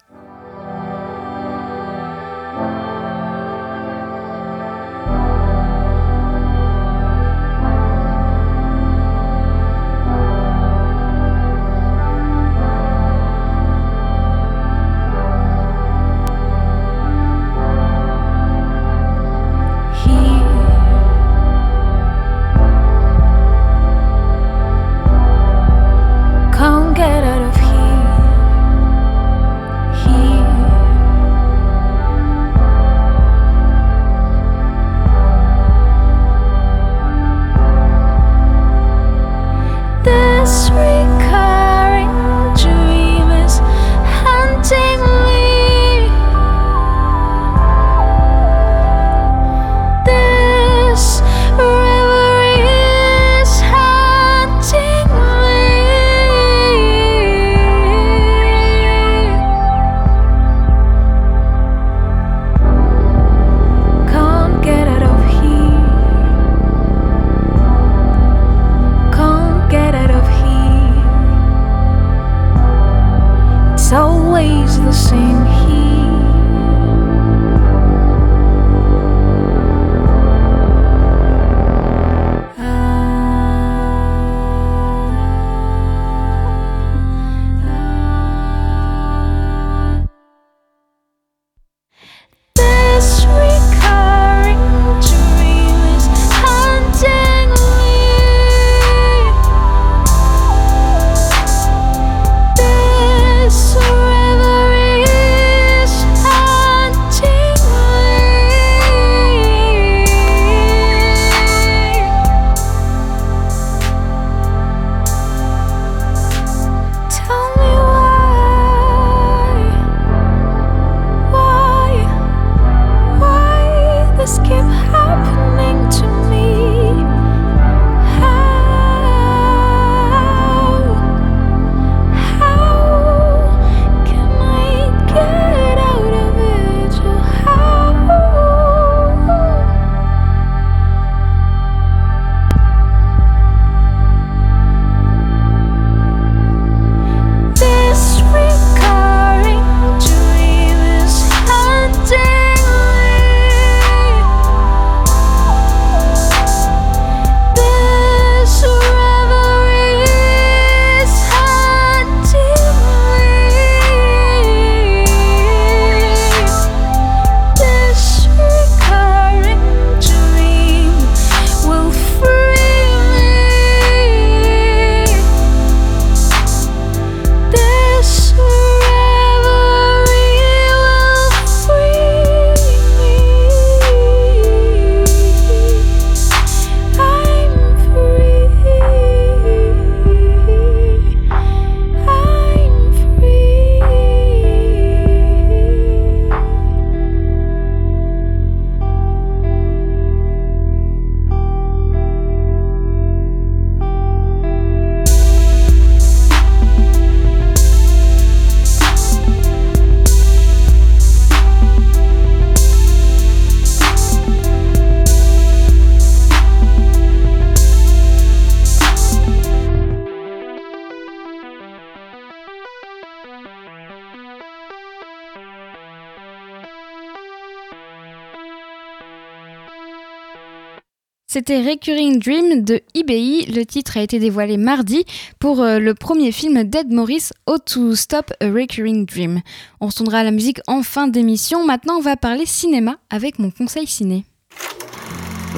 C'était 231.36 231.60
Recurring 231.60 232.18
Dream 232.18 232.64
de 232.64 232.80
IBI. 232.94 233.52
Le 233.54 233.66
titre 233.66 233.98
a 233.98 234.00
été 234.00 234.18
dévoilé 234.18 234.56
mardi 234.56 235.04
pour 235.38 235.60
euh, 235.60 235.78
le 235.78 235.92
premier 235.92 236.32
film 236.32 236.64
d'Ed 236.64 236.90
Morris, 236.90 237.28
How 237.46 237.58
to 237.58 237.94
Stop 237.94 238.32
a 238.40 238.46
Recurring 238.46 239.04
Dream. 239.04 239.42
On 239.82 239.88
retournera 239.88 240.20
à 240.20 240.24
la 240.24 240.30
musique 240.30 240.60
en 240.66 240.82
fin 240.82 241.08
d'émission. 241.08 241.66
Maintenant, 241.66 241.96
on 241.98 242.00
va 242.00 242.16
parler 242.16 242.46
cinéma 242.46 242.96
avec 243.10 243.38
mon 243.38 243.50
conseil 243.50 243.86
ciné. 243.86 244.24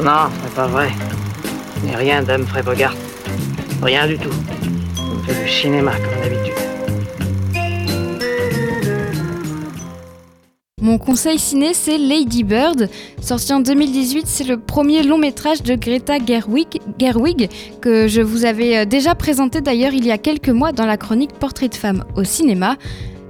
Non, 0.02 0.26
c'est 0.42 0.54
pas 0.56 0.66
vrai. 0.66 0.90
Rien 1.94 2.24
d'Humphrey 2.24 2.64
Bogart. 2.64 2.96
Rien 3.80 4.08
du 4.08 4.18
tout. 4.18 4.34
On 4.98 5.22
fait 5.22 5.44
du 5.44 5.48
cinéma 5.48 5.92
comme 5.92 6.20
d'habitude. 6.24 6.67
Mon 10.80 10.96
conseil 10.96 11.40
ciné, 11.40 11.74
c'est 11.74 11.98
Lady 11.98 12.44
Bird. 12.44 12.88
Sorti 13.20 13.52
en 13.52 13.58
2018, 13.58 14.28
c'est 14.28 14.44
le 14.44 14.58
premier 14.58 15.02
long 15.02 15.18
métrage 15.18 15.62
de 15.64 15.74
Greta 15.74 16.24
Gerwig, 16.24 16.80
Gerwig 17.00 17.48
que 17.80 18.06
je 18.06 18.20
vous 18.20 18.44
avais 18.44 18.78
euh, 18.78 18.84
déjà 18.84 19.16
présenté 19.16 19.60
d'ailleurs 19.60 19.92
il 19.92 20.06
y 20.06 20.12
a 20.12 20.18
quelques 20.18 20.50
mois 20.50 20.70
dans 20.70 20.86
la 20.86 20.96
chronique 20.96 21.32
Portrait 21.32 21.68
de 21.68 21.74
femme 21.74 22.04
au 22.14 22.22
cinéma. 22.22 22.76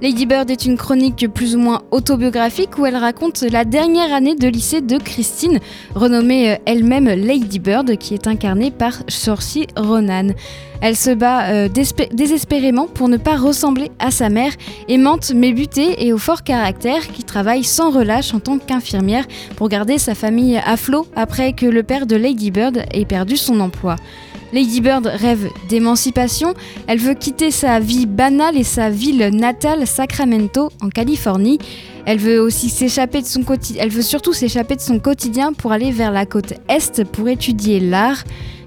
Lady 0.01 0.25
Bird 0.25 0.49
est 0.49 0.63
une 0.63 0.77
chronique 0.77 1.27
plus 1.33 1.57
ou 1.57 1.59
moins 1.59 1.81
autobiographique 1.91 2.77
où 2.77 2.85
elle 2.85 2.95
raconte 2.95 3.41
la 3.41 3.65
dernière 3.65 4.13
année 4.13 4.33
de 4.33 4.47
lycée 4.47 4.79
de 4.79 4.97
Christine, 4.97 5.59
renommée 5.93 6.53
euh, 6.53 6.55
elle-même 6.65 7.09
Lady 7.09 7.59
Bird, 7.59 7.97
qui 7.97 8.13
est 8.13 8.25
incarnée 8.25 8.71
par 8.71 8.93
Saoirse 9.09 9.57
Ronan. 9.75 10.29
Elle 10.79 10.95
se 10.95 11.09
bat 11.09 11.49
euh, 11.49 11.67
désespé- 11.67 12.13
désespérément 12.15 12.87
pour 12.87 13.09
ne 13.09 13.17
pas 13.17 13.35
ressembler 13.35 13.91
à 13.99 14.09
sa 14.09 14.29
mère, 14.29 14.53
aimante 14.87 15.33
mais 15.35 15.51
butée 15.51 16.05
et 16.07 16.13
au 16.13 16.17
fort 16.17 16.43
caractère, 16.43 17.05
qui 17.11 17.25
travaille 17.25 17.65
sans 17.65 17.91
relâche 17.91 18.33
en 18.33 18.39
tant 18.39 18.57
qu'infirmière 18.57 19.25
pour 19.57 19.67
garder 19.67 19.97
sa 19.97 20.15
famille 20.15 20.61
à 20.65 20.77
flot 20.77 21.07
après 21.17 21.51
que 21.51 21.65
le 21.65 21.83
père 21.83 22.05
de 22.05 22.15
Lady 22.15 22.51
Bird 22.51 22.85
ait 22.93 23.03
perdu 23.03 23.35
son 23.35 23.59
emploi. 23.59 23.97
Lady 24.51 24.81
Bird 24.81 25.05
rêve 25.05 25.49
d'émancipation, 25.67 26.53
elle 26.87 26.97
veut 26.97 27.13
quitter 27.13 27.51
sa 27.51 27.79
vie 27.79 28.07
banale 28.07 28.57
et 28.57 28.63
sa 28.63 28.89
ville 28.89 29.29
natale 29.31 29.85
Sacramento 29.85 30.69
en 30.81 30.89
Californie. 30.89 31.59
Elle 32.05 32.17
veut 32.17 32.39
aussi 32.39 32.69
s'échapper 32.69 33.21
de 33.21 33.27
son 33.27 33.43
quotidien, 33.43 33.83
elle 33.83 33.91
veut 33.91 34.01
surtout 34.01 34.33
s'échapper 34.33 34.75
de 34.75 34.81
son 34.81 34.97
quotidien 34.97 35.53
pour 35.53 35.71
aller 35.71 35.91
vers 35.91 36.11
la 36.11 36.25
côte 36.25 36.53
est 36.67 37.03
pour 37.03 37.29
étudier 37.29 37.79
l'art. 37.79 38.23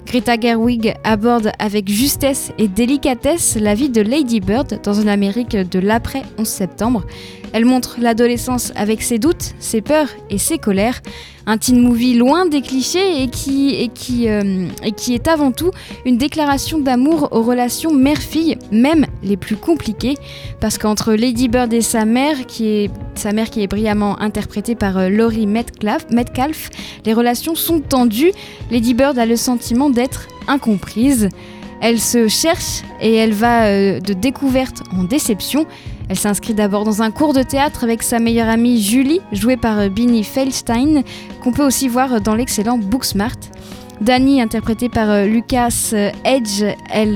Greta 0.07 0.39
Gerwig 0.39 0.95
aborde 1.05 1.51
avec 1.59 1.89
justesse 1.89 2.53
et 2.59 2.68
délicatesse 2.68 3.57
la 3.61 3.74
vie 3.74 3.89
de 3.89 4.03
Lady 4.03 4.41
Bird 4.41 4.80
dans 4.83 4.95
une 4.95 5.09
Amérique 5.09 5.57
de 5.57 5.78
l'après 5.78 6.22
11 6.39 6.47
septembre. 6.47 7.05
Elle 7.53 7.65
montre 7.65 7.97
l'adolescence 8.01 8.73
avec 8.77 9.03
ses 9.03 9.19
doutes, 9.19 9.55
ses 9.59 9.81
peurs 9.81 10.09
et 10.31 10.39
ses 10.39 10.59
colères. 10.59 11.01
Un 11.45 11.59
teen 11.59 11.81
movie 11.81 12.15
loin 12.15 12.47
des 12.47 12.63
clichés 12.63 13.23
euh, 13.23 14.69
et 14.83 14.93
qui 14.93 15.15
est 15.15 15.29
avant 15.29 15.51
tout 15.51 15.73
une 16.07 16.17
déclaration 16.17 16.79
d'amour 16.79 17.29
aux 17.33 17.43
relations 17.43 17.93
mère-fille, 17.93 18.59
même 18.71 19.07
les 19.23 19.37
plus 19.37 19.57
compliquées. 19.57 20.15
Parce 20.61 20.79
qu'entre 20.79 21.15
Lady 21.15 21.49
Bird 21.49 21.73
et 21.73 21.81
sa 21.81 22.05
mère, 22.05 22.47
qui 22.47 22.69
est, 22.69 22.91
sa 23.17 23.33
mère 23.33 23.51
qui 23.51 23.63
est 23.63 23.67
brillamment 23.67 24.21
interprétée 24.21 24.77
par 24.77 24.97
euh, 24.97 25.09
Laurie 25.09 25.47
Metcalf, 25.47 26.07
Metcalf, 26.11 26.71
les 27.05 27.13
relations 27.13 27.57
sont 27.57 27.81
tendues. 27.81 28.33
Lady 28.71 28.95
Bird 28.95 29.19
a 29.19 29.27
le 29.27 29.37
sentiment 29.37 29.91
d'être 29.91 30.29
incomprise. 30.47 31.29
Elle 31.83 31.99
se 31.99 32.29
cherche 32.29 32.83
et 33.01 33.17
elle 33.17 33.33
va 33.33 33.65
euh, 33.65 33.99
de 33.99 34.13
découverte 34.13 34.85
en 34.97 35.03
déception. 35.03 35.67
Elle 36.09 36.19
s'inscrit 36.19 36.55
d'abord 36.55 36.85
dans 36.85 37.03
un 37.03 37.11
cours 37.11 37.33
de 37.33 37.43
théâtre 37.43 37.85
avec 37.85 38.03
sa 38.03 38.19
meilleure 38.19 38.49
amie 38.49 38.83
Julie, 38.83 39.21
jouée 39.33 39.57
par 39.57 39.79
euh, 39.79 39.89
Binnie 39.89 40.25
Feldstein, 40.25 41.03
qu'on 41.43 41.53
peut 41.53 41.65
aussi 41.65 41.89
voir 41.89 42.21
dans 42.21 42.35
l'excellent 42.35 42.79
Booksmart. 42.79 43.37
Danny, 44.01 44.41
interprétée 44.43 44.89
par 44.89 45.09
euh, 45.11 45.25
Lucas 45.27 45.91
euh, 45.93 46.11
Edge, 46.25 46.65
elle, 46.93 47.15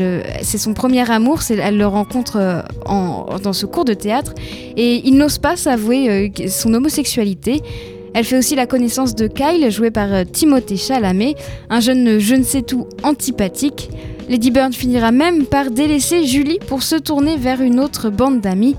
euh, 0.00 0.22
c'est 0.42 0.58
son 0.58 0.74
premier 0.74 1.10
amour, 1.10 1.40
elle 1.50 1.78
le 1.78 1.86
rencontre 1.86 2.36
euh, 2.36 2.60
en- 2.84 3.38
dans 3.42 3.54
ce 3.54 3.64
cours 3.66 3.84
de 3.86 3.94
théâtre 3.94 4.34
et 4.76 5.00
il 5.08 5.16
n'ose 5.16 5.38
pas 5.38 5.56
s'avouer 5.56 6.10
euh, 6.10 6.48
son 6.48 6.74
homosexualité. 6.74 7.62
Elle 8.14 8.24
fait 8.24 8.38
aussi 8.38 8.54
la 8.54 8.66
connaissance 8.66 9.14
de 9.14 9.28
Kyle, 9.28 9.70
joué 9.70 9.90
par 9.90 10.12
euh, 10.12 10.24
Timothée 10.24 10.76
Chalamet, 10.76 11.34
un 11.70 11.80
jeune 11.80 12.18
je 12.18 12.34
ne 12.34 12.42
sais 12.44 12.62
tout 12.62 12.86
antipathique. 13.02 13.88
Lady 14.28 14.50
Bird 14.50 14.74
finira 14.74 15.12
même 15.12 15.46
par 15.46 15.70
délaisser 15.70 16.24
Julie 16.24 16.58
pour 16.66 16.82
se 16.82 16.96
tourner 16.96 17.36
vers 17.36 17.60
une 17.60 17.78
autre 17.78 18.10
bande 18.10 18.40
d'amis. 18.40 18.74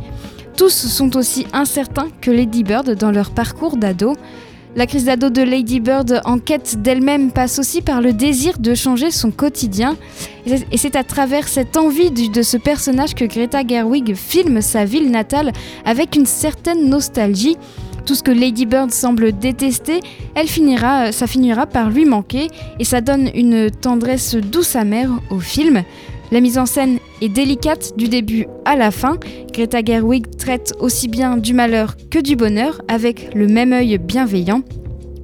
Tous 0.57 0.69
sont 0.73 1.15
aussi 1.15 1.45
incertains 1.53 2.07
que 2.21 2.31
Lady 2.31 2.63
Bird 2.63 2.95
dans 2.95 3.11
leur 3.11 3.29
parcours 3.31 3.77
d'ado. 3.77 4.13
La 4.75 4.85
crise 4.85 5.05
d'ado 5.05 5.29
de 5.29 5.41
Lady 5.41 5.79
Bird 5.79 6.21
en 6.25 6.37
quête 6.39 6.81
d'elle-même 6.81 7.31
passe 7.31 7.57
aussi 7.59 7.81
par 7.81 8.01
le 8.01 8.11
désir 8.13 8.59
de 8.59 8.75
changer 8.75 9.09
son 9.09 9.31
quotidien. 9.31 9.95
Et 10.71 10.77
c'est- 10.77 10.95
à 10.95 11.03
travers 11.03 11.47
cette 11.47 11.77
envie 11.77 12.11
de 12.11 12.41
ce 12.41 12.57
personnage 12.57 13.15
que 13.15 13.25
Greta 13.25 13.65
Gerwig 13.65 14.15
filme 14.15 14.61
sa 14.61 14.83
ville 14.85 15.09
natale 15.09 15.51
avec 15.85 16.15
une 16.15 16.25
certaine 16.25 16.89
nostalgie. 16.89 17.55
Tout 18.08 18.16
ce 18.16 18.24
que 18.24 18.32
Lady 18.32 18.66
Bird 18.66 18.89
semble 18.91 19.38
détester, 19.38 19.99
elle 20.34 20.47
finira, 20.47 21.08
euh, 21.08 21.12
ça 21.12 21.28
finira 21.28 21.66
par 21.68 21.89
lui 21.89 22.05
manquer 22.05 22.47
et 22.80 22.86
ça 22.86 23.01
donne 23.01 23.30
une 23.36 23.70
tendresse 23.70 24.34
douce 24.36 24.78
amère 24.78 25.10
au 25.30 25.39
film. 25.39 25.84
La 26.32 26.39
mise 26.39 26.58
en 26.58 26.66
scène 26.66 26.99
est 27.22 27.28
délicate 27.28 27.97
du 27.97 28.08
début 28.08 28.47
à 28.64 28.78
la 28.78 28.91
fin. 28.91 29.18
Greta 29.53 29.84
Gerwig 29.84 30.38
traite 30.38 30.74
aussi 30.80 31.10
bien 31.10 31.36
du 31.36 31.53
malheur 31.53 31.95
que 32.10 32.20
du 32.20 32.38
bonheur 32.38 32.82
avec 32.88 33.34
le 33.36 33.47
même 33.47 33.74
œil 33.74 33.97
bienveillant. 33.97 34.62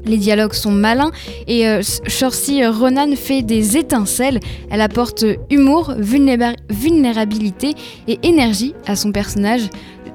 Les 0.05 0.17
dialogues 0.17 0.53
sont 0.53 0.71
malins 0.71 1.11
et 1.47 1.65
euh, 1.65 1.81
Saoirse 1.81 2.51
Ronan 2.77 3.15
fait 3.15 3.41
des 3.43 3.77
étincelles. 3.77 4.41
Elle 4.69 4.81
apporte 4.81 5.23
humour, 5.49 5.93
vulnéra- 5.97 6.55
vulnérabilité 6.69 7.75
et 8.09 8.19
énergie 8.23 8.73
à 8.85 8.97
son 8.97 9.13
personnage. 9.13 9.69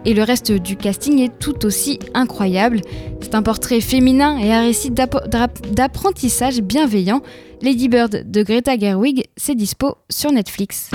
Et 0.08 0.14
le 0.14 0.22
reste 0.22 0.50
du 0.52 0.74
casting 0.76 1.18
est 1.18 1.38
tout 1.38 1.66
aussi 1.66 1.98
incroyable. 2.14 2.80
C'est 3.20 3.34
un 3.34 3.42
portrait 3.42 3.82
féminin 3.82 4.38
et 4.38 4.50
un 4.54 4.62
récit 4.62 4.90
d'app- 4.90 5.28
d'ap- 5.28 5.66
d'apprentissage 5.70 6.62
bienveillant. 6.62 7.20
Lady 7.60 7.88
Bird 7.90 8.24
de 8.24 8.42
Greta 8.42 8.78
Gerwig, 8.78 9.24
c'est 9.36 9.54
dispo 9.54 9.96
sur 10.08 10.32
Netflix. 10.32 10.90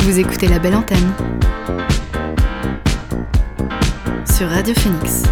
Vous 0.00 0.18
écoutez 0.18 0.48
la 0.48 0.58
belle 0.58 0.74
antenne 0.74 1.12
sur 4.36 4.48
Radio 4.48 4.74
Phoenix. 4.74 5.22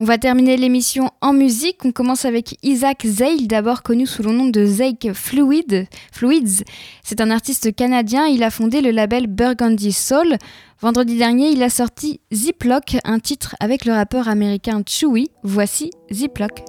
On 0.00 0.04
va 0.04 0.16
terminer 0.16 0.56
l'émission 0.56 1.10
en 1.20 1.32
musique. 1.32 1.84
On 1.84 1.90
commence 1.90 2.24
avec 2.24 2.56
Isaac 2.62 3.04
Zeil, 3.04 3.48
d'abord 3.48 3.82
connu 3.82 4.06
sous 4.06 4.22
le 4.22 4.30
nom 4.30 4.46
de 4.46 4.64
Zake 4.64 5.12
Fluid, 5.12 5.88
Fluids. 6.12 6.62
C'est 7.02 7.20
un 7.20 7.32
artiste 7.32 7.74
canadien. 7.74 8.26
Il 8.26 8.44
a 8.44 8.50
fondé 8.50 8.80
le 8.80 8.92
label 8.92 9.26
Burgundy 9.26 9.90
Soul. 9.90 10.36
Vendredi 10.80 11.18
dernier, 11.18 11.48
il 11.48 11.64
a 11.64 11.68
sorti 11.68 12.20
Ziploc, 12.32 12.98
un 13.02 13.18
titre 13.18 13.56
avec 13.58 13.84
le 13.86 13.92
rappeur 13.92 14.28
américain 14.28 14.82
Chewy. 14.86 15.32
Voici 15.42 15.90
Ziploc. 16.12 16.62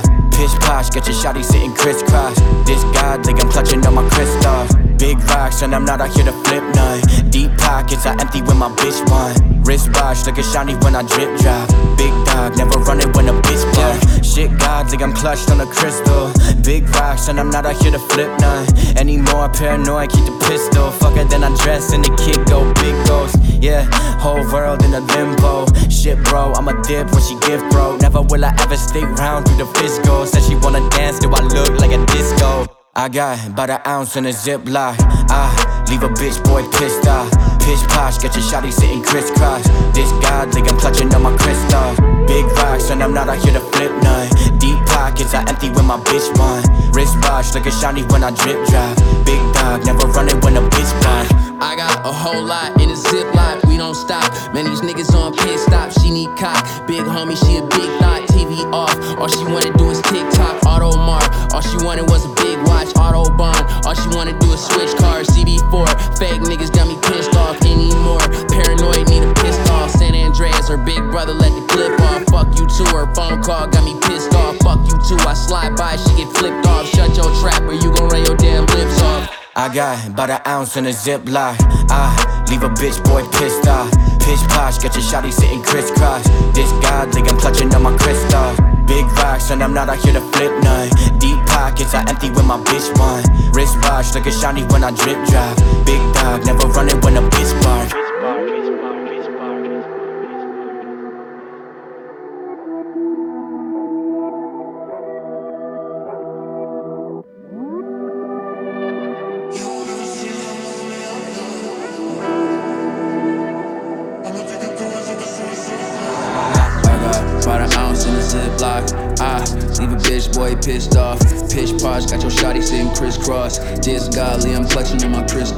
I. 0.00 0.17
Pish 0.38 0.54
posh, 0.60 0.88
get 0.90 1.04
your 1.08 1.16
shotty 1.16 1.44
sitting 1.44 1.74
crisscross. 1.74 2.38
This 2.64 2.84
godly, 2.94 3.34
I'm 3.34 3.50
clutching 3.50 3.84
on 3.84 3.94
my 3.94 4.08
crystals. 4.08 4.70
Big 4.96 5.18
rocks, 5.30 5.62
and 5.62 5.74
I'm 5.74 5.84
not 5.84 6.00
out 6.00 6.14
here 6.14 6.26
to 6.26 6.32
flip 6.46 6.62
none. 6.76 7.00
Deep 7.28 7.50
pockets, 7.58 8.06
I 8.06 8.12
empty 8.20 8.42
when 8.42 8.56
my 8.56 8.68
bitch 8.68 9.02
want. 9.10 9.66
Wrist 9.66 9.90
watch, 9.94 10.24
look 10.26 10.36
shiny 10.36 10.74
when 10.76 10.94
I 10.94 11.02
drip 11.02 11.40
drop. 11.40 11.68
Big 11.98 12.14
dog, 12.24 12.56
never 12.56 12.78
running 12.78 13.10
when 13.14 13.28
a 13.28 13.32
bitch 13.32 13.64
block. 13.74 14.24
Shit 14.24 14.56
godly, 14.60 15.02
I'm 15.02 15.12
clutched 15.12 15.50
on 15.50 15.60
a 15.60 15.66
crystal. 15.66 16.30
Big 16.62 16.88
rocks, 16.90 17.26
and 17.26 17.40
I'm 17.40 17.50
not 17.50 17.66
out 17.66 17.82
here 17.82 17.90
to 17.90 17.98
flip 17.98 18.30
none. 18.38 18.66
Anymore 18.96 19.48
paranoid, 19.48 20.10
keep 20.10 20.24
the 20.24 20.38
pistol. 20.46 20.92
Fuck 20.92 21.16
it, 21.16 21.28
then 21.30 21.42
I 21.42 21.50
dress 21.64 21.92
and 21.92 22.04
the 22.04 22.14
kid 22.14 22.46
go 22.46 22.62
big 22.74 22.94
ghost. 23.08 23.34
Yeah, 23.60 23.82
whole 24.20 24.46
world 24.52 24.84
in 24.84 24.94
a 24.94 25.00
limbo. 25.00 25.66
Shit, 25.90 26.22
bro, 26.24 26.52
I'm 26.54 26.68
a 26.68 26.82
dip 26.82 27.10
when 27.10 27.22
she 27.22 27.38
give, 27.40 27.60
bro. 27.70 27.96
Never 27.96 28.22
will 28.22 28.44
I 28.44 28.54
ever 28.60 28.76
stick 28.76 29.04
round 29.18 29.46
through 29.46 29.58
the 29.58 29.66
fiscal. 29.66 30.26
Said 30.26 30.42
she 30.44 30.54
wanna 30.54 30.88
dance, 30.90 31.18
do 31.18 31.28
I 31.30 31.40
look 31.40 31.80
like 31.80 31.92
a 31.92 32.04
disco? 32.06 32.77
I 32.98 33.08
got 33.08 33.46
about 33.46 33.70
an 33.70 33.78
ounce 33.86 34.16
in 34.16 34.26
a 34.26 34.30
ziplock. 34.30 34.98
I 35.30 35.86
leave 35.88 36.02
a 36.02 36.08
bitch 36.08 36.42
boy 36.42 36.66
pissed 36.66 37.06
off. 37.06 37.30
Pish 37.62 37.78
posh, 37.86 38.18
get 38.18 38.34
your 38.34 38.42
shotty 38.42 38.72
sitting 38.72 39.04
crisscross. 39.04 39.62
This 39.94 40.10
godly, 40.18 40.62
I'm 40.62 40.76
clutching 40.76 41.14
on 41.14 41.22
my 41.22 41.30
crystal. 41.36 41.94
Big 42.26 42.44
rocks, 42.58 42.90
and 42.90 43.00
I'm 43.00 43.14
not 43.14 43.28
out 43.28 43.38
here 43.38 43.54
to 43.54 43.60
flip 43.70 43.92
none. 44.02 44.26
Deep 44.58 44.84
pockets, 44.90 45.32
I 45.32 45.46
empty 45.46 45.70
when 45.70 45.86
my 45.86 45.98
bitch 46.10 46.26
want. 46.40 46.66
Wrist 46.92 47.14
watch, 47.22 47.54
look 47.54 47.70
shiny 47.70 48.02
when 48.10 48.24
I 48.24 48.34
drip 48.34 48.66
drop. 48.66 48.98
Big 49.24 49.38
dog, 49.54 49.86
never 49.86 50.08
running 50.10 50.40
when 50.40 50.56
a 50.56 50.62
bitch 50.66 50.90
blind. 50.98 51.30
I 51.62 51.76
got 51.76 52.04
a 52.04 52.10
whole 52.10 52.42
lot 52.42 52.82
in 52.82 52.90
a 52.90 52.98
ziploc, 52.98 53.64
we 53.68 53.76
don't 53.76 53.94
stop. 53.94 54.26
Man, 54.52 54.64
these 54.64 54.80
niggas 54.80 55.14
on 55.14 55.36
pit 55.36 55.60
stop, 55.60 55.92
she 56.02 56.10
need 56.10 56.34
cock. 56.36 56.66
Big 56.88 57.02
homie, 57.02 57.38
she 57.38 57.58
a 57.58 57.62
big 57.62 57.90
thought, 58.02 58.17
TV 58.58 58.72
off. 58.72 58.94
All 59.18 59.28
she 59.28 59.44
wanna 59.44 59.72
do 59.76 59.90
is 59.90 60.00
TikTok, 60.02 60.64
auto 60.66 60.96
mark. 60.96 61.24
All 61.52 61.60
she 61.60 61.76
wanted 61.84 62.08
was 62.10 62.24
a 62.24 62.34
big 62.34 62.58
watch, 62.66 62.88
auto 62.96 63.30
bond. 63.36 63.64
All 63.86 63.94
she 63.94 64.08
wanna 64.16 64.38
do 64.38 64.52
is 64.52 64.64
switch 64.64 64.94
cars, 64.96 65.28
CB4. 65.28 65.86
Fake 66.18 66.40
niggas 66.42 66.72
got 66.72 66.88
me 66.88 66.98
pissed 67.02 67.34
off 67.34 67.60
anymore. 67.62 68.20
Paranoid, 68.48 69.08
need 69.08 69.22
a 69.22 69.34
pissed 69.34 69.70
off. 69.70 69.90
San 69.90 70.14
Andreas, 70.14 70.68
her 70.68 70.76
big 70.76 70.98
brother 71.10 71.32
let 71.32 71.52
the 71.52 71.66
clip 71.68 72.00
off. 72.00 72.24
Fuck 72.26 72.58
you 72.58 72.66
too, 72.66 72.88
her 72.96 73.12
phone 73.14 73.42
call 73.42 73.66
got 73.68 73.84
me 73.84 73.98
pissed 74.02 74.34
off. 74.34 74.56
fuck 74.58 74.80
you 74.88 74.98
too. 75.06 75.18
I 75.26 75.34
slide 75.34 75.76
by, 75.76 75.96
she 75.96 76.10
get 76.16 76.32
flipped 76.36 76.66
off. 76.66 76.86
Shut 76.86 77.16
your 77.16 77.30
trap 77.40 77.62
or 77.62 77.74
you 77.74 77.94
gon' 77.94 78.08
run 78.08 78.24
your 78.24 78.36
damn 78.36 78.66
lips 78.66 79.02
off. 79.02 79.34
I 79.56 79.74
got 79.74 80.06
about 80.06 80.30
an 80.30 80.40
ounce 80.46 80.76
in 80.76 80.86
a 80.86 80.90
ziplock. 80.90 81.56
I 81.90 82.46
leave 82.48 82.62
a 82.62 82.68
bitch 82.68 83.02
boy 83.04 83.26
pissed 83.38 83.66
off. 83.66 83.90
Pitch 84.28 84.46
posh, 84.50 84.76
got 84.76 84.94
your 84.94 85.02
shotty 85.02 85.32
sitting 85.32 85.62
crisscross. 85.62 86.22
This 86.52 86.70
godly, 86.84 87.22
I'm 87.22 87.38
clutching 87.38 87.74
on 87.74 87.82
my 87.82 87.96
crystal. 87.96 88.52
Big 88.84 89.06
rocks, 89.16 89.50
and 89.50 89.62
I'm 89.62 89.72
not 89.72 89.88
out 89.88 90.04
here 90.04 90.12
to 90.12 90.20
flip 90.20 90.52
none. 90.62 90.90
Deep 91.18 91.38
pockets, 91.46 91.94
I 91.94 92.04
empty 92.06 92.28
when 92.28 92.44
my 92.44 92.58
bitch 92.58 92.92
want. 92.98 93.24
Wrist 93.56 93.78
watch, 93.84 94.12
looking 94.14 94.32
shiny 94.32 94.64
when 94.64 94.84
I 94.84 94.90
drip 94.90 95.16
drop. 95.28 95.56
Big 95.86 96.02
dog, 96.12 96.44
never 96.44 96.68
running 96.76 97.00
when 97.00 97.16
a 97.16 97.22
bitch 97.22 97.62
bark. 97.62 98.07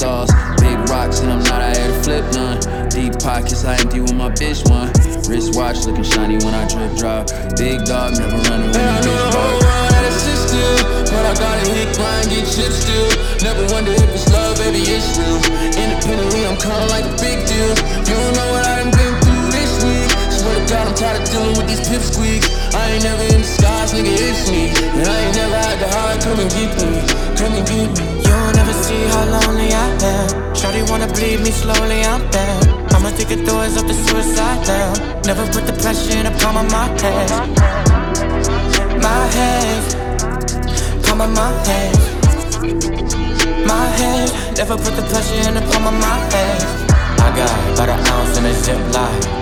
Crystals. 0.00 0.30
Big 0.60 0.78
rocks, 0.88 1.20
and 1.20 1.32
I'm 1.32 1.42
not 1.44 1.60
out 1.62 1.76
here 1.76 1.88
to 1.88 2.02
flip 2.02 2.24
none. 2.32 2.88
Deep 2.88 3.18
pockets, 3.20 3.64
I 3.64 3.76
empty 3.76 4.00
with 4.00 4.14
my 4.14 4.30
bitch 4.30 4.68
one. 4.68 4.88
Wrist 5.28 5.54
watch 5.54 5.84
looking 5.86 6.04
shiny 6.04 6.36
when 6.44 6.54
I 6.54 6.66
drip 6.68 6.96
drop. 6.96 7.28
Big 7.56 7.84
dog, 7.84 8.16
never 8.18 8.36
running 8.48 8.70
when 8.72 8.88
I 8.88 9.00
bitch 9.00 9.32
bark. 9.32 9.60
But 11.10 11.26
I 11.26 11.34
gotta 11.34 11.70
hit 11.70 11.96
grind, 11.96 12.30
get 12.30 12.46
chips 12.46 12.82
still. 12.82 13.08
Never 13.42 13.72
wonder 13.72 13.92
if 13.92 14.08
it's 14.10 14.32
love, 14.32 14.56
baby, 14.58 14.78
it's 14.78 15.18
real. 15.18 15.36
Independently, 15.76 16.46
I'm 16.46 16.56
kinda 16.56 16.86
like 16.86 17.04
a 17.04 17.14
big 17.20 17.46
deal. 17.46 17.70
You 18.08 18.14
don't 18.14 18.34
know 18.36 18.52
what 18.52 18.66
I 18.66 18.76
done 18.82 18.90
been 18.90 19.20
through. 19.20 19.29
Swear 20.70 20.86
God, 20.86 20.88
I'm 20.88 20.94
tired 20.94 21.18
of 21.18 21.26
dealing 21.26 21.56
with 21.58 21.66
these 21.66 21.82
pip 21.82 21.98
squeaks. 21.98 22.46
I 22.70 22.94
ain't 22.94 23.02
never 23.02 23.26
in 23.34 23.42
disguise, 23.42 23.90
nigga, 23.90 24.14
it's 24.14 24.46
me. 24.54 24.70
And 24.70 25.02
I 25.02 25.18
ain't 25.26 25.34
never 25.34 25.58
had 25.58 25.82
to 25.82 25.88
hide, 25.90 26.22
come 26.22 26.38
and 26.38 26.46
get 26.46 26.70
me. 26.78 26.94
Come 27.34 27.58
and 27.58 27.66
get 27.66 27.90
me. 27.90 28.06
You'll 28.22 28.54
never 28.54 28.70
see 28.78 29.02
how 29.10 29.26
lonely 29.34 29.74
I 29.74 29.90
am. 29.98 30.30
Shawty 30.54 30.86
wanna 30.88 31.10
bleed 31.10 31.42
me 31.42 31.50
slowly, 31.50 32.06
I'm 32.06 32.22
down. 32.30 32.62
I'ma 32.94 33.10
take 33.18 33.34
the 33.34 33.42
doors 33.42 33.74
off 33.82 33.90
the 33.90 33.98
suicide 33.98 34.62
down. 34.62 34.94
Never 35.26 35.42
put 35.50 35.66
the 35.66 35.74
pressure 35.74 36.14
in 36.14 36.30
the 36.30 36.34
palm 36.38 36.54
of 36.62 36.70
my 36.70 36.86
head. 37.02 37.30
My 39.02 39.26
head, 39.34 39.82
palm 41.02 41.20
of 41.20 41.34
my 41.34 41.50
head. 41.66 41.98
My 43.66 43.86
head, 43.98 44.30
never 44.54 44.78
put 44.78 44.94
the 44.94 45.02
pressure 45.10 45.50
in 45.50 45.54
the 45.58 45.66
palm 45.66 45.90
of 45.90 45.98
my 45.98 46.16
head. 46.30 46.62
I 47.18 47.34
got 47.34 47.50
about 47.74 47.88
an 47.90 48.06
ounce 48.06 48.38
in 48.38 48.46
a 48.46 48.54
ziplock. 48.54 49.39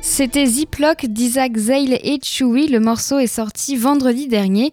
C'était 0.00 0.44
Ziploc 0.44 1.06
d'Isaac 1.06 1.56
Zale 1.56 1.94
et 1.94 2.18
Chewy. 2.22 2.68
Le 2.68 2.80
morceau 2.80 3.18
est 3.18 3.26
sorti 3.26 3.76
vendredi 3.76 4.28
dernier. 4.28 4.72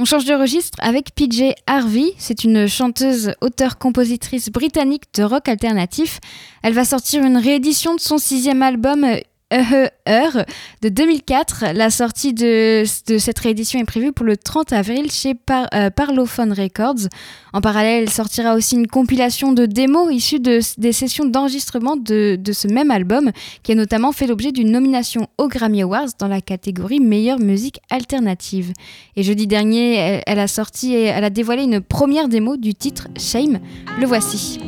On 0.00 0.04
change 0.04 0.26
de 0.26 0.34
registre 0.34 0.78
avec 0.80 1.12
PJ 1.16 1.54
Harvey. 1.66 2.12
C'est 2.18 2.44
une 2.44 2.68
chanteuse, 2.68 3.32
auteure-compositrice 3.40 4.48
britannique 4.48 5.02
de 5.14 5.24
rock 5.24 5.48
alternatif. 5.48 6.20
Elle 6.62 6.72
va 6.72 6.84
sortir 6.84 7.24
une 7.24 7.36
réédition 7.36 7.96
de 7.96 8.00
son 8.00 8.16
sixième 8.16 8.62
album 8.62 9.04
Heure 9.50 10.44
de 10.82 10.90
2004. 10.90 11.72
La 11.74 11.88
sortie 11.88 12.34
de, 12.34 12.84
cette 12.84 13.38
réédition 13.38 13.80
est 13.80 13.84
prévue 13.84 14.12
pour 14.12 14.26
le 14.26 14.36
30 14.36 14.74
avril 14.74 15.10
chez 15.10 15.34
euh, 15.74 15.90
Parlophone 15.90 16.52
Records. 16.52 17.08
En 17.54 17.62
parallèle, 17.62 18.10
sortira 18.10 18.54
aussi 18.54 18.76
une 18.76 18.86
compilation 18.86 19.52
de 19.52 19.64
démos 19.64 20.12
issues 20.12 20.38
de, 20.40 20.60
des 20.76 20.92
sessions 20.92 21.24
d'enregistrement 21.24 21.96
de, 21.96 22.38
ce 22.52 22.68
même 22.68 22.90
album, 22.90 23.30
qui 23.62 23.72
a 23.72 23.74
notamment 23.74 24.12
fait 24.12 24.26
l'objet 24.26 24.52
d'une 24.52 24.70
nomination 24.70 25.28
aux 25.38 25.48
Grammy 25.48 25.80
Awards 25.82 26.08
dans 26.18 26.28
la 26.28 26.42
catégorie 26.42 27.00
meilleure 27.00 27.38
musique 27.38 27.80
alternative. 27.88 28.72
Et 29.16 29.22
jeudi 29.22 29.46
dernier, 29.46 29.94
elle, 29.94 30.22
elle 30.26 30.38
a 30.40 30.48
sorti 30.48 30.92
et 30.92 31.04
elle 31.04 31.24
a 31.24 31.30
dévoilé 31.30 31.62
une 31.62 31.80
première 31.80 32.28
démo 32.28 32.58
du 32.58 32.74
titre 32.74 33.08
Shame. 33.16 33.60
Le 33.98 34.06
voici. 34.06 34.60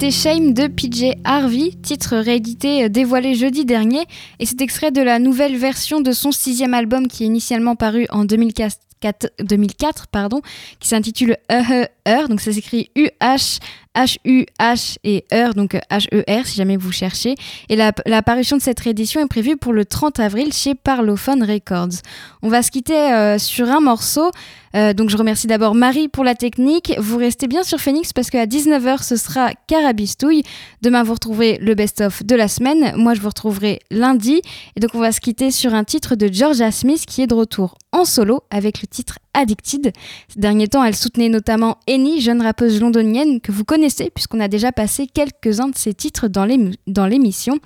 C'était 0.00 0.12
Shame 0.12 0.54
de 0.54 0.68
PJ 0.68 1.16
Harvey, 1.24 1.72
titre 1.82 2.18
réédité 2.18 2.84
euh, 2.84 2.88
dévoilé 2.88 3.34
jeudi 3.34 3.64
dernier, 3.64 4.06
et 4.38 4.46
c'est 4.46 4.60
extrait 4.60 4.92
de 4.92 5.02
la 5.02 5.18
nouvelle 5.18 5.56
version 5.56 6.00
de 6.00 6.12
son 6.12 6.30
sixième 6.30 6.72
album 6.72 7.08
qui 7.08 7.24
est 7.24 7.26
initialement 7.26 7.74
paru 7.74 8.06
en 8.10 8.24
2004, 8.24 8.78
2004 9.40 10.06
pardon, 10.06 10.40
qui 10.78 10.86
s'intitule 10.86 11.36
Uh 11.50 11.86
Her, 12.08 12.28
donc 12.28 12.40
ça 12.40 12.52
s'écrit 12.52 12.90
U-H 12.96 13.58
H-U-H 13.98 14.96
et 15.02 15.24
Heur, 15.32 15.54
donc 15.54 15.74
H-E-R 15.90 16.46
si 16.46 16.56
jamais 16.56 16.76
vous 16.76 16.92
cherchez. 16.92 17.34
Et 17.68 17.74
la, 17.74 17.92
parution 18.22 18.56
de 18.56 18.62
cette 18.62 18.78
réédition 18.78 19.20
est 19.20 19.28
prévue 19.28 19.56
pour 19.56 19.72
le 19.72 19.84
30 19.84 20.20
avril 20.20 20.52
chez 20.52 20.74
Parlophone 20.74 21.42
Records. 21.42 22.00
On 22.42 22.48
va 22.48 22.62
se 22.62 22.70
quitter 22.70 22.94
euh, 22.94 23.38
sur 23.38 23.68
un 23.68 23.80
morceau. 23.80 24.30
Euh, 24.76 24.92
donc 24.92 25.08
je 25.08 25.16
remercie 25.16 25.46
d'abord 25.46 25.74
Marie 25.74 26.08
pour 26.08 26.24
la 26.24 26.34
technique. 26.34 26.94
Vous 26.98 27.16
restez 27.16 27.48
bien 27.48 27.62
sur 27.62 27.80
Phoenix 27.80 28.12
parce 28.12 28.28
qu'à 28.28 28.46
19h 28.46 29.02
ce 29.02 29.16
sera 29.16 29.50
Carabistouille. 29.66 30.42
Demain 30.82 31.02
vous 31.02 31.14
retrouverez 31.14 31.58
le 31.60 31.74
best-of 31.74 32.22
de 32.24 32.36
la 32.36 32.48
semaine. 32.48 32.92
Moi 32.96 33.14
je 33.14 33.20
vous 33.20 33.28
retrouverai 33.28 33.80
lundi. 33.90 34.42
Et 34.76 34.80
donc 34.80 34.90
on 34.94 35.00
va 35.00 35.10
se 35.10 35.20
quitter 35.20 35.50
sur 35.50 35.74
un 35.74 35.84
titre 35.84 36.16
de 36.16 36.30
Georgia 36.30 36.70
Smith 36.70 37.06
qui 37.06 37.22
est 37.22 37.26
de 37.26 37.34
retour 37.34 37.76
en 37.92 38.04
solo 38.04 38.42
avec 38.50 38.82
le 38.82 38.86
titre 38.86 39.18
Addicted. 39.32 39.92
Ces 40.28 40.38
derniers 40.38 40.68
temps 40.68 40.84
elle 40.84 40.96
soutenait 40.96 41.30
notamment 41.30 41.78
Jeune 42.20 42.42
rappeuse 42.42 42.80
londonienne 42.80 43.40
que 43.40 43.50
vous 43.50 43.64
connaissez 43.64 44.10
puisqu'on 44.10 44.40
a 44.40 44.48
déjà 44.48 44.70
passé 44.72 45.06
quelques-uns 45.06 45.68
de 45.68 45.76
ses 45.76 45.94
titres 45.94 46.28
dans 46.28 47.06
l'émission. 47.06 47.58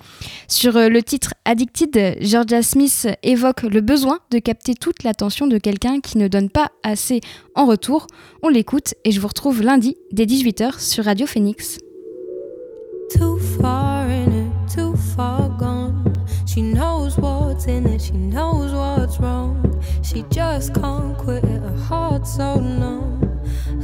Sur 0.47 0.75
euh, 0.77 0.89
le 0.89 1.03
titre 1.03 1.33
Addicted, 1.45 2.17
Georgia 2.19 2.63
Smith 2.63 3.07
évoque 3.21 3.61
le 3.63 3.81
besoin 3.81 4.19
de 4.31 4.39
capter 4.39 4.73
toute 4.73 5.03
l'attention 5.03 5.45
de 5.45 5.57
quelqu'un 5.57 5.99
qui 5.99 6.17
ne 6.17 6.27
donne 6.27 6.49
pas 6.49 6.71
assez 6.81 7.21
en 7.55 7.65
retour. 7.65 8.07
On 8.41 8.49
l'écoute 8.49 8.95
et 9.05 9.11
je 9.11 9.19
vous 9.19 9.27
retrouve 9.27 9.61
lundi 9.61 9.97
dès 10.11 10.25
18h 10.25 10.79
sur 10.79 11.05
Radio 11.05 11.27
Phoenix. 11.27 11.77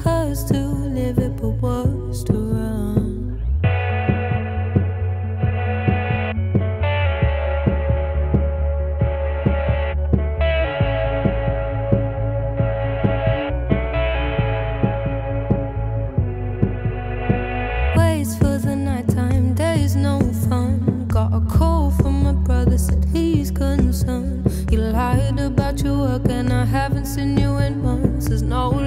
Hers 0.04 0.44
to 0.46 0.58
live 0.58 1.18
it, 1.18 1.36
but 1.38 1.50
worse 1.62 2.24
to 2.26 2.34
run. 2.34 3.42
Waits 17.96 18.38
for 18.38 18.58
the 18.58 18.76
nighttime, 18.76 19.54
days 19.54 19.96
no 19.96 20.20
fun. 20.50 21.06
Got 21.08 21.34
a 21.34 21.42
call 21.42 21.92
from 21.92 22.24
my 22.24 22.34
brother, 22.34 22.78
said 22.78 23.06
he's 23.14 23.52
concerned. 23.52 24.46
You 24.72 24.80
lied 24.80 25.40
about 25.40 25.82
your 25.82 25.98
work, 25.98 26.30
and 26.30 26.54
I 26.54 26.66
haven't 26.66 27.06
seen 27.06 27.38
you 27.38 27.58
in 27.58 27.82
months. 27.82 28.28
There's 28.28 28.44
no 28.44 28.79